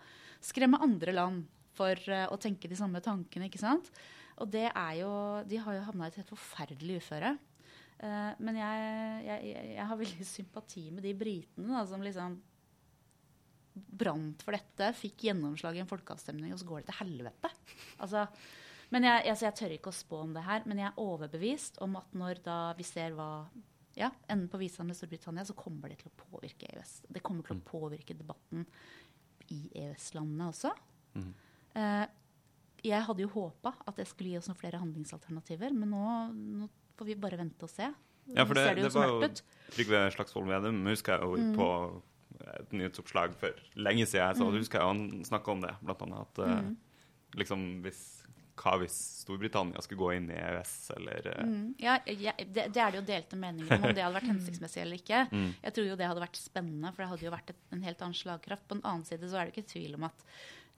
skremme 0.43 0.81
andre 0.83 1.15
land 1.15 1.47
for 1.73 1.97
uh, 2.11 2.27
å 2.29 2.37
tenke 2.41 2.69
de 2.69 2.77
samme 2.77 3.01
tankene. 3.03 3.49
ikke 3.49 3.63
sant? 3.63 3.89
Og 4.41 4.49
det 4.53 4.67
er 4.69 4.93
jo, 5.01 5.11
De 5.49 5.59
har 5.61 5.77
jo 5.77 5.83
havna 5.89 6.07
i 6.07 6.13
et 6.13 6.21
helt 6.21 6.33
forferdelig 6.33 7.01
uføre. 7.03 7.35
Uh, 8.03 8.33
men 8.43 8.57
jeg, 8.59 8.87
jeg, 9.27 9.53
jeg, 9.75 9.85
har 9.87 9.99
veldig 9.99 10.25
sympati 10.27 10.89
med 10.91 11.05
de 11.05 11.13
britene 11.15 11.75
da, 11.77 11.85
som 11.87 12.03
liksom 12.03 12.39
brant 13.73 14.43
for 14.45 14.55
dette, 14.55 14.89
fikk 14.97 15.27
gjennomslag 15.29 15.77
i 15.77 15.81
en 15.83 15.89
folkeavstemning, 15.89 16.53
og 16.53 16.61
så 16.61 16.67
går 16.69 16.81
det 16.81 16.89
til 16.89 16.99
helvete. 16.99 17.51
Altså, 18.03 18.25
men 18.93 19.07
jeg, 19.07 19.23
altså, 19.31 19.47
jeg, 19.47 19.57
tør 19.57 19.75
ikke 19.77 19.93
å 19.93 19.97
spå 19.97 20.19
om 20.27 20.33
det 20.35 20.43
her, 20.45 20.65
men 20.69 20.81
jeg 20.81 20.89
er 20.91 20.99
overbevist 21.01 21.79
om 21.85 21.95
at 21.97 22.17
når 22.17 22.43
da 22.45 22.57
vi 22.77 22.85
ser 22.85 23.15
hva 23.17 23.29
ja, 23.97 24.09
enden 24.27 24.49
på 24.49 24.59
visa 24.61 24.85
med 24.85 24.97
Storbritannia, 24.97 25.45
så 25.45 25.55
kommer 25.57 25.89
det 25.89 26.01
til 26.01 26.11
å 26.11 26.17
påvirke 26.17 26.69
EØS. 26.69 26.93
Det 27.13 27.23
kommer 27.25 27.45
til 27.45 27.55
å 27.55 27.61
mm. 27.61 27.65
påvirke 27.67 28.17
debatten 28.17 28.65
i 29.53 29.59
EØS-landene 29.83 30.49
også. 30.49 30.71
Mm. 31.17 31.31
Eh, 31.77 32.05
jeg 32.83 33.05
hadde 33.07 33.23
jo 33.23 33.31
håpa 33.31 33.73
at 33.87 33.99
det 33.99 34.07
skulle 34.09 34.33
gi 34.33 34.39
oss 34.39 34.49
noen 34.51 34.59
flere 34.59 34.81
handlingsalternativer, 34.81 35.75
men 35.75 35.93
nå, 35.93 36.07
nå 36.63 36.69
får 36.97 37.09
vi 37.09 37.19
bare 37.19 37.39
vente 37.39 37.67
og 37.67 37.71
se. 37.71 37.89
Ja, 38.31 38.45
for 38.47 38.55
det, 38.55 38.65
det, 38.77 38.87
det 38.87 38.95
var 38.95 39.11
jo 39.11 39.29
Trygve 39.73 40.01
Slagsvold 40.15 40.47
Vedum, 40.51 40.83
husker 40.87 41.17
jeg 41.17 41.27
jo 41.27 41.39
mm. 41.39 41.53
på 41.57 41.69
et 42.53 42.75
nyhetsoppslag 42.75 43.35
for 43.39 43.63
lenge 43.79 44.07
siden, 44.09 44.35
så 44.39 44.47
mm. 44.47 44.57
husker 44.59 44.79
jeg 44.79 44.91
han 44.91 45.23
snakka 45.27 45.55
om 45.55 45.63
det, 45.63 45.73
blant 45.83 46.03
annet 46.05 46.21
at 46.23 46.43
eh, 46.43 46.59
mm. 46.59 46.75
liksom 47.41 47.65
hvis 47.85 48.03
hva 48.59 48.75
hvis 48.77 48.95
Storbritannia 49.23 49.81
skulle 49.81 50.01
gå 50.03 50.09
inn 50.17 50.27
i 50.29 50.37
EØS, 50.37 50.73
eller 50.97 51.29
eh? 51.31 51.45
mm, 51.49 51.69
Ja, 51.81 51.95
ja 52.05 52.35
det, 52.37 52.67
det, 52.69 52.81
er 52.81 52.91
det 52.93 52.99
jo 52.99 53.05
delte 53.07 53.39
meninger 53.39 53.79
om, 53.79 53.87
om 53.87 53.95
det 53.95 54.03
hadde 54.03 54.17
vært 54.19 54.29
hensiktsmessig 54.33 54.83
eller 54.83 54.99
ikke. 55.01 55.23
Mm. 55.31 55.47
Jeg 55.63 55.75
tror 55.75 55.87
jo 55.87 55.95
det 55.99 56.09
hadde 56.11 56.23
vært 56.23 56.41
spennende, 56.41 56.91
for 56.93 57.03
det 57.03 57.09
hadde 57.13 57.25
jo 57.25 57.33
vært 57.33 57.53
et, 57.55 57.63
en 57.73 57.85
helt 57.87 58.03
annen 58.05 58.19
slagkraft. 58.19 58.67
På 58.69 58.77
den 58.77 58.85
annen 58.85 59.07
side 59.09 59.29
så 59.31 59.39
er 59.39 59.49
det 59.49 59.55
ikke 59.55 59.71
tvil 59.73 59.97
om 59.97 60.05
at 60.09 60.27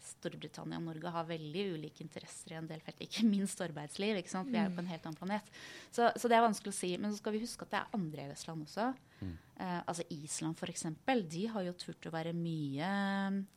Storbritannia 0.06 0.80
og 0.80 0.86
Norge 0.88 1.12
har 1.16 1.28
veldig 1.30 1.64
ulike 1.76 2.04
interesser 2.06 2.54
i 2.54 2.60
en 2.60 2.70
del 2.70 2.84
felt, 2.86 3.02
ikke 3.04 3.26
minst 3.28 3.62
arbeidsliv. 3.66 4.20
ikke 4.20 4.32
sant? 4.32 4.52
Vi 4.52 4.60
er 4.60 4.70
jo 4.70 4.76
på 4.78 4.84
en 4.84 4.92
helt 4.92 5.08
annen 5.08 5.20
planet. 5.20 5.50
Så, 5.90 6.10
så, 6.16 6.30
det 6.30 6.38
er 6.38 6.46
vanskelig 6.46 6.74
å 6.74 6.78
si. 6.78 6.92
Men 7.00 7.14
så 7.14 7.22
skal 7.22 7.36
vi 7.36 7.44
huske 7.44 7.68
at 7.68 7.74
det 7.74 7.82
er 7.82 7.98
andre 7.98 8.28
EØS-land 8.28 8.68
også. 8.68 8.92
Mm. 9.22 9.34
Eh, 9.66 9.82
altså 9.82 10.08
Island, 10.14 10.60
f.eks. 10.60 10.88
De 11.34 11.44
har 11.56 11.68
jo 11.68 11.76
turt 11.82 12.10
å 12.10 12.14
være 12.16 12.36
mye 12.38 12.92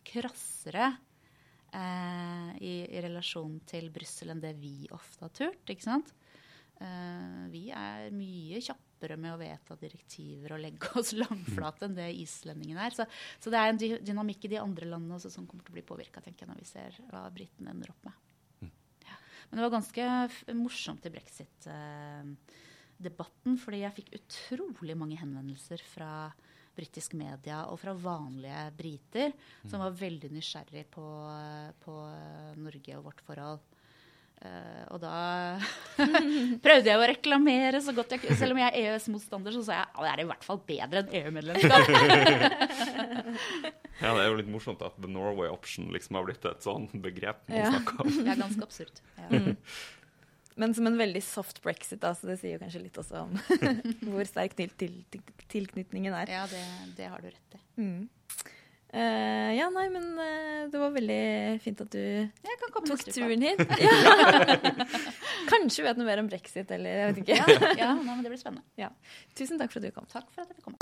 krassere 0.08 0.90
eh, 1.72 2.50
i, 2.62 2.74
i, 2.88 3.04
relasjon 3.04 3.60
til 3.68 3.92
Brussel 3.94 4.34
enn 4.34 4.42
det 4.44 4.54
vi 4.60 4.76
ofte 4.94 5.26
har 5.26 5.34
turt. 5.36 5.64
ikke 5.68 5.88
sant? 5.90 6.14
Eh, 6.80 7.48
vi 7.52 7.68
er 7.74 8.12
mye 8.14 8.62
kjappere 8.62 8.87
med 9.16 9.34
å 9.34 9.38
vedta 9.40 9.76
direktiver 9.78 10.52
og 10.54 10.60
legge 10.62 10.88
oss 11.00 11.12
langflate 11.16 11.84
enn 11.86 11.98
det 11.98 12.20
islendingene 12.22 12.82
er. 12.88 12.92
Så, 12.96 13.04
så, 13.38 13.46
det 13.52 13.58
er 13.60 13.68
en 13.72 13.82
dynamikk 14.10 14.40
i 14.44 14.52
de 14.54 14.62
andre 14.62 14.86
landene 14.90 15.14
også 15.18 15.30
som 15.34 15.46
kommer 15.48 15.62
til 15.64 15.72
å 15.74 15.78
bli 15.78 15.86
påvirka 15.86 16.18
når 16.20 16.58
vi 16.60 16.66
ser 16.68 16.90
hva 17.10 17.22
britene 17.34 17.70
ender 17.74 17.88
opp 17.94 18.02
med. 18.08 18.14
Mm. 18.62 18.72
Ja. 19.06 19.16
Men 19.48 19.54
det 19.56 19.64
var 19.66 19.76
ganske 19.78 20.02
morsomt 20.58 21.02
i 21.06 21.14
brexit-debatten, 21.14 23.52
fordi 23.62 23.78
jeg 23.84 23.96
fikk 24.00 24.10
utrolig 24.20 24.94
mange 24.98 25.20
henvendelser 25.20 25.80
fra 25.94 26.12
britisk 26.78 27.10
media 27.18 27.58
og 27.72 27.76
fra 27.82 27.92
vanlige 27.98 28.64
briter 28.78 29.28
som 29.66 29.82
var 29.82 29.98
veldig 29.98 30.30
nysgjerrig 30.30 30.84
på, 30.92 31.06
på 31.82 31.92
Norge 32.62 32.92
og 32.98 33.04
vårt 33.08 33.22
forhold. 33.26 33.60
Uh, 34.38 34.84
og 34.94 35.00
da 35.02 35.58
prøvde 36.64 36.86
jeg 36.86 36.94
å 36.94 37.08
reklamere 37.10 37.80
så 37.82 37.90
godt 37.96 38.12
jeg 38.14 38.22
kunne. 38.22 38.38
Selv 38.38 38.54
om 38.54 38.60
jeg 38.62 38.70
er 38.70 38.78
EØS-motstander, 38.92 39.50
så 39.56 39.62
sa 39.66 39.72
jeg 39.80 39.86
at 39.88 39.98
det 40.04 40.10
er 40.12 40.20
i 40.22 40.28
hvert 40.30 40.44
fall 40.46 40.60
bedre 40.68 40.98
enn 41.02 41.10
EU-medlemskap. 41.20 41.86
ja, 44.04 44.10
det 44.14 44.22
er 44.22 44.28
jo 44.28 44.38
litt 44.38 44.52
morsomt 44.52 44.82
at 44.86 44.94
the 45.02 45.10
Norway 45.10 45.48
option 45.50 45.90
liksom 45.94 46.12
har 46.20 46.24
blitt 46.28 46.44
et 46.46 46.62
sånn 46.62 46.86
begrep 47.02 47.38
man 47.48 47.58
ja. 47.64 47.70
snakker 47.74 47.94
om. 48.04 48.08
det 48.14 48.30
er 48.36 48.42
ganske 48.44 48.64
absurd. 48.68 48.96
Ja. 49.18 49.26
Mm. 49.32 49.54
Men 50.58 50.74
som 50.74 50.86
en 50.90 50.98
veldig 50.98 51.20
soft 51.22 51.60
brexit, 51.62 52.00
da, 52.02 52.10
så 52.18 52.26
det 52.26 52.40
sier 52.40 52.56
jo 52.56 52.62
kanskje 52.62 52.80
litt 52.82 52.96
også 52.98 53.20
om 53.26 53.36
hvor 54.10 54.24
sterk 54.26 54.56
til, 54.58 54.70
til, 54.80 54.96
til, 55.10 55.22
tilknytningen 55.50 56.14
er. 56.18 56.26
Ja, 56.34 56.46
det, 56.50 56.62
det, 56.98 57.06
har 57.12 57.22
du 57.22 57.28
rett 57.30 57.54
i. 57.54 57.60
Mm. 57.78 58.08
Uh, 58.88 59.52
ja, 59.52 59.66
nei, 59.68 59.84
men 59.92 60.04
uh, 60.16 60.62
det 60.72 60.78
var 60.80 60.94
veldig 60.94 61.60
fint 61.60 61.80
at 61.84 61.92
du 61.92 62.30
tok 62.88 63.02
turen 63.12 63.42
hit. 63.44 63.60
Kanskje 65.52 65.84
vet 65.84 66.00
noe 66.00 66.08
mer 66.08 66.22
om 66.22 66.30
brexit, 66.30 66.72
eller 66.72 67.02
jeg 67.02 67.10
vet 67.10 67.20
ikke. 67.20 67.36
ja, 67.36 67.74
ja 67.82 67.92
nei, 67.98 68.14
men 68.14 68.24
det 68.24 68.32
blir 68.32 68.40
spennende. 68.40 68.64
Ja. 68.80 68.88
Tusen 69.36 69.60
takk 69.60 69.74
for 69.74 69.84
at 69.84 69.90
du 69.90 69.92
kom. 69.92 70.08
Takk 70.08 70.32
for 70.32 70.40
at 70.40 70.56
jeg 70.56 70.64
kom. 70.64 70.76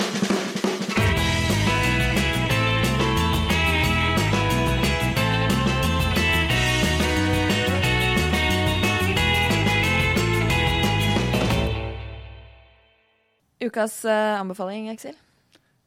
Ukas 13.67 13.99
uh, 14.05 14.39
anbefaling, 14.39 14.87
Aksel? 14.95 15.17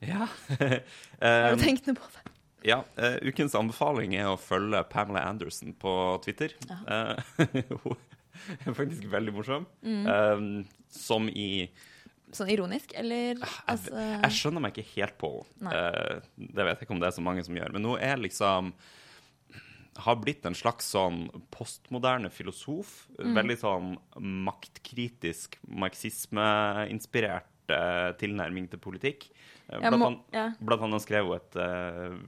Ja. 0.05 0.29
Har 1.21 1.57
du 1.57 1.63
tenkt 1.65 1.89
noe 1.89 1.99
på 1.99 2.11
det? 2.15 2.25
Ja. 2.67 2.83
Uh, 2.97 3.17
ukens 3.29 3.57
anbefaling 3.57 4.15
er 4.19 4.31
å 4.31 4.39
følge 4.41 4.83
Pamela 4.93 5.25
Anderson 5.29 5.75
på 5.81 5.93
Twitter. 6.25 6.55
Uh, 6.69 7.17
hun 7.85 8.67
er 8.67 8.77
faktisk 8.77 9.09
veldig 9.13 9.35
morsom. 9.37 9.67
Mm. 9.85 10.05
Um, 10.07 10.51
som 10.93 11.31
i 11.33 11.71
Sånn 12.31 12.47
ironisk, 12.53 12.93
eller? 12.95 13.41
Altså... 13.67 13.91
Jeg, 13.91 14.19
jeg, 14.23 14.35
skjønner 14.37 14.63
meg 14.63 14.77
ikke 14.77 14.93
helt 15.01 15.17
på 15.19 15.31
henne. 15.59 16.21
det 16.39 16.63
vet 16.63 16.77
jeg 16.79 16.87
ikke 16.87 16.95
om 16.95 17.01
det 17.03 17.09
er 17.09 17.17
så 17.17 17.25
mange 17.27 17.43
som 17.43 17.57
gjør. 17.59 17.73
Men 17.75 17.89
hun 17.91 18.05
er 18.07 18.21
liksom 18.23 18.69
har 20.01 20.19
blitt 20.23 20.47
en 20.47 20.55
slags 20.55 20.93
sånn 20.95 21.25
postmoderne 21.51 22.31
filosof. 22.33 23.09
Mm. 23.19 23.35
Veldig 23.35 23.57
sånn 23.61 23.89
maktkritisk, 24.47 25.59
marxismeinspirert 25.67 27.49
uh, 27.51 27.57
tilnærming 28.21 28.69
til 28.71 28.83
politikk. 28.83 29.29
Uh, 29.71 29.79
blant, 29.79 30.01
må, 30.01 30.11
ja. 30.35 30.51
blant, 30.59 30.85
annet 30.87 31.05
skrev 31.05 31.31
hun 31.31 31.39
et 31.39 31.59
uh, 31.61 32.19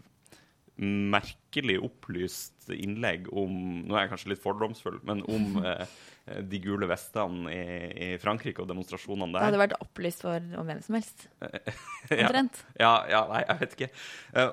merkelig 0.83 1.77
opplyst 1.85 2.71
innlegg 2.73 3.27
om 3.29 3.53
Nå 3.85 3.97
er 3.97 4.07
jeg 4.07 4.13
kanskje 4.15 4.31
litt 4.33 4.43
fordomsfull, 4.43 5.01
men 5.07 5.21
om 5.31 5.59
de 6.53 6.61
gule 6.63 6.87
vestene 6.89 7.51
i, 7.51 7.65
i, 7.93 8.09
Frankrike 8.23 8.63
og 8.63 8.71
demonstrasjonene 8.71 9.35
der. 9.35 9.43
Det 9.43 9.49
hadde 9.51 9.61
vært 9.61 9.77
opplyst 9.83 10.25
for 10.25 10.39
om 10.39 10.71
hvem 10.71 10.81
som 10.85 10.97
helst. 10.97 11.27
Omtrent. 12.15 12.63
ja, 12.79 12.95
ja, 13.11 13.25
nei, 13.31 13.43
jeg 13.43 13.61
vet 13.61 13.77
ikke. 13.77 13.91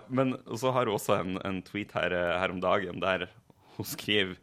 men 0.09 0.35
så 0.59 0.73
har 0.75 0.89
hun 0.89 0.97
også 0.97 1.19
en, 1.21 1.39
en 1.45 1.61
tweet 1.65 1.93
her, 1.95 2.17
her, 2.41 2.53
om 2.53 2.61
dagen 2.63 2.99
der 3.05 3.29
hun 3.77 3.87
skriver 3.87 4.35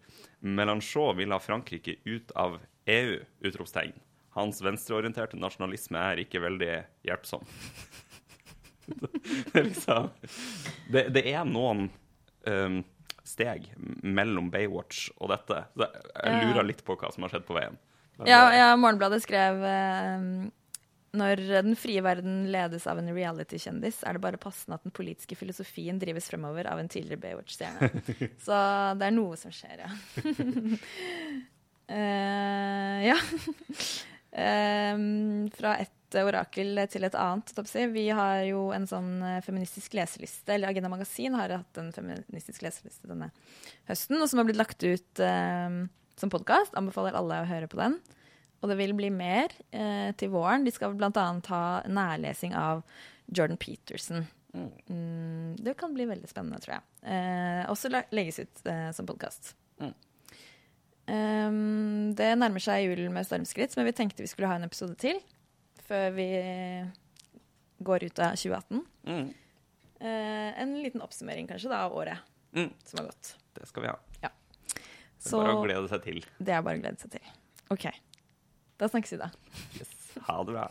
Melanchon 0.47 1.18
vil 1.18 1.34
ha 1.34 1.42
Frankrike 1.42 1.99
ut 2.07 2.32
av 2.38 2.61
EU! 2.86 3.18
utropstegn 3.42 3.94
hans 4.37 4.61
venstreorienterte 4.64 5.39
nasjonalisme 5.41 6.01
er 6.12 6.20
ikke 6.22 6.43
veldig 6.45 6.72
hjelpsom. 7.09 7.47
det, 8.87 9.57
er 9.57 9.64
liksom, 9.70 10.11
det, 10.93 11.09
det, 11.16 11.24
er 11.32 11.49
noen 11.49 11.89
um, 12.47 12.82
steg 13.26 13.70
mellom 14.05 14.51
Baywatch 14.53 15.09
og 15.16 15.32
dette. 15.32 15.64
Så 15.74 15.89
jeg 15.89 16.45
lurer 16.45 16.68
litt 16.68 16.84
på 16.87 16.99
hva 17.01 17.11
som 17.14 17.26
har 17.26 17.34
skjedd 17.34 17.49
på 17.49 17.57
veien. 17.59 17.80
Men, 18.16 18.30
ja, 18.30 18.45
ja, 18.55 18.68
Morgenbladet 18.80 19.20
skrev 19.24 19.61
um, 19.61 20.47
når 21.16 21.43
den 21.49 21.76
frie 21.78 22.03
verden 22.05 22.47
ledes 22.53 22.87
av 22.89 23.01
en 23.01 23.11
reality-kjendis, 23.14 24.03
er 24.07 24.16
det 24.16 24.24
bare 24.24 24.41
passende 24.41 24.78
at 24.78 24.84
den 24.87 24.95
politiske 24.97 25.37
filosofien 25.39 26.01
drives 26.01 26.28
fremover 26.30 26.68
av 26.70 26.80
en 26.80 26.91
tidligere 26.93 27.22
Baywatch-stjerne. 27.22 27.91
Så 28.47 28.59
det 29.01 29.09
er 29.09 29.16
noe 29.16 29.39
som 29.41 29.55
skjer, 29.55 29.84
ja. 29.84 29.91
uh, 31.93 32.99
ja. 33.11 33.16
Um, 34.32 35.46
fra 35.54 35.76
et 35.80 35.92
orakel 36.20 36.80
til 36.92 37.06
et 37.06 37.16
annet. 37.18 37.52
Vi 37.92 38.06
har 38.14 38.42
jo 38.46 38.68
en 38.74 38.86
sånn 38.88 39.22
eh, 39.26 39.40
feministisk 39.44 39.96
leseliste, 39.98 40.54
eller 40.54 40.70
Agenda 40.70 40.90
Magasin 40.92 41.34
har 41.36 41.54
hatt 41.58 41.80
en 41.80 41.90
feministisk 41.94 42.62
leseliste 42.64 43.10
denne 43.10 43.32
høsten, 43.88 44.20
og 44.20 44.30
som 44.30 44.40
har 44.40 44.48
blitt 44.48 44.60
lagt 44.60 44.86
ut 44.86 45.22
eh, 45.24 45.80
som 46.20 46.32
podkast. 46.32 46.76
Anbefaler 46.78 47.18
alle 47.18 47.42
å 47.42 47.50
høre 47.50 47.68
på 47.70 47.80
den. 47.80 47.98
Og 48.62 48.70
det 48.70 48.78
vil 48.78 48.94
bli 48.96 49.10
mer 49.12 49.52
eh, 49.70 50.14
til 50.18 50.32
våren. 50.32 50.64
De 50.66 50.72
skal 50.74 50.96
bl.a. 50.96 51.26
ha 51.50 51.64
nærlesing 51.90 52.56
av 52.56 52.82
Jordan 53.26 53.60
Peterson. 53.60 54.24
Mm. 54.56 54.70
Mm, 54.88 55.56
det 55.60 55.76
kan 55.76 55.94
bli 55.94 56.06
veldig 56.08 56.28
spennende, 56.30 56.60
tror 56.64 56.78
jeg. 56.78 56.86
Eh, 57.12 57.62
også 57.70 57.90
legges 57.92 58.40
ut 58.40 58.62
uh, 58.70 58.88
som 58.96 59.08
podkast. 59.08 59.52
Mm. 59.82 59.92
Um, 61.07 62.14
det 62.18 62.32
nærmer 62.34 62.62
seg 62.62 62.82
jul 62.88 63.07
med 63.14 63.26
stormskritt, 63.28 63.76
men 63.78 63.86
vi 63.86 63.94
tenkte 63.94 64.24
vi 64.24 64.30
skulle 64.30 64.50
ha 64.50 64.59
en 64.59 64.66
episode 64.66 64.96
til 64.98 65.20
før 65.86 66.09
vi 66.16 66.30
går 67.86 68.09
ut 68.09 68.22
av 68.24 68.34
2018. 68.34 68.80
Mm. 69.07 69.28
Uh, 70.00 70.50
en 70.62 70.74
liten 70.82 71.04
oppsummering 71.04 71.46
kanskje 71.48 71.70
da 71.70 71.84
av 71.86 71.94
året 71.96 72.18
mm. 72.57 72.72
som 72.84 73.00
har 73.00 73.12
gått. 73.12 73.36
Det 73.57 73.68
skal 73.70 73.86
vi 73.86 73.92
ha. 73.92 73.96
Ja. 74.24 74.32
Så, 75.18 75.38
bare 75.38 75.54
å 75.57 75.62
glede 75.64 75.90
seg 75.90 76.02
til. 76.04 76.24
Det 76.38 76.57
er 76.57 76.64
bare 76.66 76.80
å 76.80 76.82
glede 76.82 77.00
seg 77.00 77.14
til. 77.16 77.30
OK. 77.74 77.86
Da 78.76 78.90
snakkes 78.90 79.14
vi, 79.14 79.20
da. 79.22 79.30
Yes. 79.78 79.94
Ha 80.26 80.36
det 80.42 80.57
bra. 80.57 80.66